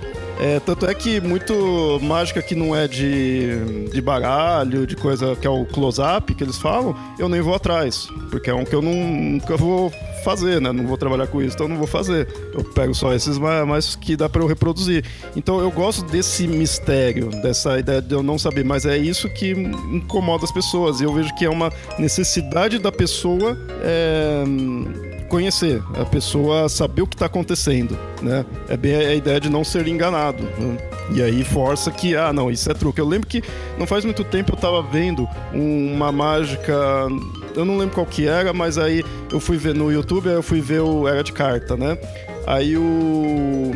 é, 0.42 0.58
tanto 0.58 0.86
é 0.86 0.94
que 0.94 1.20
muito 1.20 2.00
mágica 2.02 2.42
que 2.42 2.56
não 2.56 2.74
é 2.74 2.88
de, 2.88 3.88
de 3.92 4.02
baralho, 4.02 4.84
de 4.84 4.96
coisa 4.96 5.36
que 5.36 5.46
é 5.46 5.50
o 5.50 5.64
close-up 5.64 6.34
que 6.34 6.42
eles 6.42 6.58
falam, 6.58 6.96
eu 7.16 7.28
nem 7.28 7.40
vou 7.40 7.54
atrás. 7.54 8.08
Porque 8.28 8.50
é 8.50 8.54
um 8.54 8.64
que 8.64 8.74
eu 8.74 8.82
não, 8.82 8.92
nunca 8.92 9.56
vou 9.56 9.92
fazer, 10.24 10.60
né? 10.60 10.72
Não 10.72 10.84
vou 10.84 10.98
trabalhar 10.98 11.28
com 11.28 11.40
isso, 11.40 11.54
então 11.54 11.68
não 11.68 11.76
vou 11.76 11.86
fazer. 11.86 12.26
Eu 12.52 12.64
pego 12.64 12.92
só 12.92 13.14
esses 13.14 13.38
mais 13.38 13.94
que 13.94 14.16
dá 14.16 14.28
para 14.28 14.42
eu 14.42 14.48
reproduzir. 14.48 15.04
Então 15.36 15.60
eu 15.60 15.70
gosto 15.70 16.02
desse 16.06 16.48
mistério, 16.48 17.30
dessa 17.40 17.78
ideia 17.78 18.02
de 18.02 18.12
eu 18.12 18.22
não 18.22 18.36
saber, 18.36 18.64
mas 18.64 18.84
é 18.84 18.98
isso 18.98 19.28
que 19.28 19.52
incomoda 19.52 20.44
as 20.44 20.50
pessoas. 20.50 21.00
E 21.00 21.04
eu 21.04 21.12
vejo 21.12 21.32
que 21.36 21.44
é 21.44 21.50
uma 21.50 21.72
necessidade 22.00 22.80
da 22.80 22.90
pessoa. 22.90 23.56
É 23.80 25.11
conhecer, 25.32 25.82
a 25.98 26.04
pessoa 26.04 26.68
saber 26.68 27.00
o 27.00 27.06
que 27.06 27.14
está 27.14 27.24
acontecendo, 27.24 27.98
né? 28.20 28.44
É 28.68 28.76
bem 28.76 28.94
a 28.94 29.14
ideia 29.14 29.40
de 29.40 29.48
não 29.48 29.64
ser 29.64 29.88
enganado. 29.88 30.42
Né? 30.42 30.76
E 31.14 31.22
aí 31.22 31.42
força 31.42 31.90
que, 31.90 32.14
ah, 32.14 32.34
não, 32.34 32.50
isso 32.50 32.70
é 32.70 32.74
truque. 32.74 33.00
Eu 33.00 33.08
lembro 33.08 33.26
que 33.26 33.42
não 33.78 33.86
faz 33.86 34.04
muito 34.04 34.22
tempo 34.24 34.52
eu 34.52 34.56
estava 34.56 34.82
vendo 34.82 35.26
uma 35.54 36.12
mágica, 36.12 36.74
eu 37.56 37.64
não 37.64 37.78
lembro 37.78 37.94
qual 37.94 38.04
que 38.04 38.26
era, 38.26 38.52
mas 38.52 38.76
aí 38.76 39.02
eu 39.32 39.40
fui 39.40 39.56
ver 39.56 39.74
no 39.74 39.90
YouTube, 39.90 40.28
aí 40.28 40.34
eu 40.34 40.42
fui 40.42 40.60
ver 40.60 40.80
o 40.80 41.08
Era 41.08 41.24
de 41.24 41.32
Carta, 41.32 41.78
né? 41.78 41.96
Aí 42.46 42.76
o 42.76 43.72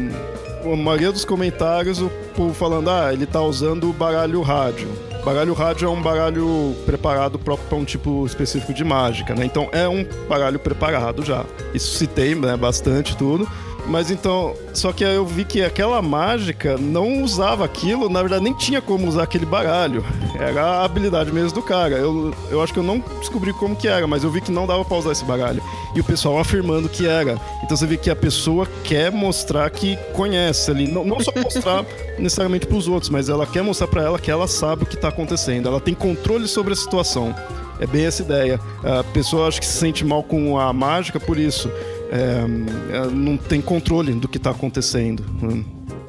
a 0.71 0.77
maioria 0.77 1.11
dos 1.11 1.25
comentários 1.25 2.03
o 2.03 2.11
povo 2.35 2.53
falando, 2.53 2.91
ah, 2.91 3.15
ele 3.15 3.25
tá 3.25 3.41
usando 3.41 3.89
o 3.89 3.95
baralho 3.95 4.43
rádio. 4.43 4.89
Baralho 5.27 5.55
rádio 5.55 5.89
é 5.89 5.91
um 5.91 6.01
baralho 6.01 6.77
preparado 6.87 7.37
para 7.37 7.77
um 7.77 7.85
tipo 7.85 8.25
específico 8.25 8.73
de 8.73 8.85
mágica, 8.85 9.35
né? 9.35 9.45
Então 9.45 9.69
é 9.73 9.89
um 9.89 10.07
baralho 10.29 10.57
preparado 10.57 11.25
já. 11.25 11.45
Isso 11.75 11.97
citei 11.99 12.37
né, 12.37 12.57
bastante 12.57 13.17
tudo. 13.17 13.45
Mas 13.89 14.11
então, 14.11 14.55
só 14.75 14.93
que 14.93 15.05
eu 15.05 15.25
vi 15.25 15.45
que 15.45 15.63
aquela 15.63 16.03
mágica 16.03 16.77
não 16.77 17.23
usava 17.23 17.65
aquilo, 17.65 18.09
na 18.09 18.21
verdade 18.21 18.43
nem 18.43 18.53
tinha 18.53 18.81
como 18.81 19.07
usar 19.07 19.23
aquele 19.23 19.47
baralho. 19.47 20.05
Era 20.39 20.63
a 20.63 20.85
habilidade 20.85 21.33
mesmo 21.33 21.53
do 21.53 21.63
cara. 21.63 21.97
Eu, 21.97 22.35
eu 22.51 22.61
acho 22.63 22.73
que 22.73 22.79
eu 22.79 22.83
não 22.83 22.99
descobri 23.21 23.53
como 23.53 23.77
que 23.77 23.87
era, 23.87 24.07
mas 24.07 24.25
eu 24.25 24.31
vi 24.31 24.41
que 24.41 24.51
não 24.51 24.67
dava 24.67 24.85
pra 24.85 24.97
usar 24.97 25.13
esse 25.13 25.25
baralho. 25.25 25.63
e 25.95 26.01
o 26.01 26.05
pessoal 26.05 26.39
afirmando 26.39 26.89
que 26.89 27.07
era. 27.07 27.41
Então 27.63 27.77
você 27.77 27.87
vê 27.87 27.97
que 27.97 28.11
a 28.11 28.17
pessoa 28.17 28.67
quer 28.83 29.13
mostrar 29.13 29.71
que 29.71 29.97
conhece 30.13 30.71
ali, 30.71 30.89
não, 30.89 31.05
não 31.05 31.21
só 31.21 31.33
mostrar 31.37 31.85
necessariamente 32.19 32.67
para 32.67 32.77
os 32.77 32.89
outros, 32.89 33.09
mas 33.09 33.29
ela 33.29 33.47
quer 33.47 33.63
mostrar 33.63 33.87
para 33.87 34.03
ela 34.03 34.19
que 34.19 34.31
ela 34.31 34.49
sabe 34.49 34.83
o 34.83 34.87
que 34.87 34.97
está 34.97 35.09
acontecendo, 35.09 35.69
ela 35.69 35.81
tem 35.81 35.95
controle 35.95 36.49
sobre 36.49 36.73
a 36.73 36.77
situação. 36.77 37.35
É 37.79 37.87
bem 37.87 38.07
essa 38.07 38.23
ideia. 38.23 38.59
A 38.83 39.05
pessoa 39.05 39.49
acho 39.49 39.61
que 39.61 39.67
se 39.67 39.79
sente 39.79 40.05
mal 40.05 40.23
com 40.23 40.59
a 40.59 40.73
mágica 40.73 41.21
por 41.21 41.39
isso. 41.39 41.71
É, 42.11 43.09
não 43.11 43.37
tem 43.37 43.61
controle 43.61 44.13
do 44.13 44.29
que 44.29 44.37
está 44.37 44.51
acontecendo. 44.51 45.25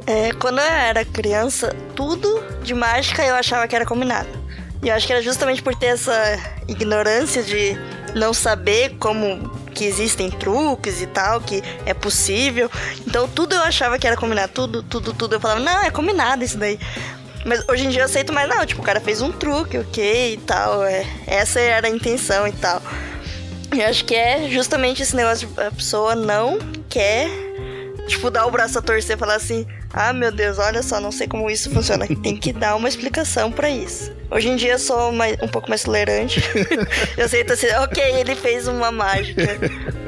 É, 0.05 0.31
quando 0.33 0.59
eu 0.59 0.65
era 0.65 1.03
criança, 1.03 1.75
tudo 1.95 2.41
de 2.63 2.73
mágica 2.73 3.23
eu 3.23 3.35
achava 3.35 3.67
que 3.67 3.75
era 3.75 3.85
combinado. 3.85 4.29
E 4.81 4.89
eu 4.89 4.95
acho 4.95 5.07
que 5.07 5.13
era 5.13 5.21
justamente 5.21 5.61
por 5.61 5.75
ter 5.75 5.87
essa 5.87 6.39
ignorância 6.67 7.41
de 7.41 7.77
não 8.15 8.33
saber 8.33 8.95
como 8.99 9.49
que 9.73 9.85
existem 9.85 10.29
truques 10.29 11.01
e 11.01 11.07
tal, 11.07 11.41
que 11.41 11.63
é 11.85 11.93
possível. 11.93 12.69
Então 13.05 13.27
tudo 13.27 13.55
eu 13.55 13.61
achava 13.61 13.99
que 13.99 14.07
era 14.07 14.15
combinado, 14.15 14.51
tudo, 14.53 14.83
tudo, 14.83 15.13
tudo. 15.13 15.35
Eu 15.35 15.39
falava, 15.39 15.59
não, 15.59 15.83
é 15.83 15.91
combinado 15.91 16.43
isso 16.43 16.57
daí. 16.57 16.79
Mas 17.45 17.63
hoje 17.69 17.85
em 17.85 17.89
dia 17.89 18.01
eu 18.01 18.05
aceito 18.05 18.33
mais, 18.33 18.49
não, 18.49 18.65
tipo, 18.65 18.81
o 18.81 18.85
cara 18.85 18.99
fez 18.99 19.21
um 19.21 19.31
truque, 19.31 19.77
ok 19.77 20.33
e 20.33 20.37
tal. 20.37 20.83
É, 20.83 21.05
essa 21.25 21.59
era 21.59 21.87
a 21.87 21.89
intenção 21.89 22.47
e 22.47 22.51
tal. 22.51 22.81
E 23.73 23.83
acho 23.83 24.05
que 24.05 24.15
é 24.15 24.49
justamente 24.49 25.01
esse 25.03 25.15
negócio 25.15 25.47
de 25.47 25.61
a 25.61 25.71
pessoa 25.71 26.15
não 26.15 26.57
quer, 26.89 27.29
tipo, 28.07 28.29
dar 28.29 28.45
o 28.45 28.51
braço 28.51 28.79
a 28.79 28.81
torcer 28.81 29.15
e 29.15 29.19
falar 29.19 29.35
assim: 29.35 29.65
ah, 29.93 30.13
meu 30.13 30.31
Deus, 30.31 30.59
olha 30.59 30.81
só, 30.83 30.99
não 30.99 31.11
sei 31.11 31.27
como 31.27 31.49
isso 31.49 31.69
funciona. 31.71 32.07
Tem 32.21 32.35
que 32.35 32.53
dar 32.53 32.75
uma 32.75 32.87
explicação 32.87 33.51
para 33.51 33.69
isso. 33.69 34.11
Hoje 34.29 34.49
em 34.49 34.55
dia 34.55 34.73
eu 34.73 34.79
sou 34.79 35.11
mais, 35.11 35.37
um 35.41 35.47
pouco 35.47 35.69
mais 35.69 35.83
tolerante. 35.83 36.41
eu 37.17 37.25
aceito 37.25 37.53
assim, 37.53 37.67
ok, 37.83 38.03
ele 38.03 38.35
fez 38.35 38.67
uma 38.67 38.91
mágica. 38.91 39.57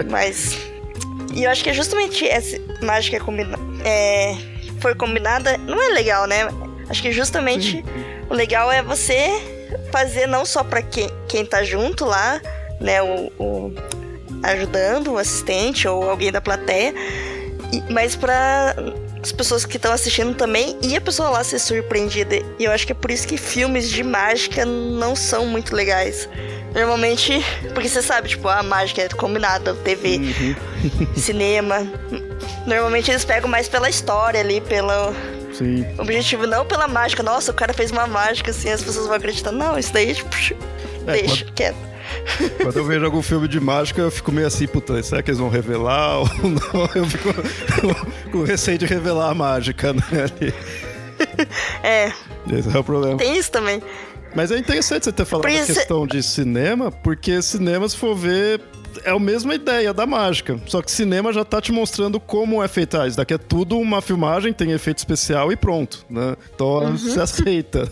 Mas. 0.10 0.57
E 1.34 1.43
eu 1.43 1.51
acho 1.51 1.64
que 1.64 1.70
é 1.70 1.74
justamente 1.74 2.28
essa 2.28 2.57
mágica 2.82 3.20
combina 3.20 3.57
é, 3.86 4.36
foi 4.80 4.95
combinada. 4.95 5.57
Não 5.57 5.82
é 5.82 5.89
legal, 5.89 6.26
né? 6.26 6.47
Acho 6.89 7.01
que 7.01 7.12
justamente 7.12 7.72
Sim. 7.72 7.84
o 8.30 8.34
legal 8.34 8.72
é 8.72 8.82
você 8.82 9.30
fazer 9.91 10.28
não 10.28 10.45
só 10.45 10.64
para 10.64 10.82
quem, 10.82 11.10
quem 11.28 11.45
tá 11.45 11.64
junto 11.64 12.05
lá, 12.05 12.41
né? 12.80 13.02
O, 13.02 13.32
o 13.40 13.74
ajudando, 14.44 15.14
o 15.14 15.18
assistente 15.18 15.88
ou 15.88 16.10
alguém 16.10 16.32
da 16.32 16.42
plateia, 16.42 16.94
mas 17.90 18.16
para 18.16 18.76
as 19.22 19.32
pessoas 19.32 19.66
que 19.66 19.76
estão 19.76 19.92
assistindo 19.92 20.34
também 20.36 20.78
e 20.82 20.96
a 20.96 21.02
pessoa 21.02 21.30
lá 21.30 21.44
ser 21.44 21.60
surpreendida. 21.60 22.38
E 22.58 22.64
eu 22.64 22.72
acho 22.72 22.86
que 22.86 22.92
é 22.92 22.96
por 22.96 23.12
isso 23.12 23.28
que 23.28 23.38
filmes 23.38 23.90
de 23.90 24.04
mágica 24.04 24.66
não 24.66 25.16
são 25.16 25.46
muito 25.46 25.76
legais. 25.76 26.30
Normalmente, 26.74 27.44
porque 27.74 27.90
você 27.90 28.02
sabe, 28.02 28.30
tipo, 28.30 28.48
a 28.48 28.64
mágica 28.64 29.02
é 29.02 29.10
combinada, 29.10 29.74
TV, 29.76 30.18
uhum. 30.18 30.56
cinema. 31.18 31.86
Normalmente 32.66 33.12
eles 33.12 33.26
pegam 33.26 33.50
mais 33.50 33.68
pela 33.68 33.90
história 33.90 34.40
ali, 34.40 34.62
pelo 34.62 35.14
Sim. 35.54 35.86
objetivo, 35.98 36.48
não 36.48 36.66
pela 36.66 36.88
mágica. 36.88 37.22
Nossa, 37.22 37.52
o 37.52 37.54
cara 37.54 37.74
fez 37.74 37.92
uma 37.92 38.08
mágica 38.08 38.52
assim, 38.52 38.70
as 38.70 38.82
pessoas 38.82 39.08
vão 39.08 39.16
acreditar. 39.16 39.52
Não, 39.52 39.78
isso 39.78 39.92
daí, 39.92 40.14
tipo, 40.14 40.30
é, 41.08 41.12
deixa, 41.12 41.44
quando... 41.44 41.54
quieto. 41.54 41.89
Quando 42.61 42.78
eu 42.78 42.86
vejo 42.86 43.05
algum 43.05 43.22
filme 43.22 43.47
de 43.47 43.59
mágica, 43.59 44.01
eu 44.01 44.11
fico 44.11 44.32
meio 44.32 44.47
assim, 44.47 44.67
puta, 44.67 45.01
será 45.03 45.22
que 45.22 45.30
eles 45.30 45.39
vão 45.39 45.49
revelar 45.49 46.20
ou 46.20 46.28
não? 46.43 46.89
Eu 46.95 47.05
fico 47.05 47.30
com 48.32 48.43
receio 48.43 48.78
de 48.78 48.86
revelar 48.86 49.32
a 49.32 49.36
mágica, 49.36 49.93
né? 49.93 50.01
É. 51.84 52.11
Esse 52.51 52.76
é 52.76 52.80
o 52.80 52.84
problema. 52.84 53.17
Tem 53.17 53.38
isso 53.38 53.51
também. 53.51 53.82
Mas 54.36 54.51
é 54.51 54.57
interessante 54.57 55.05
você 55.05 55.11
ter 55.11 55.26
falado 55.26 55.47
a 55.47 55.65
questão 55.65 56.05
de 56.05 56.22
cinema, 56.22 56.91
porque 56.91 57.41
cinema, 57.41 57.89
se 57.89 57.97
for 57.97 58.15
ver, 58.15 58.61
é 59.03 59.09
a 59.09 59.20
mesma 59.20 59.55
ideia 59.55 59.93
da 59.93 60.05
mágica. 60.05 60.59
Só 60.67 60.82
que 60.82 60.91
cinema 60.91 61.34
já 61.34 61.43
tá 61.43 61.61
te 61.61 61.72
mostrando 61.72 62.20
como 62.20 62.63
é 62.63 62.67
feita. 62.67 63.03
Ah, 63.03 63.07
isso 63.07 63.17
daqui 63.17 63.34
é 63.34 63.38
tudo 63.38 63.78
uma 63.78 64.01
filmagem, 64.01 64.53
tem 64.53 64.72
efeito 64.72 64.99
especial 64.99 65.51
e 65.51 65.55
pronto, 65.55 66.05
né? 66.09 66.36
Então 66.53 66.80
uhum. 66.80 66.97
se 66.97 67.20
aceita. 67.20 67.89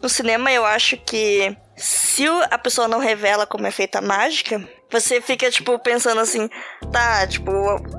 No 0.00 0.08
cinema, 0.08 0.50
eu 0.52 0.64
acho 0.64 0.96
que 0.96 1.56
se 1.76 2.24
a 2.50 2.58
pessoa 2.58 2.86
não 2.88 2.98
revela 2.98 3.46
como 3.46 3.66
é 3.66 3.70
feita 3.70 3.98
a 3.98 4.02
mágica, 4.02 4.62
você 4.90 5.20
fica, 5.20 5.50
tipo, 5.50 5.78
pensando 5.78 6.20
assim, 6.20 6.48
tá, 6.92 7.26
tipo, 7.26 7.52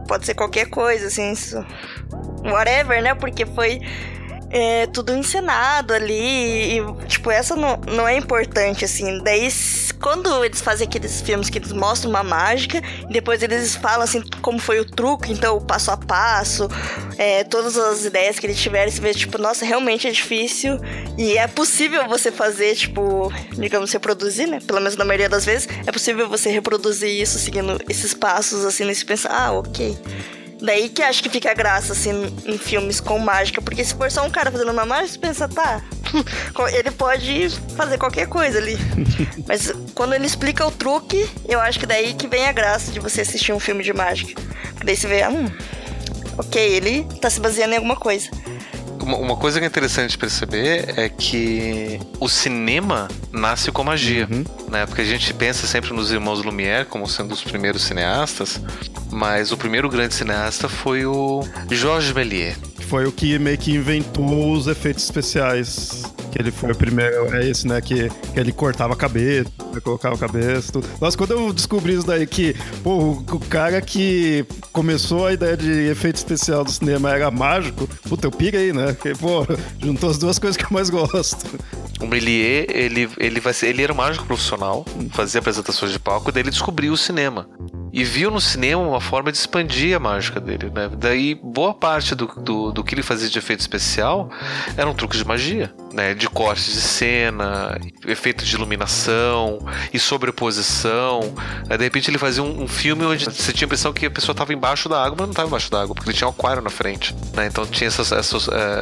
pode 0.07 0.25
ser 0.25 0.33
qualquer 0.33 0.69
coisa, 0.69 1.07
assim, 1.07 1.31
isso, 1.31 1.57
whatever, 2.45 3.01
né? 3.01 3.13
Porque 3.13 3.45
foi 3.45 3.79
é, 4.49 4.87
tudo 4.87 5.13
encenado 5.13 5.93
ali. 5.93 6.79
E, 6.79 7.05
tipo, 7.07 7.29
essa 7.31 7.55
não, 7.55 7.77
não 7.87 8.07
é 8.07 8.17
importante, 8.17 8.85
assim. 8.85 9.19
Daí, 9.23 9.47
quando 10.01 10.43
eles 10.43 10.61
fazem 10.61 10.87
aqueles 10.87 11.21
filmes 11.21 11.49
que 11.49 11.57
eles 11.57 11.71
mostram 11.71 12.09
uma 12.09 12.23
mágica, 12.23 12.81
e 13.09 13.13
depois 13.13 13.41
eles 13.41 13.75
falam, 13.75 14.01
assim, 14.01 14.23
como 14.41 14.59
foi 14.59 14.79
o 14.79 14.85
truque, 14.85 15.31
então, 15.31 15.59
passo 15.59 15.91
a 15.91 15.97
passo, 15.97 16.69
é, 17.17 17.43
todas 17.43 17.77
as 17.77 18.05
ideias 18.05 18.39
que 18.39 18.45
eles 18.45 18.59
tiveram, 18.59 18.91
você 18.91 19.01
vê, 19.01 19.13
tipo, 19.13 19.37
nossa, 19.37 19.65
realmente 19.65 20.07
é 20.07 20.11
difícil. 20.11 20.79
E 21.17 21.37
é 21.37 21.47
possível 21.47 22.07
você 22.07 22.31
fazer, 22.31 22.75
tipo, 22.75 23.31
digamos, 23.53 23.91
reproduzir, 23.91 24.47
né? 24.47 24.59
Pelo 24.65 24.79
menos 24.79 24.97
na 24.97 25.05
maioria 25.05 25.29
das 25.29 25.45
vezes, 25.45 25.67
é 25.85 25.91
possível 25.91 26.27
você 26.29 26.49
reproduzir 26.49 27.09
isso 27.09 27.39
seguindo 27.39 27.79
esses 27.89 28.13
passos, 28.13 28.65
assim, 28.65 28.85
nesse 28.85 29.05
pensar, 29.05 29.31
ah, 29.31 29.51
ok. 29.53 29.97
Daí 30.65 30.89
que 30.89 31.03
acho 31.03 31.21
que 31.21 31.29
fica 31.29 31.51
a 31.51 31.53
graça, 31.53 31.93
assim, 31.93 32.33
em 32.45 32.57
filmes 32.57 32.99
com 32.99 33.19
mágica. 33.19 33.61
Porque 33.61 33.83
se 33.83 33.93
for 33.93 34.11
só 34.11 34.25
um 34.25 34.29
cara 34.29 34.51
fazendo 34.51 34.71
uma 34.71 34.85
mágica, 34.85 35.13
você 35.13 35.19
pensa, 35.19 35.47
tá, 35.47 35.83
ele 36.73 36.91
pode 36.91 37.49
fazer 37.77 37.97
qualquer 37.97 38.27
coisa 38.27 38.57
ali. 38.57 38.77
Mas 39.47 39.71
quando 39.93 40.13
ele 40.13 40.25
explica 40.25 40.65
o 40.65 40.71
truque, 40.71 41.29
eu 41.47 41.59
acho 41.59 41.79
que 41.79 41.85
daí 41.85 42.13
que 42.15 42.27
vem 42.27 42.47
a 42.47 42.51
graça 42.51 42.91
de 42.91 42.99
você 42.99 43.21
assistir 43.21 43.53
um 43.53 43.59
filme 43.59 43.83
de 43.83 43.93
mágica. 43.93 44.41
Daí 44.83 44.97
você 44.97 45.07
vê, 45.07 45.27
hum, 45.27 45.45
ok, 46.37 46.61
ele 46.61 47.03
tá 47.21 47.29
se 47.29 47.39
baseando 47.39 47.73
em 47.73 47.77
alguma 47.77 47.95
coisa. 47.95 48.29
Uma, 49.05 49.17
uma, 49.17 49.35
coisa 49.37 49.59
que 49.59 49.65
é 49.65 49.67
interessante 49.67 50.17
perceber 50.17 50.95
é 50.97 51.07
que 51.07 51.99
o 52.19 52.27
cinema 52.27 53.07
nasce 53.31 53.71
com 53.71 53.83
magia, 53.83 54.27
uhum. 54.31 54.43
né? 54.67 54.87
Porque 54.87 55.01
a 55.01 55.05
gente 55.05 55.31
pensa 55.31 55.67
sempre 55.67 55.93
nos 55.93 56.11
irmãos 56.11 56.43
Lumière 56.43 56.85
como 56.85 57.07
sendo 57.07 57.31
os 57.31 57.43
primeiros 57.43 57.83
cineastas, 57.83 58.59
mas 59.11 59.51
o 59.51 59.57
primeiro 59.57 59.87
grande 59.89 60.15
cineasta 60.15 60.67
foi 60.67 61.05
o 61.05 61.47
Georges 61.69 62.13
Méliès. 62.13 62.57
Foi 62.89 63.05
o 63.05 63.11
que 63.11 63.37
meio 63.37 63.57
que 63.59 63.75
inventou 63.75 64.53
os 64.53 64.65
efeitos 64.65 65.03
especiais 65.03 66.03
que 66.35 66.41
ele 66.41 66.51
foi 66.51 66.71
o 66.71 66.75
primeiro, 66.75 67.33
é 67.33 67.47
esse, 67.47 67.65
né? 67.65 67.79
Que, 67.79 68.09
que 68.09 68.39
ele 68.39 68.51
cortava 68.51 68.93
a 68.93 68.95
cabeça, 68.97 69.49
colocava 69.81 70.15
a 70.15 70.17
cabeça, 70.17 70.69
tudo. 70.73 70.87
Nossa, 70.99 71.17
quando 71.17 71.31
eu 71.31 71.53
descobri 71.53 71.93
isso 71.93 72.05
daí, 72.05 72.27
que, 72.27 72.53
pô, 72.83 72.97
o, 72.97 73.11
o, 73.19 73.39
cara 73.39 73.81
que 73.81 74.45
começou 74.73 75.27
a 75.27 75.33
ideia 75.33 75.55
de 75.55 75.71
efeito 75.87 76.17
especial 76.17 76.65
do 76.65 76.71
cinema 76.71 77.09
era 77.11 77.31
mágico, 77.31 77.87
puta, 78.09 78.27
eu 78.27 78.31
pirei, 78.31 78.73
né? 78.73 78.91
Porque, 78.91 79.13
pô, 79.13 79.47
juntou 79.81 80.09
as 80.09 80.17
duas 80.17 80.37
coisas 80.37 80.57
que 80.57 80.65
eu 80.65 80.71
mais 80.71 80.89
gosto. 80.89 81.45
O 82.01 82.05
Méliès, 82.05 82.65
ele, 82.69 83.09
ele, 83.17 83.39
vai 83.39 83.53
ser, 83.53 83.67
ele 83.67 83.81
era 83.81 83.93
um 83.93 83.95
mágico 83.95 84.25
profissional, 84.25 84.85
fazia 85.11 85.39
apresentações 85.39 85.93
de 85.93 85.99
palco, 85.99 86.33
daí 86.33 86.43
ele 86.43 86.49
descobriu 86.49 86.91
o 86.91 86.97
cinema. 86.97 87.47
E 87.95 88.03
viu 88.03 88.29
no 88.29 88.41
cinema 88.41 88.81
uma 88.81 88.99
forma 88.99 89.31
de 89.31 89.37
expandir 89.37 89.95
a 89.95 89.99
mágica 90.01 90.37
dele, 90.37 90.69
né? 90.69 90.91
Daí, 90.97 91.33
boa 91.33 91.73
parte 91.73 92.13
do, 92.13 92.27
do, 92.27 92.73
do 92.73 92.83
que 92.83 92.93
ele 92.93 93.01
fazia 93.01 93.29
de 93.29 93.39
efeito 93.39 93.61
especial 93.61 94.29
eram 94.75 94.93
truques 94.93 95.17
de 95.17 95.25
magia, 95.25 95.73
né? 95.93 96.13
De 96.13 96.27
cortes 96.27 96.73
de 96.73 96.81
cena, 96.81 97.79
efeito 98.05 98.43
de 98.43 98.53
iluminação 98.53 99.65
e 99.93 99.97
sobreposição. 99.97 101.33
De 101.69 101.81
repente 101.81 102.11
ele 102.11 102.17
fazia 102.17 102.43
um, 102.43 102.63
um 102.63 102.67
filme 102.67 103.05
onde 103.05 103.23
você 103.23 103.53
tinha 103.53 103.65
a 103.65 103.67
impressão 103.67 103.93
que 103.93 104.07
a 104.07 104.11
pessoa 104.11 104.33
estava 104.33 104.51
embaixo 104.51 104.89
da 104.89 105.01
água, 105.01 105.15
mas 105.19 105.27
não 105.27 105.31
estava 105.31 105.47
embaixo 105.47 105.71
da 105.71 105.81
água, 105.81 105.95
porque 105.95 106.09
ele 106.09 106.17
tinha 106.17 106.27
um 106.27 106.31
aquário 106.31 106.61
na 106.61 106.69
frente, 106.69 107.15
né? 107.33 107.47
Então 107.47 107.65
tinha 107.65 107.87
essa, 107.87 108.01
essa, 108.01 108.37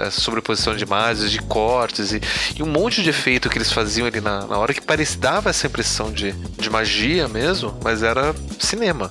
essa 0.07 0.22
sobreposição 0.22 0.76
de 0.76 0.86
imagens, 0.86 1.30
de 1.30 1.39
cortes 1.39 2.14
e, 2.14 2.22
e 2.57 2.64
um 2.64 2.68
monte 2.68 3.03
de 3.03 3.11
efeito 3.11 3.47
que 3.47 3.59
eles 3.59 3.72
faziam 3.72 4.07
ali 4.07 4.20
na, 4.20 4.47
na 4.47 4.57
hora 4.57 4.74
que 4.74 4.82
parecia, 4.82 5.20
dava 5.20 5.51
essa 5.51 5.68
impressão 5.68 6.11
de, 6.11 6.32
de 6.32 6.68
magia 6.68 7.28
mesmo, 7.28 7.78
mas 7.84 8.01
era 8.01 8.34
cinema. 8.59 9.03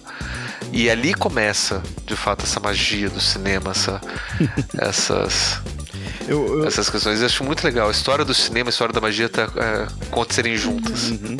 E 0.72 0.88
ali 0.88 1.12
começa, 1.12 1.82
de 2.06 2.16
fato, 2.16 2.44
essa 2.44 2.58
magia 2.58 3.10
do 3.10 3.20
cinema, 3.20 3.72
essa, 3.72 4.00
essas, 4.78 5.60
eu, 6.26 6.60
eu... 6.60 6.66
essas 6.66 6.88
questões. 6.88 7.20
Eu 7.20 7.26
acho 7.26 7.44
muito 7.44 7.62
legal. 7.64 7.88
A 7.88 7.90
história 7.90 8.24
do 8.24 8.34
cinema, 8.34 8.68
a 8.68 8.70
história 8.70 8.92
da 8.92 9.00
magia 9.00 9.28
tá, 9.28 9.42
é, 9.56 10.06
acontecerem 10.06 10.56
juntas. 10.56 11.10
Uhum. 11.10 11.36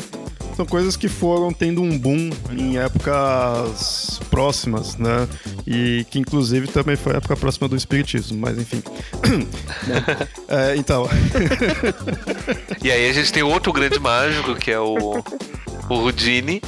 São 0.55 0.67
coisas 0.67 0.95
que 0.95 1.07
foram 1.07 1.51
tendo 1.51 1.81
um 1.81 1.97
boom 1.97 2.29
em 2.51 2.77
épocas 2.77 4.19
próximas, 4.29 4.97
né? 4.97 5.27
E 5.65 6.05
que 6.11 6.19
inclusive 6.19 6.67
também 6.67 6.95
foi 6.95 7.13
a 7.13 7.17
época 7.17 7.35
próxima 7.35 7.67
do 7.67 7.75
Espiritismo, 7.75 8.37
mas 8.37 8.57
enfim. 8.59 8.83
é, 10.47 10.75
então. 10.75 11.09
e 12.83 12.91
aí 12.91 13.09
a 13.09 13.13
gente 13.13 13.33
tem 13.33 13.41
outro 13.41 13.73
grande 13.73 13.99
mágico, 13.99 14.53
que 14.53 14.69
é 14.69 14.79
o, 14.79 15.23
o 15.89 15.93
Houdini 15.93 16.61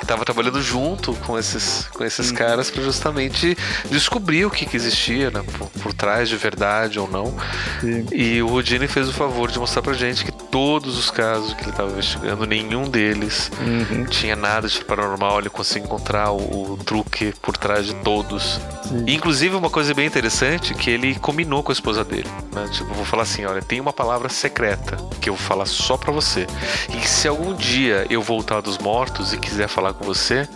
estava 0.00 0.24
trabalhando 0.24 0.62
junto 0.62 1.12
com 1.14 1.38
esses, 1.38 1.88
com 1.92 2.04
esses 2.04 2.30
caras 2.30 2.70
para 2.70 2.82
justamente 2.82 3.56
descobrir 3.90 4.44
o 4.44 4.50
que, 4.50 4.64
que 4.64 4.76
existia, 4.76 5.30
né? 5.30 5.42
Por, 5.58 5.68
por, 5.82 5.92
trás 5.92 6.28
de 6.28 6.36
verdade 6.36 6.98
ou 6.98 7.10
não. 7.10 7.34
Sim. 7.80 8.06
E 8.12 8.40
o 8.42 8.48
Houdini 8.48 8.86
fez 8.86 9.08
o 9.08 9.12
favor 9.12 9.50
de 9.50 9.58
mostrar 9.58 9.82
pra 9.82 9.92
gente 9.92 10.24
que 10.24 10.32
todos 10.32 10.96
os 10.96 11.10
casos 11.10 11.52
que 11.54 11.62
ele 11.62 11.70
estava 11.70 11.90
investigando, 11.90 12.46
nenhum 12.46 12.88
deles 12.88 13.50
uhum. 13.60 14.04
tinha 14.04 14.36
nada 14.36 14.68
de 14.68 14.84
paranormal. 14.84 15.40
Ele 15.40 15.50
conseguiu 15.50 15.86
encontrar 15.86 16.30
o, 16.30 16.72
o 16.72 16.76
truque 16.76 17.34
por 17.42 17.56
trás 17.56 17.86
de 17.86 17.94
todos. 17.96 18.60
E, 19.06 19.14
inclusive, 19.14 19.54
uma 19.54 19.70
coisa 19.70 19.92
bem 19.92 20.06
interessante 20.06 20.74
que 20.74 20.90
ele 20.90 21.14
combinou 21.16 21.62
com 21.62 21.72
a 21.72 21.74
esposa 21.74 22.04
dele. 22.04 22.28
Né? 22.52 22.68
Tipo, 22.72 22.94
vou 22.94 23.04
falar 23.04 23.24
assim: 23.24 23.44
olha, 23.44 23.60
tem 23.60 23.80
uma 23.80 23.92
palavra 23.92 24.28
secreta 24.28 24.96
que 25.20 25.28
eu 25.28 25.34
vou 25.34 25.46
falar 25.46 25.66
só 25.66 25.96
para 25.96 26.12
você. 26.12 26.46
E 26.94 27.06
se 27.06 27.28
algum 27.28 27.54
dia 27.54 28.06
eu 28.08 28.22
voltar 28.22 28.60
dos 28.60 28.78
mortos 28.78 29.32
e 29.32 29.38
quiser 29.38 29.68
falar 29.68 29.87
com 29.94 30.04
você, 30.04 30.48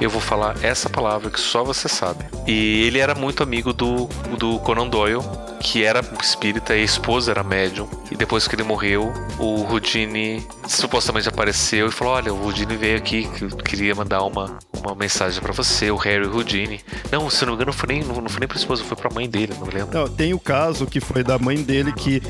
eu 0.00 0.10
vou 0.10 0.20
falar 0.20 0.56
essa 0.62 0.88
palavra 0.88 1.30
que 1.30 1.40
só 1.40 1.64
você 1.64 1.88
sabe. 1.88 2.24
E 2.46 2.82
ele 2.86 2.98
era 2.98 3.14
muito 3.14 3.42
amigo 3.42 3.72
do, 3.72 4.06
do 4.36 4.58
Conan 4.60 4.88
Doyle 4.88 5.22
que 5.60 5.84
era 5.84 6.00
espírita 6.22 6.74
e 6.74 6.80
a 6.80 6.84
esposa 6.84 7.30
era 7.30 7.42
médium. 7.42 7.88
E 8.10 8.16
depois 8.16 8.46
que 8.46 8.54
ele 8.54 8.62
morreu, 8.62 9.12
o 9.38 9.62
Rudine 9.62 10.42
supostamente 10.66 11.28
apareceu 11.28 11.88
e 11.88 11.92
falou: 11.92 12.14
Olha, 12.14 12.32
o 12.32 12.36
Rudine 12.36 12.76
veio 12.76 12.96
aqui, 12.96 13.28
que 13.36 13.48
queria 13.62 13.94
mandar 13.94 14.22
uma, 14.22 14.58
uma 14.82 14.94
mensagem 14.94 15.40
para 15.40 15.52
você, 15.52 15.90
o 15.90 15.96
Harry 15.96 16.26
Rudine. 16.26 16.80
Não, 17.10 17.28
se 17.28 17.44
não 17.44 17.52
me 17.52 17.56
engano, 17.56 17.72
não 17.72 17.78
foi 17.78 17.88
nem, 17.88 18.04
não, 18.04 18.28
foi 18.28 18.40
nem 18.40 18.48
pra 18.48 18.56
esposa, 18.56 18.84
foi 18.84 18.96
pra 18.96 19.10
mãe 19.10 19.28
dele, 19.28 19.54
não 19.58 19.66
me 19.66 19.74
lembro. 19.74 19.98
Não, 19.98 20.08
tem 20.08 20.32
o 20.32 20.40
caso 20.40 20.86
que 20.86 21.00
foi 21.00 21.22
da 21.22 21.38
mãe 21.38 21.56
dele 21.62 21.92
que, 21.92 22.22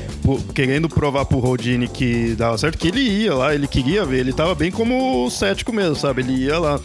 querendo 0.53 0.89
provar 0.89 1.25
pro 1.25 1.39
Rudine 1.39 1.87
que 1.87 2.35
dava 2.35 2.57
certo, 2.57 2.77
que 2.77 2.87
ele 2.87 3.01
ia 3.01 3.33
lá, 3.33 3.53
ele 3.53 3.67
queria 3.67 4.05
ver, 4.05 4.19
ele 4.19 4.33
tava 4.33 4.55
bem 4.55 4.71
como 4.71 5.29
cético 5.29 5.71
mesmo, 5.71 5.95
sabe? 5.95 6.21
Ele 6.21 6.38
ia 6.45 6.59
lá. 6.59 6.79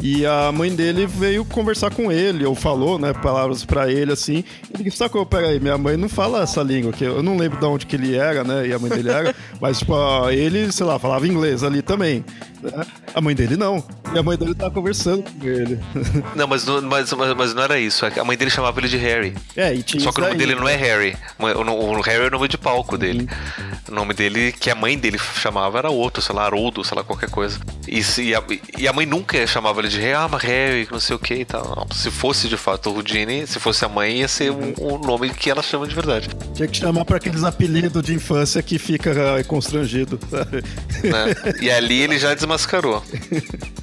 E 0.00 0.24
a 0.24 0.52
mãe 0.52 0.74
dele 0.74 1.06
veio 1.06 1.44
conversar 1.44 1.92
com 1.92 2.10
ele, 2.12 2.44
ou 2.44 2.54
falou, 2.54 2.98
né, 2.98 3.12
palavras 3.12 3.64
para 3.64 3.90
ele 3.90 4.12
assim. 4.12 4.44
Ele 4.72 4.84
disse: 4.84 4.98
Sacou, 4.98 5.26
peraí, 5.26 5.58
minha 5.58 5.76
mãe 5.76 5.96
não 5.96 6.08
fala 6.08 6.42
essa 6.42 6.62
língua, 6.62 6.92
que 6.92 7.04
eu 7.04 7.22
não 7.22 7.36
lembro 7.36 7.58
de 7.58 7.66
onde 7.66 7.86
que 7.86 7.96
ele 7.96 8.14
era, 8.16 8.44
né, 8.44 8.68
e 8.68 8.72
a 8.72 8.78
mãe 8.78 8.90
dele 8.90 9.10
era, 9.10 9.34
mas, 9.60 9.80
tipo, 9.80 9.94
ele, 10.30 10.70
sei 10.70 10.86
lá, 10.86 10.98
falava 10.98 11.26
inglês 11.26 11.62
ali 11.62 11.82
também. 11.82 12.24
Né? 12.62 12.86
A 13.14 13.20
mãe 13.20 13.34
dele 13.34 13.56
não. 13.56 13.82
E 14.14 14.18
a 14.18 14.22
mãe 14.22 14.36
dele 14.36 14.54
tava 14.54 14.70
conversando 14.70 15.22
com 15.22 15.46
ele. 15.46 15.78
Não, 16.34 16.46
mas, 16.46 16.64
mas, 16.64 17.12
mas, 17.12 17.34
mas 17.34 17.54
não 17.54 17.62
era 17.62 17.78
isso. 17.78 18.04
A 18.06 18.24
mãe 18.24 18.36
dele 18.36 18.50
chamava 18.50 18.78
ele 18.80 18.88
de 18.88 18.96
Harry. 18.96 19.34
É, 19.56 19.74
e 19.74 19.82
tinha 19.82 20.02
Só 20.02 20.12
que 20.12 20.20
o 20.20 20.22
nome 20.22 20.36
daí, 20.36 20.46
dele 20.46 20.58
não 20.58 20.68
é 20.68 20.76
Harry. 20.76 21.16
O, 21.38 21.44
o, 21.44 22.00
Harry 22.00 22.24
é 22.24 22.26
o 22.26 22.30
nome 22.30 22.48
de 22.48 22.56
palco 22.56 22.96
dele. 22.96 23.28
Uhum. 23.28 23.68
O 23.88 23.94
nome 23.94 24.14
dele, 24.14 24.52
que 24.52 24.70
a 24.70 24.74
mãe 24.74 24.98
dele 24.98 25.18
chamava, 25.18 25.78
era 25.78 25.90
outro, 25.90 26.22
sei 26.22 26.34
lá, 26.34 26.44
Haroldo, 26.44 26.84
sei 26.84 26.96
lá, 26.96 27.04
qualquer 27.04 27.30
coisa. 27.30 27.58
E, 27.86 28.00
e, 28.20 28.34
a, 28.34 28.42
e 28.78 28.88
a 28.88 28.92
mãe 28.92 29.06
nunca 29.06 29.46
chamava 29.46 29.80
ele 29.80 29.88
de 29.88 30.00
Harry, 30.00 30.14
ah, 30.14 30.28
mas 30.30 30.42
Harry, 30.42 30.88
não 30.90 31.00
sei 31.00 31.16
o 31.16 31.18
que 31.18 31.34
e 31.34 31.44
tal. 31.44 31.86
Se 31.92 32.10
fosse 32.10 32.48
de 32.48 32.56
fato 32.56 32.90
o 32.90 32.94
Rudine, 32.94 33.46
se 33.46 33.58
fosse 33.58 33.84
a 33.84 33.88
mãe, 33.88 34.18
ia 34.18 34.28
ser 34.28 34.50
um, 34.50 34.74
um 34.80 34.98
nome 34.98 35.30
que 35.30 35.50
ela 35.50 35.62
chama 35.62 35.86
de 35.86 35.94
verdade. 35.94 36.28
Tinha 36.54 36.68
que 36.68 36.76
chamar 36.76 37.04
para 37.04 37.16
aqueles 37.16 37.44
apelidos 37.44 38.02
de 38.02 38.14
infância 38.14 38.62
que 38.62 38.78
fica 38.78 39.10
uh, 39.12 39.44
constrangido, 39.46 40.18
sabe? 40.30 40.62
Né? 41.02 41.58
E 41.60 41.70
ali 41.70 42.02
ele 42.02 42.18
já 42.18 42.34
desmascarou. 42.48 43.02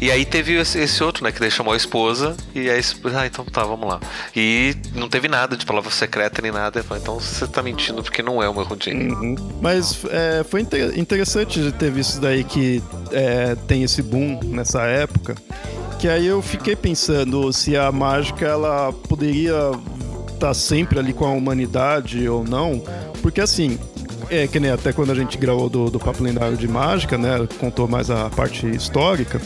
E 0.00 0.10
aí 0.10 0.24
teve 0.24 0.54
esse 0.54 1.02
outro, 1.04 1.24
né? 1.24 1.30
Que 1.30 1.38
daí 1.38 1.50
chamou 1.50 1.72
a 1.72 1.76
esposa. 1.76 2.36
E 2.54 2.68
aí, 2.68 2.80
ah, 3.14 3.24
então 3.24 3.44
tá, 3.44 3.62
vamos 3.62 3.88
lá. 3.88 4.00
E 4.34 4.74
não 4.94 5.08
teve 5.08 5.28
nada 5.28 5.56
de 5.56 5.64
palavra 5.64 5.90
secreta 5.90 6.42
nem 6.42 6.50
nada. 6.50 6.84
Então 6.96 7.20
você 7.20 7.46
tá 7.46 7.62
mentindo 7.62 8.02
porque 8.02 8.20
não 8.20 8.42
é 8.42 8.48
o 8.48 8.52
meu 8.52 8.64
Houdini. 8.64 9.12
Uhum. 9.12 9.36
Mas 9.62 10.04
é, 10.10 10.44
foi 10.44 10.66
interessante 10.96 11.60
de 11.60 11.72
ter 11.72 11.92
visto 11.92 12.20
daí 12.20 12.42
que 12.42 12.82
é, 13.12 13.54
tem 13.68 13.84
esse 13.84 14.02
boom 14.02 14.40
nessa 14.42 14.82
época. 14.82 15.36
Que 16.00 16.08
aí 16.08 16.26
eu 16.26 16.42
fiquei 16.42 16.74
pensando 16.74 17.50
se 17.52 17.76
a 17.76 17.90
mágica 17.92 18.44
ela 18.44 18.92
poderia 18.92 19.70
estar 20.26 20.48
tá 20.48 20.54
sempre 20.54 20.98
ali 20.98 21.12
com 21.12 21.24
a 21.24 21.30
humanidade 21.30 22.28
ou 22.28 22.44
não. 22.44 22.82
Porque 23.22 23.40
assim, 23.40 23.78
é 24.30 24.46
que 24.46 24.58
nem 24.60 24.70
até 24.70 24.92
quando 24.92 25.12
a 25.12 25.14
gente 25.14 25.38
gravou 25.38 25.68
do, 25.68 25.90
do 25.90 25.98
Papo 25.98 26.22
Lendário 26.22 26.56
de 26.56 26.68
Mágica, 26.68 27.16
né? 27.16 27.46
Contou 27.58 27.86
mais 27.88 28.10
a 28.10 28.28
parte 28.30 28.66
histórica 28.66 29.40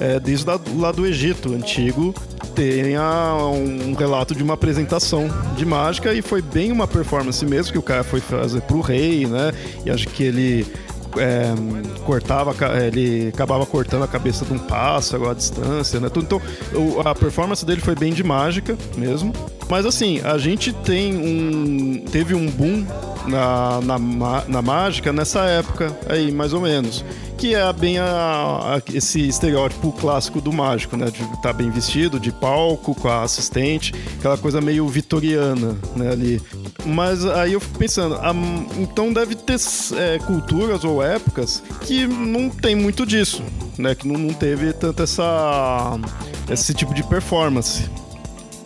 é, 0.00 0.20
desde 0.20 0.46
lá 0.76 0.92
do 0.92 1.06
Egito 1.06 1.52
antigo 1.52 2.14
tenha 2.54 3.36
um 3.52 3.94
relato 3.94 4.34
de 4.34 4.42
uma 4.42 4.54
apresentação 4.54 5.28
de 5.56 5.64
mágica 5.64 6.12
e 6.12 6.20
foi 6.20 6.42
bem 6.42 6.72
uma 6.72 6.88
performance 6.88 7.44
mesmo 7.46 7.72
que 7.72 7.78
o 7.78 7.82
cara 7.82 8.02
foi 8.02 8.20
fazer 8.20 8.60
pro 8.62 8.80
rei, 8.80 9.26
né? 9.26 9.52
E 9.84 9.90
acho 9.90 10.08
que 10.08 10.24
ele 10.24 10.66
é, 11.16 11.54
cortava, 12.04 12.54
ele 12.84 13.28
acabava 13.28 13.64
cortando 13.64 14.02
a 14.02 14.08
cabeça 14.08 14.44
de 14.44 14.52
um 14.52 14.58
pássaro 14.58 15.28
à 15.28 15.34
distância, 15.34 16.00
né? 16.00 16.08
Então 16.14 16.40
a 17.04 17.14
performance 17.14 17.64
dele 17.64 17.80
foi 17.80 17.94
bem 17.94 18.12
de 18.12 18.22
mágica 18.22 18.76
mesmo. 18.96 19.32
Mas 19.70 19.84
assim, 19.84 20.20
a 20.24 20.38
gente 20.38 20.72
tem 20.72 21.14
um. 21.14 22.04
teve 22.10 22.34
um 22.34 22.46
boom 22.50 22.86
na, 23.26 23.80
na, 23.82 24.44
na 24.48 24.62
mágica 24.62 25.12
nessa 25.12 25.44
época 25.44 25.96
aí, 26.08 26.32
mais 26.32 26.52
ou 26.52 26.60
menos 26.60 27.04
que 27.38 27.54
é 27.54 27.72
bem 27.72 27.98
a, 27.98 28.04
a, 28.04 28.82
esse 28.92 29.26
estereótipo 29.28 29.92
clássico 29.92 30.40
do 30.40 30.52
mágico, 30.52 30.96
né? 30.96 31.06
De 31.06 31.22
estar 31.22 31.36
tá 31.36 31.52
bem 31.52 31.70
vestido, 31.70 32.18
de 32.18 32.32
palco, 32.32 32.94
com 32.96 33.08
a 33.08 33.22
assistente, 33.22 33.94
aquela 34.18 34.36
coisa 34.36 34.60
meio 34.60 34.86
vitoriana, 34.88 35.78
né? 35.94 36.10
Ali. 36.10 36.42
Mas 36.84 37.24
aí 37.24 37.52
eu 37.52 37.60
fico 37.60 37.78
pensando, 37.78 38.16
a, 38.16 38.34
então 38.76 39.12
deve 39.12 39.36
ter 39.36 39.56
é, 39.96 40.18
culturas 40.18 40.82
ou 40.84 41.02
épocas 41.02 41.62
que 41.82 42.06
não 42.06 42.50
tem 42.50 42.74
muito 42.74 43.06
disso, 43.06 43.42
né? 43.78 43.94
Que 43.94 44.08
não, 44.08 44.18
não 44.18 44.34
teve 44.34 44.72
tanto 44.72 45.02
essa, 45.02 45.96
esse 46.50 46.74
tipo 46.74 46.92
de 46.92 47.04
performance. 47.04 47.88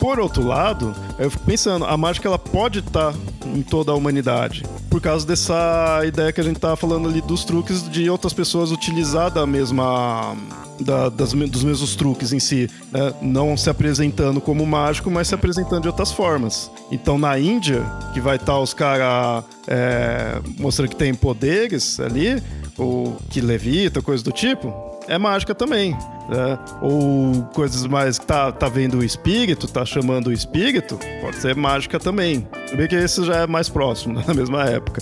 Por 0.03 0.19
outro 0.19 0.45
lado, 0.45 0.93
eu 1.17 1.31
fico 1.31 1.45
pensando, 1.45 1.85
a 1.85 1.95
mágica 1.95 2.27
ela 2.27 2.37
pode 2.37 2.79
estar 2.79 3.13
tá 3.13 3.17
em 3.45 3.61
toda 3.61 3.93
a 3.93 3.95
humanidade. 3.95 4.65
Por 4.89 4.99
causa 4.99 5.25
dessa 5.25 6.01
ideia 6.05 6.29
que 6.33 6.41
a 6.41 6.43
gente 6.43 6.59
tava 6.59 6.75
falando 6.75 7.07
ali 7.07 7.21
dos 7.21 7.45
truques 7.45 7.89
de 7.89 8.09
outras 8.09 8.33
pessoas 8.33 8.69
utilizar 8.69 9.31
da 9.31 9.47
mesma. 9.47 10.35
Da, 10.81 11.07
das, 11.07 11.31
dos 11.31 11.63
mesmos 11.63 11.95
truques 11.95 12.33
em 12.33 12.39
si, 12.39 12.69
né? 12.91 13.13
não 13.21 13.55
se 13.55 13.69
apresentando 13.69 14.41
como 14.41 14.65
mágico, 14.65 15.09
mas 15.09 15.29
se 15.29 15.35
apresentando 15.35 15.83
de 15.83 15.87
outras 15.87 16.11
formas. 16.11 16.69
Então 16.91 17.17
na 17.17 17.39
Índia, 17.39 17.81
que 18.13 18.19
vai 18.19 18.35
estar 18.35 18.53
tá 18.53 18.59
os 18.59 18.73
caras 18.73 19.45
é, 19.67 20.41
mostrando 20.59 20.89
que 20.89 20.97
tem 20.97 21.13
poderes 21.13 21.97
ali, 22.01 22.43
ou 22.77 23.15
que 23.29 23.39
levita, 23.39 24.01
coisa 24.01 24.21
do 24.21 24.33
tipo, 24.33 24.92
é 25.07 25.17
mágica 25.17 25.53
também. 25.53 25.91
Né? 26.29 26.57
Ou 26.81 27.43
coisas 27.53 27.85
mais 27.85 28.17
tá, 28.17 28.51
tá 28.51 28.69
vendo 28.69 28.99
o 28.99 29.03
espírito, 29.03 29.67
tá 29.67 29.85
chamando 29.85 30.27
o 30.27 30.33
espírito, 30.33 30.97
pode 31.21 31.37
ser 31.37 31.55
mágica 31.55 31.99
também. 31.99 32.47
Bem 32.75 32.87
que 32.87 32.95
esse 32.95 33.23
já 33.25 33.37
é 33.37 33.47
mais 33.47 33.69
próximo, 33.69 34.15
né? 34.19 34.23
na 34.27 34.33
mesma 34.33 34.63
época. 34.63 35.01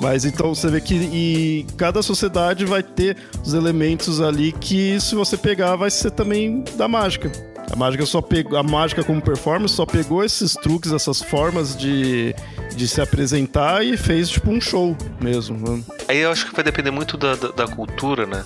Mas 0.00 0.24
então 0.24 0.54
você 0.54 0.68
vê 0.68 0.80
que 0.80 1.66
cada 1.76 2.02
sociedade 2.02 2.64
vai 2.64 2.82
ter 2.82 3.16
os 3.44 3.52
elementos 3.52 4.20
ali 4.20 4.52
que 4.52 5.00
se 5.00 5.14
você 5.14 5.36
pegar 5.36 5.74
vai 5.74 5.90
ser 5.90 6.12
também 6.12 6.62
da 6.76 6.86
mágica. 6.86 7.32
A 7.70 7.76
mágica 7.76 8.06
só 8.06 8.20
pegou, 8.20 8.58
a 8.58 8.62
mágica 8.62 9.04
como 9.04 9.20
performance 9.20 9.74
só 9.74 9.84
pegou 9.84 10.24
esses 10.24 10.54
truques, 10.54 10.92
essas 10.92 11.20
formas 11.20 11.76
de, 11.76 12.34
de 12.74 12.88
se 12.88 13.00
apresentar 13.00 13.84
e 13.84 13.96
fez 13.96 14.28
tipo 14.28 14.50
um 14.50 14.60
show 14.60 14.96
mesmo. 15.20 15.56
Né? 15.56 15.82
Aí 16.08 16.18
eu 16.18 16.30
acho 16.30 16.46
que 16.46 16.54
vai 16.54 16.64
depender 16.64 16.90
muito 16.90 17.16
da, 17.16 17.34
da, 17.34 17.48
da 17.48 17.68
cultura, 17.68 18.26
né? 18.26 18.44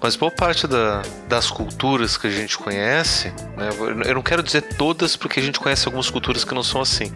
Mas 0.00 0.16
boa 0.16 0.30
parte 0.30 0.66
da, 0.66 1.02
das 1.28 1.50
culturas 1.50 2.16
que 2.16 2.26
a 2.26 2.30
gente 2.30 2.56
conhece, 2.56 3.28
né? 3.56 3.68
Eu 4.06 4.14
não 4.14 4.22
quero 4.22 4.42
dizer 4.42 4.62
todas 4.62 5.16
porque 5.16 5.38
a 5.38 5.42
gente 5.42 5.60
conhece 5.60 5.86
algumas 5.86 6.08
culturas 6.08 6.44
que 6.44 6.54
não 6.54 6.62
são 6.62 6.80
assim. 6.80 7.12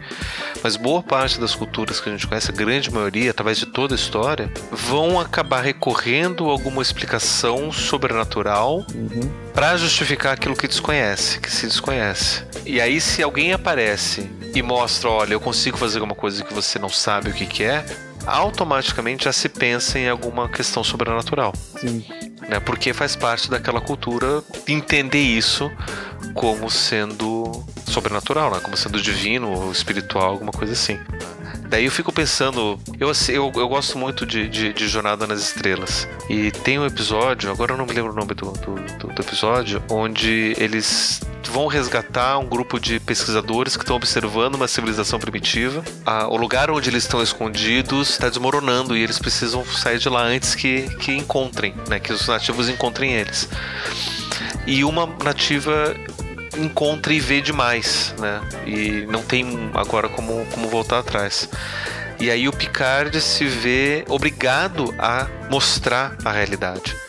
Mas 0.63 0.77
boa 0.77 1.03
parte 1.03 1.41
das 1.41 1.55
culturas 1.55 2.01
que 2.01 2.09
a 2.09 2.13
gente 2.13 2.27
conhece, 2.27 2.51
a 2.51 2.55
grande 2.55 2.91
maioria, 2.91 3.31
através 3.31 3.59
de 3.59 3.67
toda 3.67 3.95
a 3.95 3.97
história, 3.97 4.51
vão 4.71 5.19
acabar 5.19 5.63
recorrendo 5.63 6.49
a 6.49 6.53
alguma 6.53 6.83
explicação 6.83 7.73
sobrenatural 7.73 8.85
uhum. 8.95 9.46
Para 9.57 9.75
justificar 9.79 10.35
aquilo 10.35 10.55
que 10.55 10.69
desconhece, 10.69 11.41
que 11.41 11.51
se 11.51 11.67
desconhece. 11.67 12.45
E 12.67 12.79
aí, 12.79 13.01
se 13.01 13.23
alguém 13.23 13.55
aparece 13.55 14.31
e 14.55 14.61
mostra, 14.61 15.09
olha, 15.09 15.33
eu 15.33 15.41
consigo 15.41 15.79
fazer 15.79 15.97
alguma 15.97 16.15
coisa 16.15 16.45
que 16.45 16.53
você 16.53 16.79
não 16.79 16.91
sabe 16.91 17.31
o 17.31 17.33
que, 17.33 17.47
que 17.47 17.65
é, 17.65 17.83
automaticamente 18.27 19.25
já 19.25 19.33
se 19.33 19.49
pensa 19.49 19.99
em 19.99 20.11
alguma 20.11 20.47
questão 20.47 20.85
sobrenatural. 20.85 21.55
Sim. 21.81 22.05
Né? 22.47 22.61
Porque 22.61 22.93
faz 22.93 23.17
parte 23.17 23.49
daquela 23.49 23.81
cultura 23.81 24.45
entender 24.69 25.23
isso 25.23 25.73
como 26.35 26.71
sendo 26.71 27.65
sobrenatural, 27.87 28.51
né? 28.51 28.61
como 28.61 28.77
sendo 28.77 29.01
divino 29.01 29.51
ou 29.51 29.73
espiritual, 29.73 30.33
alguma 30.33 30.53
coisa 30.53 30.75
assim. 30.75 30.99
Daí 31.69 31.85
eu 31.85 31.91
fico 31.91 32.13
pensando, 32.13 32.79
eu, 32.99 33.11
eu, 33.29 33.53
eu 33.55 33.69
gosto 33.69 33.99
muito 33.99 34.25
de, 34.25 34.49
de, 34.49 34.73
de, 34.73 34.89
Jornada 34.89 35.27
nas 35.27 35.41
Estrelas. 35.41 36.09
E 36.29 36.51
tem 36.51 36.79
um 36.79 36.87
episódio, 36.87 37.51
agora 37.51 37.73
eu 37.73 37.77
não 37.77 37.87
me 37.87 37.93
lembro 37.93 38.13
o 38.13 38.15
nome 38.15 38.35
do, 38.35 38.53
do, 38.53 39.13
do 39.13 39.23
episódio, 39.23 39.83
onde 39.91 40.55
eles 40.59 41.21
vão 41.51 41.67
resgatar 41.67 42.39
um 42.39 42.47
grupo 42.47 42.79
de 42.79 43.01
pesquisadores 43.01 43.77
que 43.77 43.83
estão 43.83 43.97
observando 43.97 44.57
uma 44.57 44.69
civilização 44.69 45.19
primitiva. 45.19 45.83
O 46.29 46.37
lugar 46.37 46.71
onde 46.71 46.91
eles 46.91 47.05
estão 47.05 47.23
escondidos 47.23 48.11
está 48.11 48.29
desmoronando 48.29 48.97
e 48.97 49.03
eles 49.03 49.19
precisam 49.19 49.65
sair 49.65 49.99
de 49.99 50.09
lá 50.09 50.23
antes 50.23 50.55
que, 50.55 50.83
que 50.97 51.13
encontrem, 51.13 51.75
né? 51.89 51.99
Que 51.99 52.13
os 52.13 52.27
nativos 52.29 52.69
encontrem 52.69 53.13
eles. 53.13 53.49
E 54.67 54.85
uma 54.85 55.07
nativa 55.25 55.95
encontra 56.59 57.13
e 57.13 57.21
vê 57.21 57.41
demais, 57.41 58.15
né? 58.19 58.41
E 58.67 59.07
não 59.11 59.23
tem 59.23 59.71
agora 59.75 60.09
como, 60.09 60.47
como 60.47 60.69
voltar 60.69 60.99
atrás. 60.99 61.49
E 62.19 62.31
aí 62.31 62.49
o 62.49 62.53
Picard 62.53 63.21
se 63.21 63.45
vê 63.45 64.05
obrigado 64.09 64.95
a 64.99 65.27
mostrar 65.51 66.17
a 66.25 66.33
realidade 66.33 67.06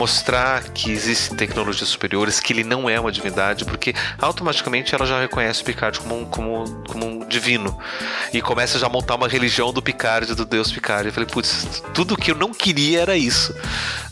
mostrar 0.00 0.64
que 0.70 0.90
existem 0.90 1.36
tecnologias 1.36 1.90
superiores, 1.90 2.40
que 2.40 2.54
ele 2.54 2.64
não 2.64 2.88
é 2.88 2.98
uma 2.98 3.12
divindade, 3.12 3.66
porque 3.66 3.94
automaticamente 4.18 4.94
ela 4.94 5.04
já 5.04 5.20
reconhece 5.20 5.60
o 5.60 5.64
Picard 5.66 6.00
como 6.00 6.18
um, 6.18 6.24
como, 6.24 6.64
como 6.88 7.06
um 7.06 7.28
divino. 7.28 7.78
E 8.32 8.40
começa 8.40 8.78
já 8.78 8.86
a 8.86 8.88
montar 8.88 9.16
uma 9.16 9.28
religião 9.28 9.74
do 9.74 9.82
Picard, 9.82 10.34
do 10.34 10.46
deus 10.46 10.72
Picard. 10.72 11.06
Eu 11.06 11.12
falei, 11.12 11.28
putz, 11.28 11.82
tudo 11.92 12.16
que 12.16 12.30
eu 12.30 12.34
não 12.34 12.50
queria 12.54 13.02
era 13.02 13.14
isso. 13.14 13.54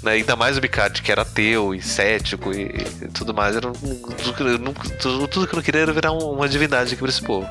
Né? 0.03 0.13
Ainda 0.13 0.37
mais 0.37 0.59
o 0.59 0.61
Picard, 0.61 1.01
que 1.01 1.11
era 1.11 1.23
ateu 1.23 1.75
e 1.75 1.81
cético 1.81 2.53
e, 2.53 2.65
e 3.01 3.09
tudo 3.09 3.33
mais. 3.33 3.57
Era, 3.57 3.73
tudo, 3.73 5.27
tudo, 5.27 5.47
que 5.47 5.55
eu 5.55 5.57
não 5.57 5.63
queria 5.63 5.81
era 5.81 5.93
virar 5.93 6.13
uma 6.13 6.47
divindade 6.47 6.93
aqui 6.93 7.01
para 7.01 7.09
esse 7.09 7.23
povo. 7.23 7.49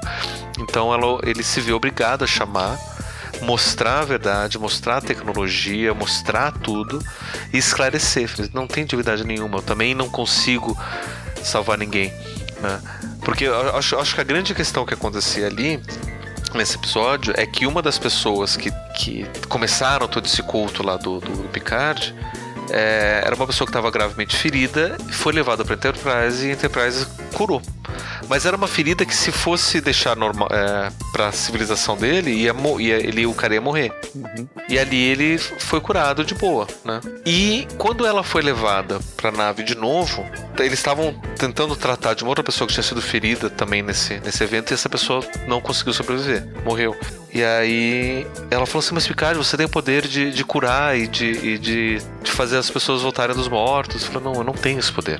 Então 0.60 0.94
ela, 0.94 1.20
ele 1.24 1.42
se 1.42 1.60
vê 1.60 1.74
obrigado 1.74 2.24
a 2.24 2.28
chamar 2.28 2.78
mostrar 3.42 4.00
a 4.00 4.06
verdade, 4.06 4.58
mostrar 4.58 4.98
a 4.98 5.02
tecnologia, 5.02 5.94
mostrar 5.94 6.52
tudo 6.52 7.00
e 7.54 7.58
esclarecer. 7.58 8.30
Não 8.54 8.68
tem 8.68 8.86
divindade 8.86 9.24
nenhuma. 9.24 9.58
Eu 9.58 9.62
também 9.62 9.94
não 9.94 10.10
consigo 10.10 10.78
salvar 11.44 11.78
ninguém. 11.78 12.14
Né? 12.62 12.82
Porque 13.24 13.46
eu 13.46 13.76
acho, 13.76 13.98
acho 13.98 14.16
que 14.16 14.22
a 14.22 14.24
grande 14.24 14.54
questão 14.54 14.86
que 14.86 14.94
acontecia 14.94 15.48
ali 15.48 15.82
nesse 16.54 16.76
episódio 16.76 17.34
é 17.38 17.46
que 17.46 17.68
uma 17.68 17.82
das 17.82 18.00
pessoas 18.00 18.56
que, 18.56 18.72
que 18.96 19.26
começaram 19.48 20.08
todo 20.08 20.26
esse 20.26 20.42
culto 20.42 20.84
lá 20.84 20.98
do, 20.98 21.20
do 21.20 21.50
Picard 21.50 22.16
é, 22.70 23.22
era 23.26 23.36
uma 23.36 23.48
pessoa 23.48 23.66
que 23.66 23.72
estava 23.72 23.90
gravemente 23.92 24.36
ferida, 24.36 24.98
foi 25.12 25.34
levada 25.34 25.64
para 25.64 25.76
Enterprise 25.76 26.46
e 26.46 26.50
a 26.50 26.54
Enterprise 26.54 27.08
curou. 27.34 27.62
Mas 28.28 28.46
era 28.46 28.58
uma 28.58 28.68
ferida 28.68 29.06
que 29.06 29.16
se 29.16 29.32
fosse 29.32 29.80
deixar 29.80 30.16
normal 30.16 30.50
é, 30.52 30.92
para 31.12 31.28
a 31.28 31.32
civilização 31.32 31.96
dele, 31.96 32.32
ia, 32.32 32.54
ia, 32.80 32.96
ele, 32.96 33.26
o 33.26 33.34
cara 33.34 33.54
ia 33.54 33.62
morrer. 33.62 33.92
Uhum. 34.14 34.48
E 34.68 34.78
ali 34.78 35.02
ele 35.02 35.38
foi 35.38 35.80
curado 35.80 36.26
de 36.26 36.34
boa, 36.34 36.68
né? 36.84 37.00
E 37.26 37.68
quando 37.78 38.06
ela 38.06 38.24
foi 38.24 38.42
levada 38.42 39.00
para 39.16 39.30
a 39.30 39.32
nave 39.32 39.64
de 39.64 39.76
novo, 39.76 40.26
eles 40.60 40.74
estavam 40.80 41.14
tentando 41.38 41.76
tratar 41.76 42.14
de 42.14 42.24
uma 42.24 42.30
outra 42.30 42.44
pessoa 42.44 42.68
que 42.68 42.74
tinha 42.74 42.84
sido 42.84 43.02
ferida 43.02 43.50
também 43.50 43.82
nesse, 43.82 44.20
nesse 44.20 44.44
evento 44.44 44.72
e 44.72 44.74
essa 44.74 44.90
pessoa 44.90 45.22
não 45.48 45.62
conseguiu 45.62 45.94
sobreviver, 45.94 46.48
morreu. 46.66 46.96
E 47.34 47.44
aí 47.44 48.28
ela 48.50 48.66
falou 48.66 48.80
assim: 48.80 48.94
Mas 48.94 49.08
Picard, 49.08 49.38
você 49.38 49.58
tem 49.58 49.66
o 49.66 49.70
poder 49.70 50.08
de, 50.08 50.32
de 50.32 50.44
curar 50.44 50.98
e, 50.98 51.08
de, 51.08 51.26
e 51.26 51.58
de, 51.58 51.98
de 52.24 52.32
fazer 52.32 52.58
as 52.58 52.70
pessoas 52.70 53.02
voltarem 53.02 53.36
dos 53.36 53.48
mortos. 53.48 54.04
Eu 54.04 54.12
falei: 54.12 54.28
Não, 54.28 54.34
eu 54.36 54.44
não 54.44 54.54
tenho 54.54 54.80
esse 54.80 54.92
poder. 54.92 55.20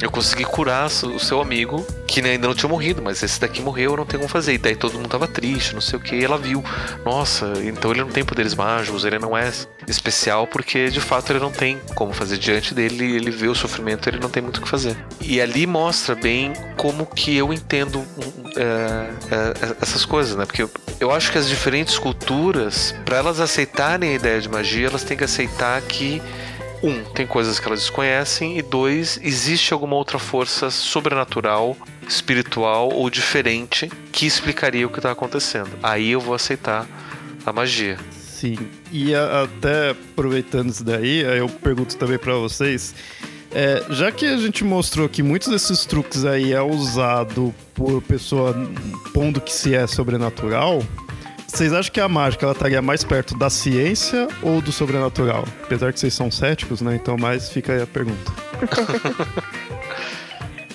Eu 0.00 0.12
consegui 0.12 0.44
curar 0.44 0.86
o 0.86 1.18
seu 1.18 1.40
amigo, 1.40 1.84
que 2.06 2.20
ainda 2.20 2.46
não 2.46 2.54
tinha 2.54 2.68
morrido, 2.68 3.02
mas 3.02 3.20
esse 3.20 3.40
daqui 3.40 3.60
morreu, 3.60 3.92
eu 3.92 3.96
não 3.96 4.06
tenho 4.06 4.20
como 4.20 4.30
fazer. 4.30 4.54
E 4.54 4.58
daí 4.58 4.76
todo 4.76 4.94
mundo 4.94 5.08
tava 5.08 5.26
triste, 5.26 5.74
não 5.74 5.80
sei 5.80 5.98
o 5.98 6.02
que. 6.02 6.14
E 6.14 6.24
ela 6.24 6.38
viu, 6.38 6.62
nossa, 7.04 7.52
então 7.64 7.90
ele 7.90 8.02
não 8.02 8.08
tem 8.08 8.24
poderes 8.24 8.54
mágicos, 8.54 9.04
ele 9.04 9.18
não 9.18 9.36
é 9.36 9.50
especial, 9.88 10.46
porque 10.46 10.88
de 10.88 11.00
fato 11.00 11.32
ele 11.32 11.40
não 11.40 11.50
tem 11.50 11.80
como 11.96 12.12
fazer 12.12 12.38
diante 12.38 12.74
dele, 12.74 13.16
ele 13.16 13.30
vê 13.30 13.48
o 13.48 13.56
sofrimento, 13.56 14.08
ele 14.08 14.20
não 14.20 14.30
tem 14.30 14.40
muito 14.40 14.58
o 14.58 14.62
que 14.62 14.68
fazer. 14.68 14.96
E 15.20 15.40
ali 15.40 15.66
mostra 15.66 16.14
bem 16.14 16.52
como 16.76 17.04
que 17.04 17.36
eu 17.36 17.52
entendo 17.52 18.04
é, 18.56 19.10
é, 19.34 19.76
essas 19.80 20.04
coisas, 20.04 20.36
né? 20.36 20.44
Porque 20.44 20.62
eu, 20.62 20.70
eu 21.00 21.10
acho 21.10 21.30
que 21.30 21.38
as 21.38 21.48
diferentes 21.48 21.98
culturas, 21.98 22.94
para 23.04 23.16
elas 23.16 23.40
aceitarem 23.40 24.10
a 24.10 24.14
ideia 24.14 24.40
de 24.40 24.48
magia, 24.48 24.88
elas 24.88 25.04
têm 25.04 25.16
que 25.16 25.24
aceitar 25.24 25.80
que 25.82 26.22
um, 26.82 27.02
tem 27.04 27.26
coisas 27.26 27.58
que 27.58 27.66
elas 27.66 27.80
desconhecem, 27.80 28.58
e 28.58 28.62
dois, 28.62 29.18
existe 29.22 29.72
alguma 29.72 29.96
outra 29.96 30.18
força 30.18 30.70
sobrenatural, 30.70 31.76
espiritual 32.08 32.90
ou 32.92 33.10
diferente 33.10 33.90
que 34.12 34.26
explicaria 34.26 34.86
o 34.86 34.90
que 34.90 34.98
está 34.98 35.10
acontecendo. 35.10 35.70
Aí 35.82 36.10
eu 36.10 36.20
vou 36.20 36.34
aceitar 36.34 36.86
a 37.44 37.52
magia. 37.52 37.98
Sim, 38.12 38.56
e 38.92 39.14
a, 39.14 39.42
até 39.42 39.90
aproveitando 39.90 40.70
isso 40.70 40.84
daí, 40.84 41.20
eu 41.20 41.48
pergunto 41.48 41.96
também 41.96 42.18
para 42.18 42.34
vocês. 42.34 42.94
É, 43.52 43.82
já 43.90 44.12
que 44.12 44.26
a 44.26 44.36
gente 44.36 44.62
mostrou 44.62 45.08
que 45.08 45.22
muitos 45.22 45.48
desses 45.48 45.86
truques 45.86 46.24
aí 46.24 46.52
é 46.52 46.60
usado 46.60 47.54
por 47.74 48.02
pessoa 48.02 48.54
pondo 49.14 49.40
que 49.40 49.52
se 49.52 49.74
é 49.74 49.86
sobrenatural, 49.86 50.82
vocês 51.46 51.72
acham 51.72 51.92
que 51.92 52.00
a 52.00 52.08
mágica 52.08 52.44
ela 52.44 52.52
estaria 52.52 52.82
mais 52.82 53.02
perto 53.02 53.36
da 53.36 53.48
ciência 53.48 54.28
ou 54.42 54.60
do 54.60 54.70
sobrenatural? 54.70 55.44
Apesar 55.64 55.92
que 55.92 55.98
vocês 55.98 56.12
são 56.12 56.30
céticos, 56.30 56.82
né? 56.82 56.94
Então 56.94 57.16
mais 57.16 57.48
fica 57.48 57.72
aí 57.72 57.82
a 57.82 57.86
pergunta. 57.86 58.32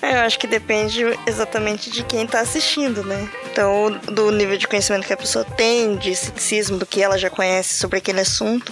É, 0.04 0.16
eu 0.16 0.20
acho 0.20 0.38
que 0.38 0.46
depende 0.46 1.02
exatamente 1.26 1.90
de 1.90 2.04
quem 2.04 2.26
está 2.26 2.42
assistindo, 2.42 3.06
né? 3.06 3.30
Então, 3.50 3.98
do 4.12 4.32
nível 4.32 4.58
de 4.58 4.68
conhecimento 4.68 5.08
que 5.08 5.14
a 5.14 5.18
pessoa 5.18 5.46
tem, 5.46 5.96
de 5.96 6.14
ceticismo, 6.14 6.78
do 6.78 6.86
que 6.86 7.02
ela 7.02 7.18
já 7.18 7.30
conhece 7.30 7.76
sobre 7.76 8.00
aquele 8.00 8.20
assunto. 8.20 8.70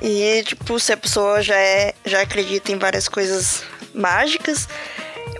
E, 0.00 0.42
tipo, 0.44 0.78
se 0.78 0.92
a 0.92 0.96
pessoa 0.96 1.42
já, 1.42 1.56
é, 1.56 1.94
já 2.04 2.22
acredita 2.22 2.72
em 2.72 2.78
várias 2.78 3.08
coisas 3.08 3.62
mágicas, 3.94 4.68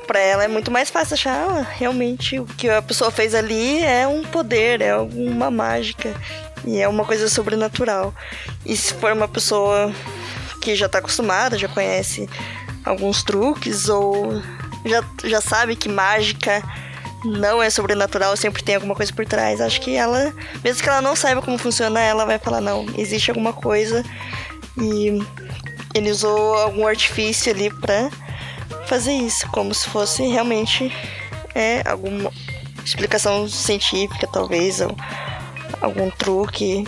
para 0.06 0.18
ela 0.18 0.44
é 0.44 0.48
muito 0.48 0.70
mais 0.70 0.90
fácil 0.90 1.14
achar 1.14 1.36
ah, 1.36 1.66
realmente 1.78 2.40
o 2.40 2.44
que 2.44 2.68
a 2.68 2.82
pessoa 2.82 3.12
fez 3.12 3.34
ali 3.34 3.78
é 3.78 4.08
um 4.08 4.24
poder, 4.24 4.80
é 4.80 4.90
alguma 4.90 5.50
mágica 5.50 6.12
e 6.66 6.78
é 6.78 6.88
uma 6.88 7.04
coisa 7.04 7.28
sobrenatural. 7.28 8.12
E 8.66 8.76
se 8.76 8.92
for 8.94 9.12
uma 9.12 9.28
pessoa 9.28 9.92
que 10.60 10.74
já 10.74 10.88
tá 10.88 10.98
acostumada, 10.98 11.56
já 11.56 11.68
conhece 11.68 12.28
alguns 12.84 13.22
truques 13.22 13.88
ou 13.88 14.42
já, 14.84 15.04
já 15.24 15.40
sabe 15.40 15.76
que 15.76 15.88
mágica 15.88 16.62
não 17.24 17.62
é 17.62 17.68
sobrenatural, 17.70 18.36
sempre 18.36 18.62
tem 18.62 18.74
alguma 18.74 18.94
coisa 18.94 19.12
por 19.12 19.26
trás. 19.26 19.60
Acho 19.60 19.80
que 19.80 19.94
ela, 19.94 20.32
mesmo 20.64 20.82
que 20.82 20.88
ela 20.88 21.02
não 21.02 21.14
saiba 21.14 21.42
como 21.42 21.58
funciona, 21.58 22.00
ela 22.00 22.24
vai 22.24 22.38
falar: 22.38 22.60
não, 22.60 22.86
existe 22.96 23.30
alguma 23.30 23.52
coisa 23.52 24.04
e 24.78 25.18
ele 25.94 26.10
usou 26.10 26.54
algum 26.54 26.86
artifício 26.86 27.52
ali 27.52 27.70
pra 27.70 28.10
fazer 28.86 29.12
isso, 29.12 29.48
como 29.48 29.74
se 29.74 29.88
fosse 29.88 30.22
realmente 30.26 30.92
é, 31.54 31.82
alguma 31.88 32.32
explicação 32.84 33.48
científica, 33.48 34.26
talvez, 34.32 34.80
ou 34.80 34.96
algum 35.80 36.10
truque 36.10 36.84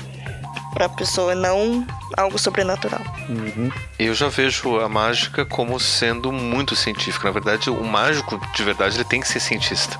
para 0.72 0.86
a 0.86 0.88
pessoa, 0.88 1.34
não 1.34 1.86
algo 2.16 2.38
sobrenatural. 2.38 3.00
Uhum. 3.28 3.70
Eu 3.98 4.14
já 4.14 4.28
vejo 4.28 4.78
a 4.80 4.88
mágica 4.88 5.44
como 5.44 5.78
sendo 5.78 6.32
muito 6.32 6.74
científica. 6.74 7.26
Na 7.26 7.32
verdade, 7.32 7.70
o 7.70 7.84
mágico, 7.84 8.40
de 8.54 8.64
verdade, 8.64 8.96
ele 8.96 9.04
tem 9.04 9.20
que 9.20 9.28
ser 9.28 9.40
cientista. 9.40 9.98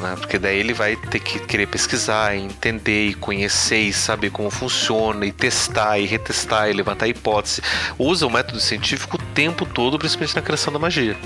Né? 0.00 0.16
Porque 0.18 0.38
daí 0.38 0.58
ele 0.58 0.74
vai 0.74 0.96
ter 0.96 1.20
que 1.20 1.38
querer 1.38 1.66
pesquisar, 1.66 2.36
entender 2.36 3.08
e 3.08 3.14
conhecer 3.14 3.80
e 3.80 3.92
saber 3.92 4.30
como 4.30 4.50
funciona, 4.50 5.24
e 5.26 5.32
testar 5.32 5.98
e 5.98 6.06
retestar 6.06 6.68
e 6.68 6.72
levantar 6.72 7.08
hipótese. 7.08 7.62
Usa 7.98 8.26
o 8.26 8.30
método 8.30 8.60
científico 8.60 9.16
o 9.16 9.34
tempo 9.34 9.64
todo, 9.64 9.98
principalmente 9.98 10.34
na 10.34 10.42
criação 10.42 10.72
da 10.72 10.78
magia, 10.78 11.16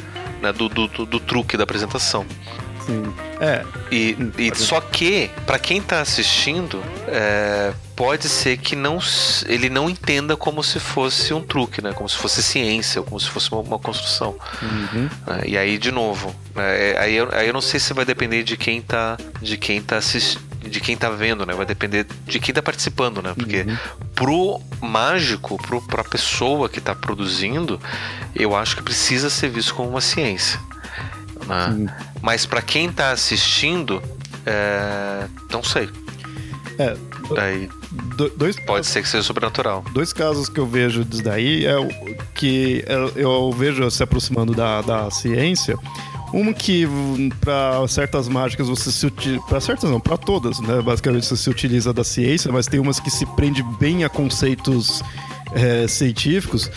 né? 0.42 0.52
do, 0.52 0.68
do, 0.68 0.86
do, 0.88 1.06
do 1.06 1.20
truque 1.20 1.56
da 1.56 1.64
apresentação. 1.64 2.26
Sim. 2.88 3.14
É. 3.38 3.64
E, 3.92 4.16
e 4.38 4.54
só 4.56 4.80
que, 4.80 5.30
para 5.46 5.58
quem 5.58 5.82
tá 5.82 6.00
assistindo, 6.00 6.82
é, 7.06 7.74
pode 7.94 8.28
ser 8.28 8.56
que 8.56 8.74
não, 8.74 8.98
ele 9.46 9.68
não 9.68 9.90
entenda 9.90 10.36
como 10.36 10.62
se 10.62 10.80
fosse 10.80 11.34
um 11.34 11.42
truque, 11.42 11.82
né? 11.82 11.92
Como 11.92 12.08
se 12.08 12.16
fosse 12.16 12.42
ciência, 12.42 13.02
ou 13.02 13.06
como 13.06 13.20
se 13.20 13.28
fosse 13.28 13.52
uma, 13.52 13.60
uma 13.60 13.78
construção. 13.78 14.34
Uhum. 14.62 15.08
É, 15.26 15.48
e 15.48 15.58
aí, 15.58 15.76
de 15.76 15.92
novo, 15.92 16.34
é, 16.56 16.96
aí, 16.98 17.14
eu, 17.14 17.28
aí 17.32 17.46
eu 17.46 17.52
não 17.52 17.60
sei 17.60 17.78
se 17.78 17.92
vai 17.92 18.06
depender 18.06 18.42
de 18.42 18.56
quem 18.56 18.80
tá, 18.80 19.18
de 19.42 19.58
quem 19.58 19.82
tá 19.82 19.98
assistindo 19.98 20.48
de 20.58 20.80
quem 20.80 20.96
tá 20.96 21.08
vendo, 21.08 21.46
né? 21.46 21.54
Vai 21.54 21.64
depender 21.64 22.06
de 22.26 22.38
quem 22.38 22.54
tá 22.54 22.60
participando, 22.60 23.22
né? 23.22 23.32
Porque 23.34 23.62
uhum. 23.62 23.76
pro 24.14 24.60
mágico, 24.82 25.56
pro, 25.56 25.80
pra 25.80 26.04
pessoa 26.04 26.68
que 26.68 26.80
tá 26.80 26.94
produzindo, 26.94 27.80
eu 28.34 28.54
acho 28.54 28.76
que 28.76 28.82
precisa 28.82 29.30
ser 29.30 29.48
visto 29.48 29.74
como 29.74 29.88
uma 29.88 30.00
ciência. 30.00 30.60
Né? 31.48 31.96
Mas 32.22 32.46
para 32.46 32.62
quem 32.62 32.90
tá 32.90 33.10
assistindo, 33.10 34.02
é... 34.46 35.26
não 35.50 35.62
sei. 35.62 35.88
É. 36.78 36.96
Daí, 37.34 37.68
do, 38.16 38.30
dois 38.30 38.58
pode 38.60 38.86
ser 38.86 39.02
que 39.02 39.08
seja 39.08 39.22
sobrenatural. 39.22 39.84
Dois 39.92 40.12
casos 40.12 40.48
que 40.48 40.58
eu 40.58 40.66
vejo 40.66 41.04
disso 41.04 41.22
daí 41.22 41.66
é 41.66 41.76
o 41.76 41.88
que 42.34 42.84
eu 43.16 43.52
vejo 43.52 43.90
se 43.90 44.02
aproximando 44.02 44.54
da, 44.54 44.80
da 44.80 45.10
ciência. 45.10 45.76
Uma 46.32 46.52
que 46.52 46.86
para 47.40 47.86
certas 47.88 48.28
mágicas 48.28 48.68
você 48.68 48.92
se 48.92 49.06
utiliza. 49.06 49.40
Para 49.42 49.60
certas 49.60 49.90
não, 49.90 49.98
para 49.98 50.16
todas, 50.16 50.60
né? 50.60 50.80
Basicamente 50.82 51.26
você 51.26 51.36
se 51.36 51.48
utiliza 51.50 51.92
da 51.92 52.04
ciência, 52.04 52.52
mas 52.52 52.66
tem 52.66 52.78
umas 52.78 53.00
que 53.00 53.10
se 53.10 53.24
prende 53.34 53.62
bem 53.78 54.04
a 54.04 54.08
conceitos 54.08 55.02
é, 55.54 55.88
científicos 55.88 56.70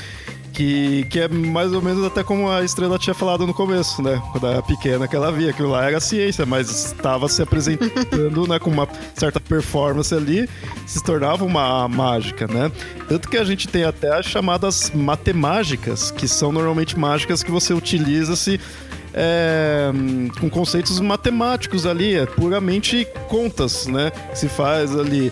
que, 0.61 1.05
que 1.09 1.19
é 1.19 1.27
mais 1.27 1.73
ou 1.73 1.81
menos 1.81 2.05
até 2.05 2.23
como 2.23 2.49
a 2.49 2.63
estrela 2.63 2.99
tinha 2.99 3.15
falado 3.15 3.47
no 3.47 3.53
começo, 3.53 4.01
né? 4.01 4.21
Quando 4.31 4.45
era 4.45 4.61
pequena 4.61 5.07
que 5.07 5.15
ela 5.15 5.31
via, 5.31 5.49
aquilo 5.49 5.71
lá 5.71 5.87
era 5.87 5.99
ciência, 5.99 6.45
mas 6.45 6.69
estava 6.69 7.27
se 7.27 7.41
apresentando 7.41 8.47
né, 8.47 8.59
com 8.59 8.69
uma 8.69 8.87
certa 9.15 9.39
performance 9.39 10.13
ali, 10.13 10.47
se 10.85 11.03
tornava 11.03 11.43
uma 11.43 11.87
mágica, 11.87 12.45
né? 12.45 12.71
Tanto 13.07 13.27
que 13.27 13.37
a 13.37 13.43
gente 13.43 13.67
tem 13.67 13.83
até 13.83 14.15
as 14.15 14.25
chamadas 14.27 14.91
matemágicas, 14.93 16.11
que 16.11 16.27
são 16.27 16.51
normalmente 16.51 16.97
mágicas 16.97 17.41
que 17.41 17.49
você 17.49 17.73
utiliza 17.73 18.35
se 18.35 18.59
é, 19.13 19.91
com 20.39 20.49
conceitos 20.49 20.99
matemáticos 20.99 21.87
ali, 21.87 22.13
é 22.15 22.25
puramente 22.27 23.07
contas, 23.27 23.87
né? 23.87 24.11
Que 24.11 24.37
se 24.37 24.47
faz 24.47 24.95
ali. 24.95 25.31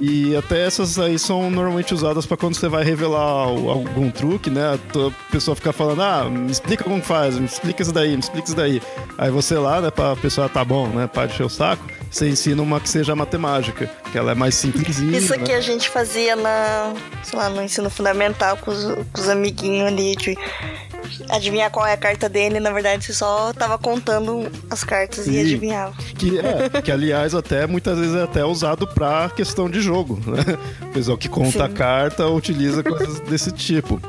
E 0.00 0.36
até 0.36 0.64
essas 0.64 0.98
aí 0.98 1.18
são 1.18 1.50
normalmente 1.50 1.92
usadas 1.92 2.24
para 2.24 2.36
quando 2.36 2.54
você 2.54 2.68
vai 2.68 2.84
revelar 2.84 3.20
algum 3.20 4.10
truque, 4.10 4.48
né? 4.48 4.74
A 4.74 5.32
pessoa 5.32 5.56
fica 5.56 5.72
falando, 5.72 6.02
ah, 6.02 6.24
me 6.24 6.50
explica 6.50 6.84
como 6.84 7.02
faz, 7.02 7.38
me 7.38 7.46
explica 7.46 7.82
isso 7.82 7.92
daí, 7.92 8.12
me 8.12 8.20
explica 8.20 8.46
isso 8.46 8.56
daí. 8.56 8.80
Aí 9.16 9.30
você 9.30 9.56
lá, 9.56 9.80
né, 9.80 9.90
pra 9.90 10.14
pessoa, 10.16 10.48
tá 10.48 10.64
bom, 10.64 10.86
né, 10.88 11.06
para 11.06 11.26
encher 11.26 11.44
o 11.44 11.48
saco, 11.48 11.84
você 12.10 12.28
ensina 12.28 12.62
uma 12.62 12.80
que 12.80 12.88
seja 12.88 13.14
matemática, 13.16 13.90
que 14.12 14.16
ela 14.16 14.32
é 14.32 14.34
mais 14.34 14.54
simplesinha. 14.54 15.18
Isso 15.18 15.34
aqui 15.34 15.50
né? 15.50 15.56
a 15.56 15.60
gente 15.60 15.88
fazia 15.88 16.36
na, 16.36 16.94
sei 17.24 17.38
lá, 17.38 17.48
no 17.48 17.62
ensino 17.62 17.90
fundamental 17.90 18.56
com 18.58 18.70
os, 18.70 18.84
com 18.84 19.20
os 19.20 19.28
amiguinhos 19.28 19.88
ali 19.88 20.14
de 20.14 20.38
adivinhar 21.28 21.70
qual 21.70 21.86
é 21.86 21.92
a 21.92 21.96
carta 21.96 22.28
dele, 22.28 22.60
na 22.60 22.70
verdade 22.70 23.04
você 23.04 23.12
só 23.12 23.52
tava 23.52 23.78
contando 23.78 24.50
as 24.70 24.84
cartas 24.84 25.26
e, 25.26 25.32
e 25.32 25.40
adivinhava. 25.40 25.94
Que, 26.16 26.38
é, 26.38 26.82
que 26.82 26.90
aliás 26.90 27.34
até 27.34 27.66
muitas 27.66 27.98
vezes 27.98 28.14
é 28.14 28.22
até 28.22 28.44
usado 28.44 28.86
pra 28.86 29.30
questão 29.30 29.68
de 29.68 29.80
jogo, 29.80 30.20
né? 30.26 30.58
O 30.82 30.92
pessoal 30.92 31.18
que 31.18 31.28
conta 31.28 31.50
Sim. 31.50 31.62
a 31.62 31.68
carta 31.68 32.26
utiliza 32.26 32.82
coisas 32.82 33.20
desse 33.28 33.52
tipo. 33.52 34.00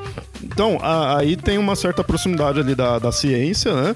Então, 0.43 0.77
a, 0.81 1.17
aí 1.17 1.35
tem 1.35 1.57
uma 1.57 1.75
certa 1.75 2.03
proximidade 2.03 2.59
ali 2.59 2.75
da, 2.75 2.99
da 2.99 3.11
ciência, 3.11 3.73
né? 3.73 3.95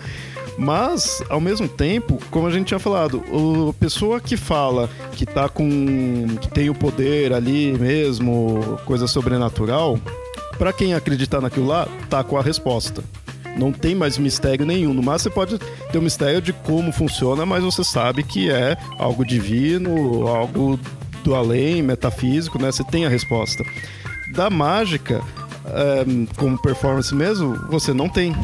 Mas, 0.58 1.24
ao 1.30 1.42
mesmo 1.42 1.68
tempo, 1.68 2.20
como 2.30 2.48
a 2.48 2.52
gente 2.52 2.68
tinha 2.68 2.80
falado, 2.80 3.24
a 3.70 3.74
pessoa 3.74 4.22
que 4.22 4.38
fala 4.38 4.90
que 5.14 5.26
tá 5.26 5.50
com. 5.50 6.28
que 6.40 6.48
tem 6.50 6.70
o 6.70 6.76
poder 6.76 7.34
ali 7.34 7.74
mesmo, 7.74 8.80
coisa 8.86 9.08
sobrenatural, 9.08 9.98
para 10.58 10.74
quem 10.74 10.94
acreditar 10.94 11.42
naquilo 11.42 11.68
lá, 11.68 11.88
tá 12.10 12.24
com 12.24 12.38
a 12.38 12.42
resposta. 12.42 13.04
Não 13.58 13.72
tem 13.72 13.94
mais 13.94 14.18
mistério 14.18 14.66
nenhum. 14.66 14.94
No 14.94 15.04
máximo 15.04 15.30
você 15.32 15.36
pode 15.36 15.60
ter 15.92 15.98
um 15.98 16.02
mistério 16.02 16.42
de 16.42 16.52
como 16.52 16.92
funciona, 16.92 17.46
mas 17.46 17.64
você 17.64 17.84
sabe 17.84 18.24
que 18.24 18.50
é 18.50 18.78
algo 18.98 19.26
divino, 19.26 20.28
algo 20.28 20.80
do 21.24 21.36
além, 21.36 21.82
metafísico, 21.82 22.62
né? 22.62 22.72
Você 22.72 22.84
tem 22.84 23.06
a 23.06 23.10
resposta. 23.10 23.64
Da 24.34 24.50
mágica, 24.50 25.22
é, 25.66 26.06
como 26.38 26.62
performance 26.62 27.14
mesmo, 27.14 27.56
você 27.70 27.94
não 27.94 28.10
tem. 28.10 28.36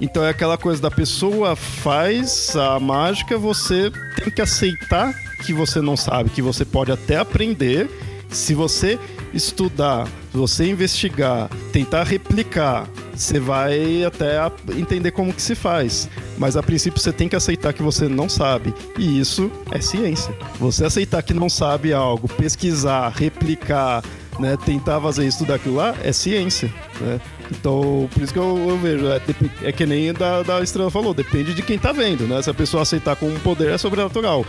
Então 0.00 0.24
é 0.24 0.30
aquela 0.30 0.56
coisa 0.56 0.80
da 0.80 0.90
pessoa 0.90 1.56
faz 1.56 2.54
a 2.54 2.78
mágica, 2.78 3.36
você 3.36 3.90
tem 4.16 4.30
que 4.30 4.42
aceitar 4.42 5.14
que 5.44 5.52
você 5.52 5.80
não 5.80 5.96
sabe, 5.96 6.30
que 6.30 6.42
você 6.42 6.64
pode 6.64 6.92
até 6.92 7.16
aprender. 7.16 7.88
Se 8.30 8.54
você 8.54 8.98
estudar, 9.32 10.06
se 10.30 10.36
você 10.36 10.66
investigar, 10.66 11.48
tentar 11.72 12.04
replicar, 12.04 12.88
você 13.14 13.40
vai 13.40 14.04
até 14.04 14.38
entender 14.76 15.10
como 15.10 15.32
que 15.32 15.42
se 15.42 15.54
faz. 15.54 16.08
Mas 16.36 16.56
a 16.56 16.62
princípio 16.62 17.00
você 17.00 17.12
tem 17.12 17.28
que 17.28 17.34
aceitar 17.34 17.72
que 17.72 17.82
você 17.82 18.08
não 18.08 18.28
sabe. 18.28 18.72
E 18.96 19.18
isso 19.18 19.50
é 19.70 19.80
ciência. 19.80 20.32
Você 20.60 20.84
aceitar 20.84 21.22
que 21.22 21.34
não 21.34 21.48
sabe 21.48 21.92
algo, 21.92 22.28
pesquisar, 22.28 23.08
replicar, 23.08 24.04
né, 24.38 24.56
tentar 24.64 25.00
fazer 25.00 25.26
isso 25.26 25.38
tudo 25.38 25.54
aquilo 25.54 25.76
lá, 25.76 25.94
é 26.02 26.12
ciência. 26.12 26.72
Né? 27.00 27.20
Então, 27.50 28.08
por 28.12 28.22
isso 28.22 28.32
que 28.32 28.38
eu, 28.38 28.68
eu 28.68 28.78
vejo, 28.78 29.06
é, 29.08 29.20
é, 29.62 29.72
que 29.72 29.86
nem 29.86 30.12
da, 30.12 30.42
da 30.42 30.62
Estrela 30.62 30.90
falou, 30.90 31.14
depende 31.14 31.54
de 31.54 31.62
quem 31.62 31.78
tá 31.78 31.92
vendo, 31.92 32.26
né? 32.26 32.40
Se 32.42 32.50
a 32.50 32.54
pessoa 32.54 32.82
aceitar 32.82 33.16
como 33.16 33.34
um 33.34 33.38
poder, 33.40 33.72
é 33.72 33.78
sobrenatural. 33.78 34.44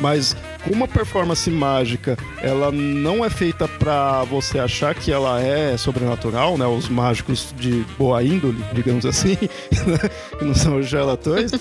Mas 0.00 0.36
como 0.62 0.76
uma 0.76 0.88
performance 0.88 1.48
mágica, 1.50 2.16
ela 2.40 2.70
não 2.70 3.24
é 3.24 3.30
feita 3.30 3.66
para 3.66 4.24
você 4.24 4.58
achar 4.58 4.94
que 4.94 5.12
ela 5.12 5.40
é 5.40 5.76
sobrenatural, 5.76 6.56
né? 6.56 6.66
Os 6.66 6.88
mágicos 6.88 7.54
de 7.58 7.84
boa 7.98 8.22
índole, 8.22 8.62
digamos 8.72 9.04
assim, 9.06 9.36
né? 9.86 9.98
que 10.38 10.44
não 10.44 10.54
são 10.54 10.78
os 10.78 10.86
charlatões. 10.86 11.52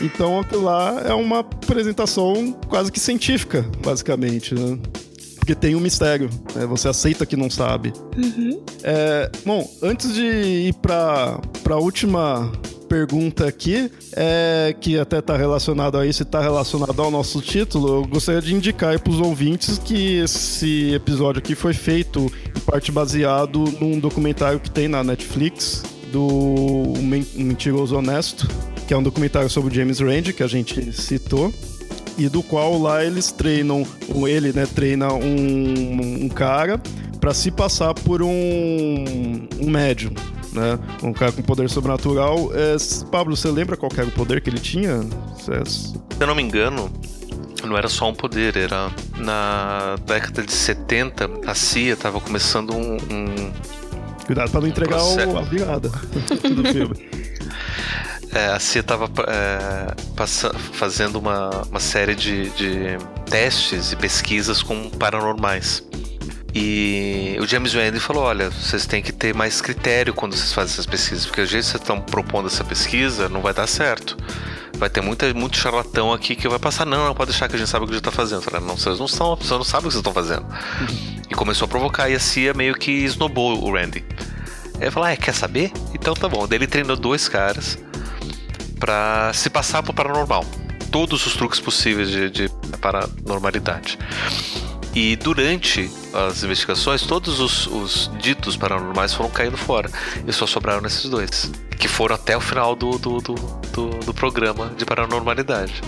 Então 0.00 0.40
aquilo 0.40 0.64
lá 0.64 1.02
é 1.04 1.14
uma 1.14 1.40
apresentação 1.40 2.52
quase 2.68 2.90
que 2.92 3.00
científica, 3.00 3.64
basicamente, 3.82 4.54
né? 4.54 4.78
porque 5.48 5.54
tem 5.54 5.74
um 5.74 5.80
mistério. 5.80 6.28
Né? 6.54 6.66
Você 6.66 6.88
aceita 6.88 7.24
que 7.24 7.34
não 7.34 7.48
sabe. 7.48 7.90
Uhum. 8.14 8.62
É, 8.82 9.30
bom, 9.46 9.66
antes 9.82 10.12
de 10.12 10.22
ir 10.22 10.74
para 10.74 11.40
a 11.70 11.76
última 11.76 12.52
pergunta 12.88 13.46
aqui, 13.46 13.90
é, 14.12 14.74
que 14.80 14.98
até 14.98 15.18
está 15.18 15.36
relacionado 15.36 15.98
a 15.98 16.06
isso 16.06 16.22
e 16.22 16.24
está 16.24 16.40
relacionado 16.40 17.00
ao 17.00 17.10
nosso 17.10 17.40
título, 17.40 17.88
eu 17.88 18.06
gostaria 18.06 18.40
de 18.40 18.54
indicar 18.54 18.98
para 18.98 19.12
os 19.12 19.20
ouvintes 19.20 19.78
que 19.78 20.18
esse 20.18 20.94
episódio 20.94 21.38
aqui 21.40 21.54
foi 21.54 21.74
feito 21.74 22.32
em 22.56 22.60
parte 22.60 22.90
baseado 22.90 23.64
num 23.80 24.00
documentário 24.00 24.58
que 24.58 24.70
tem 24.70 24.88
na 24.88 25.04
Netflix 25.04 25.84
do 26.10 26.94
Mentiroso 27.34 27.96
Honesto, 27.96 28.48
que 28.86 28.94
é 28.94 28.96
um 28.96 29.02
documentário 29.02 29.50
sobre 29.50 29.74
James 29.74 30.00
Randi, 30.00 30.32
que 30.32 30.42
a 30.42 30.46
gente 30.46 30.92
citou 30.92 31.52
e 32.16 32.28
do 32.28 32.42
qual 32.42 32.80
lá 32.80 33.04
eles 33.04 33.30
treinam, 33.30 33.86
ele 34.26 34.52
né, 34.52 34.66
treina 34.66 35.12
um, 35.12 36.24
um 36.24 36.28
cara 36.28 36.80
para 37.20 37.32
se 37.32 37.50
passar 37.50 37.94
por 37.94 38.22
um, 38.22 38.28
um 39.60 39.70
médium, 39.70 40.12
né? 40.58 40.78
Um 41.02 41.12
cara 41.12 41.32
com 41.32 41.42
poder 41.42 41.68
sobrenatural. 41.70 42.50
É, 42.52 42.76
Pablo, 43.10 43.36
você 43.36 43.50
lembra 43.50 43.76
qual 43.76 43.90
era 43.96 44.06
o 44.06 44.10
poder 44.10 44.40
que 44.40 44.50
ele 44.50 44.60
tinha? 44.60 45.00
Se 45.38 45.94
eu 46.20 46.26
não 46.26 46.34
me 46.34 46.42
engano, 46.42 46.90
não 47.64 47.76
era 47.76 47.88
só 47.88 48.08
um 48.08 48.14
poder, 48.14 48.56
era 48.56 48.90
na 49.16 49.96
década 50.06 50.42
de 50.42 50.52
70 50.52 51.30
a 51.46 51.54
CIA 51.54 51.94
estava 51.94 52.20
começando 52.20 52.74
um, 52.74 52.96
um 52.96 53.52
Cuidado 54.28 54.50
para 54.50 54.60
não 54.60 54.68
entregar 54.68 55.02
o, 55.02 55.38
a 55.38 55.40
virada 55.40 55.88
do 56.54 56.68
filme. 56.70 57.08
É, 58.30 58.48
a 58.48 58.60
CIA 58.60 58.82
estava 58.82 59.10
é, 59.26 60.26
fazendo 60.72 61.16
uma, 61.18 61.48
uma 61.70 61.80
série 61.80 62.14
de, 62.14 62.50
de 62.50 62.98
testes 63.24 63.92
e 63.92 63.96
pesquisas 63.96 64.62
com 64.62 64.90
paranormais. 64.90 65.82
E 66.54 67.36
o 67.40 67.46
James 67.46 67.74
Randi 67.74 68.00
falou: 68.00 68.24
olha, 68.24 68.50
vocês 68.50 68.86
têm 68.86 69.02
que 69.02 69.12
ter 69.12 69.34
mais 69.34 69.60
critério 69.60 70.14
quando 70.14 70.34
vocês 70.34 70.52
fazem 70.52 70.72
essas 70.72 70.86
pesquisas, 70.86 71.26
porque 71.26 71.42
o 71.42 71.46
jeito 71.46 71.64
que 71.64 71.70
vocês 71.70 71.82
estão 71.82 72.00
propondo 72.00 72.46
essa 72.46 72.64
pesquisa 72.64 73.28
não 73.28 73.40
vai 73.40 73.52
dar 73.52 73.66
certo. 73.66 74.16
Vai 74.76 74.88
ter 74.88 75.00
muita, 75.00 75.32
muito 75.34 75.56
charlatão 75.56 76.12
aqui 76.12 76.36
que 76.36 76.48
vai 76.48 76.58
passar, 76.58 76.86
não, 76.86 77.06
não 77.06 77.14
pode 77.14 77.32
deixar 77.32 77.48
que 77.48 77.56
a 77.56 77.58
gente 77.58 77.68
sabe 77.68 77.84
o 77.84 77.88
que 77.88 77.94
a 77.94 77.96
gente 77.96 78.06
está 78.06 78.12
fazendo. 78.16 78.42
Falei, 78.42 78.64
não, 78.64 78.76
vocês 78.76 78.98
não 78.98 79.06
estão, 79.06 79.34
vocês 79.34 79.50
não 79.50 79.64
sabem 79.64 79.86
o 79.86 79.88
que 79.88 79.94
vocês 79.94 80.06
estão 80.06 80.12
fazendo. 80.12 80.46
E 81.28 81.34
começou 81.34 81.66
a 81.66 81.68
provocar, 81.68 82.08
e 82.08 82.14
a 82.14 82.20
CIA 82.20 82.54
meio 82.54 82.74
que 82.74 82.92
snobou 83.04 83.60
o 83.62 83.72
Randy. 83.72 84.04
Ele 84.80 84.90
falou, 84.90 85.08
ah, 85.08 85.16
quer 85.16 85.34
saber? 85.34 85.72
Então 85.92 86.14
tá 86.14 86.28
bom. 86.28 86.46
Daí 86.46 86.58
ele 86.58 86.68
treinou 86.68 86.96
dois 86.96 87.28
caras 87.28 87.76
para 88.78 89.32
se 89.34 89.50
passar 89.50 89.82
por 89.82 89.92
paranormal. 89.92 90.44
Todos 90.92 91.26
os 91.26 91.34
truques 91.34 91.58
possíveis 91.58 92.08
de, 92.08 92.30
de 92.30 92.48
paranormalidade. 92.80 93.98
E 95.00 95.14
durante 95.14 95.88
as 96.12 96.42
investigações, 96.42 97.02
todos 97.02 97.38
os, 97.38 97.68
os, 97.68 98.10
ditos 98.18 98.56
paranormais 98.56 99.14
foram 99.14 99.30
caindo 99.30 99.56
fora. 99.56 99.88
E 100.26 100.32
só 100.32 100.44
sobraram 100.44 100.84
esses 100.84 101.08
dois. 101.08 101.52
Que 101.78 101.86
foram 101.86 102.16
até 102.16 102.36
o 102.36 102.40
final 102.40 102.74
do, 102.74 102.98
do, 102.98 103.20
do, 103.20 103.34
do, 103.72 103.90
do 103.90 104.12
programa 104.12 104.72
de 104.76 104.84
paranormalidade. 104.84 105.80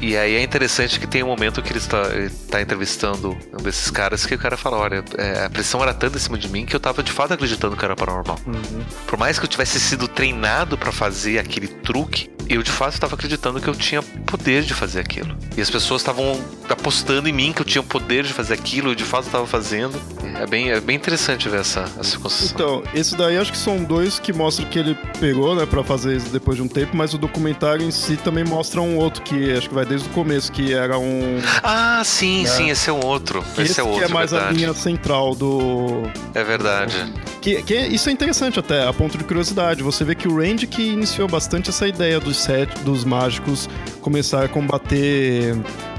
E 0.00 0.16
aí 0.16 0.34
é 0.34 0.42
interessante 0.42 0.98
que 0.98 1.06
tem 1.06 1.22
um 1.22 1.26
momento 1.26 1.62
que 1.62 1.70
ele 1.70 1.78
está, 1.78 2.08
ele 2.14 2.26
está 2.26 2.60
entrevistando 2.60 3.36
um 3.52 3.62
desses 3.62 3.90
caras 3.90 4.24
que 4.24 4.34
o 4.34 4.38
cara 4.38 4.56
fala: 4.56 4.78
olha, 4.78 5.04
é, 5.18 5.44
a 5.44 5.50
pressão 5.50 5.82
era 5.82 5.92
tanta 5.92 6.16
em 6.16 6.20
cima 6.20 6.38
de 6.38 6.48
mim 6.48 6.64
que 6.64 6.74
eu 6.74 6.78
estava 6.78 7.02
de 7.02 7.12
fato 7.12 7.34
acreditando 7.34 7.76
que 7.76 7.84
era 7.84 7.94
paranormal. 7.94 8.38
Uhum. 8.46 8.82
Por 9.06 9.18
mais 9.18 9.38
que 9.38 9.44
eu 9.44 9.48
tivesse 9.48 9.78
sido 9.78 10.08
treinado 10.08 10.78
para 10.78 10.90
fazer 10.90 11.38
aquele 11.38 11.68
truque, 11.68 12.30
eu 12.48 12.64
de 12.64 12.70
fato 12.70 12.94
estava 12.94 13.14
acreditando 13.14 13.60
que 13.60 13.68
eu 13.68 13.74
tinha 13.74 14.02
poder 14.02 14.62
de 14.62 14.74
fazer 14.74 15.00
aquilo. 15.00 15.36
E 15.56 15.60
as 15.60 15.70
pessoas 15.70 16.00
estavam 16.00 16.40
apostando 16.68 17.28
em 17.28 17.32
mim 17.32 17.52
que 17.52 17.62
eu 17.62 17.66
tinha 17.66 17.82
poder 17.82 18.24
de 18.24 18.32
fazer 18.32 18.54
aquilo, 18.54 18.90
eu 18.90 18.94
de 18.94 19.04
fato 19.04 19.26
estava 19.26 19.46
fazendo. 19.46 20.00
É 20.34 20.46
bem, 20.46 20.70
é 20.70 20.80
bem 20.80 20.96
interessante 20.96 21.48
ver 21.48 21.60
essa, 21.60 21.84
essa 21.98 22.18
construção. 22.18 22.54
Então, 22.54 22.82
esse 22.92 23.16
daí 23.16 23.38
acho 23.38 23.52
que 23.52 23.58
são 23.58 23.84
dois 23.84 24.18
que 24.18 24.32
mostram 24.32 24.66
que 24.68 24.78
ele 24.78 24.96
pegou, 25.20 25.54
né, 25.54 25.64
para 25.64 25.84
fazer 25.84 26.16
isso 26.16 26.30
depois 26.30 26.56
de 26.56 26.62
um 26.62 26.68
tempo, 26.68 26.96
mas 26.96 27.14
o 27.14 27.18
documentário 27.18 27.86
em 27.86 27.90
si 27.90 28.16
também 28.16 28.42
mostra 28.42 28.80
um 28.80 28.96
outro 28.96 29.22
que 29.22 29.52
acho 29.52 29.68
que 29.68 29.74
vai 29.74 29.84
desde 29.90 30.08
o 30.08 30.12
começo, 30.12 30.52
que 30.52 30.72
era 30.72 30.96
um. 30.96 31.40
Ah, 31.62 32.00
sim, 32.04 32.44
né? 32.44 32.48
sim, 32.48 32.70
esse 32.70 32.88
é 32.88 32.92
um 32.92 33.04
outro. 33.04 33.44
Esse, 33.52 33.62
esse 33.62 33.80
é 33.80 33.82
outro. 33.82 33.98
Que 33.98 34.04
é 34.04 34.08
mais 34.08 34.30
verdade. 34.30 34.54
a 34.54 34.56
linha 34.56 34.72
central 34.72 35.34
do. 35.34 36.04
É 36.32 36.44
verdade. 36.44 37.12
Que, 37.40 37.60
que 37.62 37.74
isso 37.74 38.08
é 38.08 38.12
interessante 38.12 38.60
até, 38.60 38.86
a 38.86 38.92
ponto 38.92 39.18
de 39.18 39.24
curiosidade. 39.24 39.82
Você 39.82 40.04
vê 40.04 40.14
que 40.14 40.28
o 40.28 40.36
Randy 40.36 40.68
que 40.68 40.82
iniciou 40.82 41.26
bastante 41.26 41.70
essa 41.70 41.88
ideia 41.88 42.20
dos 42.20 42.36
sete, 42.36 42.78
dos 42.84 43.04
mágicos 43.04 43.68
começar 44.00 44.44
a 44.44 44.48
combater 44.48 45.56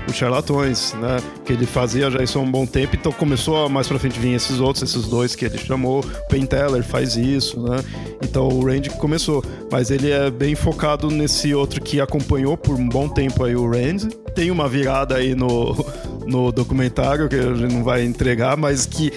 os 0.07 0.15
charlatões, 0.15 0.93
né? 0.93 1.17
Que 1.45 1.53
ele 1.53 1.65
fazia 1.65 2.09
já 2.09 2.21
isso 2.23 2.39
há 2.39 2.41
um 2.41 2.49
bom 2.49 2.65
tempo, 2.65 2.95
então 2.95 3.11
começou 3.11 3.65
a 3.65 3.69
mais 3.69 3.87
pra 3.87 3.99
frente 3.99 4.19
vir 4.19 4.33
esses 4.33 4.59
outros, 4.59 4.83
esses 4.83 5.07
dois 5.07 5.35
que 5.35 5.45
ele 5.45 5.57
chamou. 5.57 6.03
Penn 6.29 6.45
Teller 6.45 6.83
faz 6.83 7.15
isso, 7.15 7.61
né? 7.61 7.83
Então 8.23 8.47
o 8.47 8.65
Randy 8.65 8.89
começou, 8.91 9.43
mas 9.71 9.91
ele 9.91 10.11
é 10.11 10.29
bem 10.29 10.55
focado 10.55 11.09
nesse 11.09 11.53
outro 11.53 11.81
que 11.81 11.99
acompanhou 11.99 12.57
por 12.57 12.75
um 12.75 12.87
bom 12.87 13.07
tempo 13.07 13.43
aí 13.43 13.55
o 13.55 13.69
Randy. 13.69 14.09
Tem 14.33 14.49
uma 14.49 14.67
virada 14.67 15.15
aí 15.15 15.35
no, 15.35 15.75
no 16.31 16.51
documentário, 16.51 17.27
que 17.27 17.35
a 17.35 17.53
gente 17.53 17.73
não 17.73 17.83
vai 17.83 18.03
entregar, 18.03 18.55
mas 18.55 18.85
que 18.85 19.11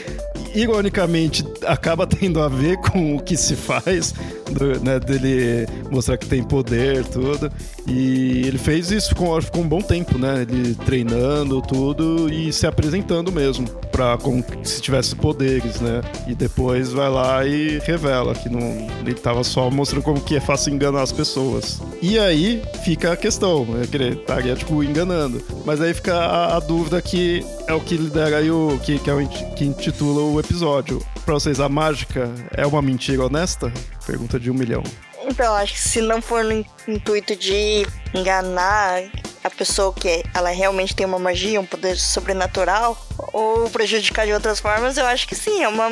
ironicamente 0.54 1.44
acaba 1.66 2.06
tendo 2.06 2.40
a 2.40 2.48
ver 2.48 2.76
com 2.78 3.16
o 3.16 3.20
que 3.20 3.36
se 3.36 3.56
faz, 3.56 4.14
do, 4.50 4.80
né, 4.80 5.00
dele 5.00 5.66
mostrar 5.90 6.16
que 6.16 6.26
tem 6.26 6.42
poder, 6.42 7.04
tudo. 7.06 7.50
E 7.86 8.46
ele 8.46 8.58
fez 8.58 8.90
isso 8.90 9.14
com, 9.14 9.38
com 9.52 9.60
um 9.60 9.68
bom 9.68 9.80
tempo, 9.80 10.16
né? 10.16 10.42
Ele 10.42 10.74
treinando 10.86 11.60
tudo 11.60 12.32
e 12.32 12.52
se 12.52 12.66
apresentando 12.66 13.32
mesmo, 13.32 13.68
pra, 13.90 14.16
como 14.16 14.44
se 14.62 14.80
tivesse 14.80 15.14
poderes, 15.16 15.80
né? 15.80 16.00
E 16.26 16.34
depois 16.34 16.92
vai 16.92 17.10
lá 17.10 17.44
e 17.44 17.78
revela 17.80 18.34
que 18.34 18.48
não, 18.48 18.60
ele 19.00 19.14
tava 19.14 19.42
só 19.42 19.70
mostrando 19.70 20.02
como 20.02 20.20
que 20.20 20.36
é 20.36 20.40
fácil 20.40 20.72
enganar 20.72 21.02
as 21.02 21.12
pessoas. 21.12 21.82
E 22.00 22.18
aí 22.18 22.62
fica 22.84 23.12
a 23.12 23.16
questão, 23.16 23.64
né? 23.64 23.86
Que 23.90 23.96
ele 23.96 24.08
estaria, 24.10 24.54
tipo, 24.54 24.82
enganando. 24.82 25.42
Mas 25.64 25.80
aí 25.80 25.92
fica 25.92 26.14
a, 26.14 26.56
a 26.56 26.60
dúvida 26.60 27.02
que 27.04 27.44
é 27.66 27.74
o 27.74 27.80
que 27.80 27.96
lidera 27.96 28.38
aí 28.38 28.50
o. 28.50 28.78
que, 28.82 28.98
que, 28.98 29.10
é 29.10 29.14
o, 29.14 29.28
que 29.28 29.64
intitula 29.64 30.22
o 30.22 30.40
episódio. 30.40 31.04
Pra 31.24 31.34
vocês, 31.34 31.60
a 31.60 31.68
mágica 31.68 32.30
é 32.52 32.66
uma 32.66 32.82
mentira 32.82 33.24
honesta? 33.24 33.72
Pergunta 34.06 34.38
de 34.38 34.50
um 34.50 34.54
milhão. 34.54 34.82
Então, 35.26 35.54
acho 35.54 35.72
que 35.72 35.80
se 35.80 36.00
não 36.00 36.20
for 36.20 36.44
no 36.44 36.64
intuito 36.86 37.34
de 37.34 37.86
enganar 38.12 39.02
a 39.42 39.50
pessoa 39.50 39.92
que 39.92 40.24
ela 40.34 40.50
realmente 40.50 40.94
tem 40.94 41.06
uma 41.06 41.18
magia, 41.18 41.60
um 41.60 41.66
poder 41.66 41.96
sobrenatural, 41.96 42.98
ou 43.32 43.68
prejudicar 43.70 44.26
de 44.26 44.32
outras 44.32 44.60
formas, 44.60 44.96
eu 44.96 45.06
acho 45.06 45.26
que 45.26 45.34
sim, 45.34 45.62
é 45.62 45.68
uma 45.68 45.90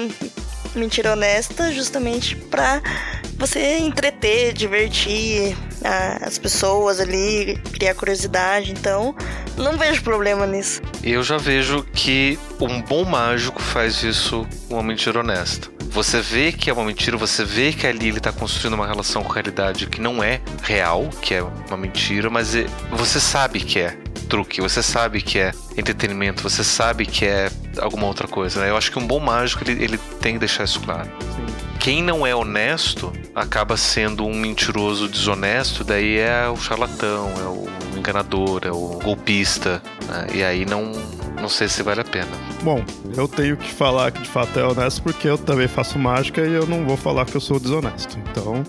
mentira 0.75 1.13
honesta 1.13 1.73
justamente 1.73 2.37
pra 2.37 2.81
você 3.37 3.79
entreter, 3.79 4.53
divertir 4.53 5.57
as 6.21 6.39
pessoas 6.39 7.01
ali, 7.01 7.59
criar 7.73 7.95
curiosidade. 7.95 8.71
Então, 8.71 9.15
não 9.57 9.77
vejo 9.77 10.03
problema 10.03 10.47
nisso. 10.47 10.81
Eu 11.03 11.23
já 11.23 11.37
vejo 11.37 11.85
que 11.93 12.39
um 12.61 12.81
bom 12.81 13.05
mágico 13.05 13.61
faz 13.61 14.03
isso 14.03 14.47
uma 14.71 14.83
mentira 14.83 15.21
honesta. 15.21 15.69
Você 15.91 16.21
vê 16.21 16.53
que 16.53 16.71
é 16.71 16.73
uma 16.73 16.85
mentira, 16.85 17.19
você 17.19 17.45
vê 17.45 17.71
que 17.73 17.87
ali 17.87 18.09
ele 18.09 18.19
está 18.19 18.33
construindo 18.33 18.75
uma 18.75 18.87
relação 18.87 19.23
com 19.23 19.31
a 19.31 19.35
realidade 19.35 19.87
que 19.87 20.01
não 20.01 20.23
é 20.23 20.41
real, 20.63 21.11
que 21.21 21.35
é 21.35 21.43
uma 21.43 21.77
mentira, 21.77 22.31
mas 22.31 22.55
é, 22.55 22.65
você 22.91 23.21
sabe 23.21 23.61
que 23.61 23.79
é 23.79 23.95
truque, 24.33 24.63
você 24.63 24.83
sabe 24.83 25.21
que 25.21 25.39
é 25.39 25.53
entretenimento, 25.77 26.43
você 26.43 26.65
sabe 26.65 27.05
que 27.05 27.27
é 27.27 27.51
alguma 27.79 28.07
outra 28.07 28.27
coisa. 28.27 28.63
Né? 28.63 28.71
Eu 28.71 28.79
acho 28.79 28.91
que 28.91 28.99
um 28.99 29.07
bom 29.07 29.21
mágico 29.21 29.63
ele, 29.63 29.85
ele 29.85 29.99
tem 30.23 30.33
que 30.33 30.39
deixar 30.39 30.65
isso 30.65 30.81
claro. 30.81 31.07
Sim. 31.37 31.45
Quem 31.79 32.03
não 32.03 32.27
é 32.27 32.35
honesto 32.35 33.13
acaba 33.35 33.77
sendo 33.77 34.25
um 34.25 34.35
mentiroso 34.35 35.07
desonesto, 35.07 35.85
daí 35.85 36.17
é 36.17 36.49
o 36.49 36.57
charlatão, 36.57 37.31
é 37.39 37.43
o 37.43 37.99
enganador, 37.99 38.63
é 38.65 38.71
o 38.71 39.01
golpista, 39.05 39.83
né? 40.09 40.29
e 40.33 40.43
aí 40.43 40.65
não, 40.65 40.93
não 41.43 41.49
sei 41.49 41.69
se 41.69 41.83
vale 41.83 42.01
a 42.01 42.05
pena. 42.05 42.31
Bom, 42.63 42.85
eu 43.17 43.27
tenho 43.27 43.57
que 43.57 43.71
falar 43.75 44.13
que 44.13 44.23
de 44.23 44.29
fato 44.29 44.57
é 44.59 44.65
honesto 44.65 45.03
porque 45.03 45.29
eu 45.29 45.37
também 45.37 45.67
faço 45.67 45.99
mágica 45.99 46.41
e 46.41 46.53
eu 46.53 46.67
não 46.67 46.87
vou 46.87 46.97
falar 46.97 47.27
que 47.27 47.37
eu 47.37 47.41
sou 47.41 47.59
desonesto. 47.59 48.17
Então, 48.31 48.63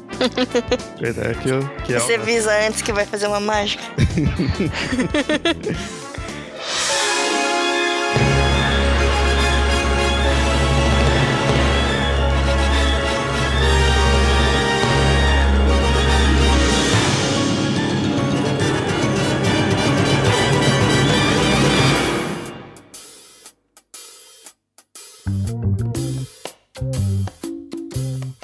a 1.01 1.07
ideia 1.07 1.28
é 1.30 1.34
que, 1.36 1.49
eu, 1.49 1.59
que 1.86 1.93
é 1.93 1.99
Você 1.99 2.15
honesto. 2.15 2.21
avisa 2.21 2.51
antes 2.67 2.82
que 2.82 2.91
vai 2.91 3.05
fazer 3.05 3.28
uma 3.28 3.39
mágica. 3.39 3.84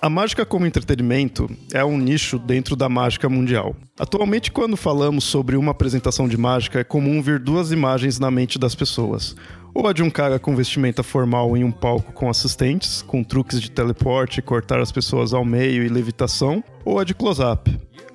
A 0.02 0.10
mágica 0.10 0.46
como 0.46 0.66
entretenimento 0.66 1.50
é 1.74 1.84
um 1.84 1.98
nicho 1.98 2.40
dentro 2.40 2.74
da 2.74 2.88
mágica 2.88 3.28
mundial. 3.28 3.76
Atualmente, 4.00 4.50
quando 4.50 4.78
falamos 4.78 5.26
sobre 5.26 5.58
uma 5.58 5.72
apresentação 5.72 6.26
de 6.26 6.38
mágica, 6.38 6.80
é 6.80 6.86
comum 6.86 7.22
ver 7.22 7.38
duas 7.38 7.74
imagens 7.74 8.18
na 8.18 8.32
mente 8.32 8.58
das 8.58 8.74
pessoas. 8.74 9.36
Ou 9.74 9.86
a 9.88 9.92
de 9.92 10.02
um 10.02 10.10
cara 10.10 10.40
com 10.40 10.56
vestimenta 10.56 11.04
formal 11.04 11.58
em 11.58 11.66
um 11.66 11.72
palco 11.72 12.14
com 12.14 12.30
assistentes, 12.30 13.02
com 13.02 13.26
truques 13.26 13.62
de 13.62 13.70
teleporte, 13.70 14.42
cortar 14.42 14.80
as 14.80 14.90
pessoas 14.90 15.34
ao 15.34 15.44
meio 15.44 15.84
e 15.84 15.90
levitação, 15.90 16.64
ou 16.86 16.98
a 16.98 17.04
de 17.04 17.14
close-up, 17.14 17.70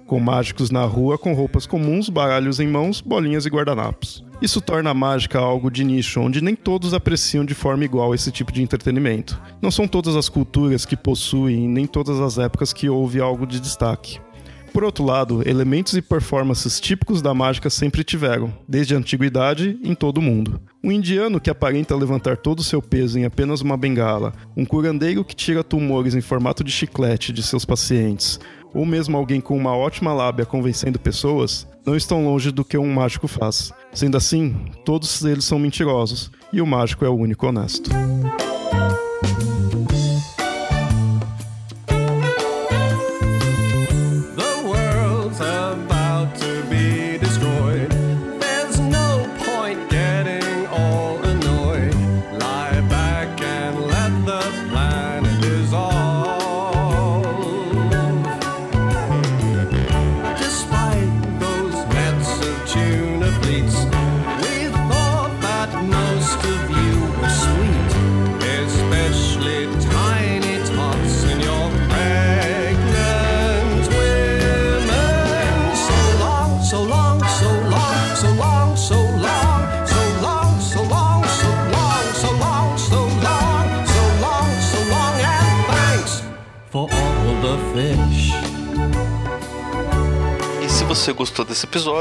com 0.06 0.20
mágicos 0.20 0.70
na 0.70 0.84
rua 0.84 1.18
com 1.18 1.32
roupas 1.34 1.66
comuns, 1.66 2.08
baralhos 2.08 2.60
em 2.60 2.66
mãos, 2.66 3.00
bolinhas 3.00 3.46
e 3.46 3.50
guardanapos. 3.50 4.24
Isso 4.42 4.60
torna 4.60 4.90
a 4.90 4.94
mágica 4.94 5.38
algo 5.38 5.70
de 5.70 5.84
nicho, 5.84 6.20
onde 6.20 6.42
nem 6.42 6.54
todos 6.54 6.92
apreciam 6.92 7.44
de 7.44 7.54
forma 7.54 7.84
igual 7.84 8.14
esse 8.14 8.30
tipo 8.30 8.52
de 8.52 8.62
entretenimento. 8.62 9.40
Não 9.62 9.70
são 9.70 9.88
todas 9.88 10.16
as 10.16 10.28
culturas 10.28 10.84
que 10.84 10.96
possuem, 10.96 11.68
nem 11.68 11.86
todas 11.86 12.20
as 12.20 12.38
épocas 12.38 12.72
que 12.72 12.88
houve 12.88 13.20
algo 13.20 13.46
de 13.46 13.60
destaque. 13.60 14.18
Por 14.74 14.82
outro 14.82 15.04
lado, 15.04 15.48
elementos 15.48 15.94
e 15.96 16.02
performances 16.02 16.80
típicos 16.80 17.22
da 17.22 17.32
mágica 17.32 17.70
sempre 17.70 18.02
tiveram, 18.02 18.52
desde 18.68 18.92
a 18.92 18.98
antiguidade, 18.98 19.78
em 19.84 19.94
todo 19.94 20.18
o 20.18 20.22
mundo. 20.22 20.60
Um 20.82 20.90
indiano 20.90 21.40
que 21.40 21.48
aparenta 21.48 21.94
levantar 21.94 22.36
todo 22.36 22.58
o 22.58 22.64
seu 22.64 22.82
peso 22.82 23.16
em 23.16 23.24
apenas 23.24 23.60
uma 23.60 23.76
bengala, 23.76 24.32
um 24.56 24.64
curandeiro 24.64 25.24
que 25.24 25.36
tira 25.36 25.62
tumores 25.62 26.16
em 26.16 26.20
formato 26.20 26.64
de 26.64 26.72
chiclete 26.72 27.32
de 27.32 27.40
seus 27.40 27.64
pacientes, 27.64 28.40
ou 28.74 28.84
mesmo 28.84 29.16
alguém 29.16 29.40
com 29.40 29.56
uma 29.56 29.74
ótima 29.74 30.12
lábia 30.12 30.44
convencendo 30.44 30.98
pessoas, 30.98 31.66
não 31.86 31.96
estão 31.96 32.24
longe 32.24 32.50
do 32.50 32.64
que 32.64 32.76
um 32.76 32.92
mágico 32.92 33.28
faz. 33.28 33.72
Sendo 33.92 34.16
assim, 34.16 34.56
todos 34.84 35.24
eles 35.24 35.44
são 35.44 35.58
mentirosos, 35.58 36.30
e 36.52 36.60
o 36.60 36.66
mágico 36.66 37.04
é 37.04 37.08
o 37.08 37.14
único 37.14 37.46
honesto. 37.46 37.90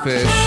fish 0.03 0.42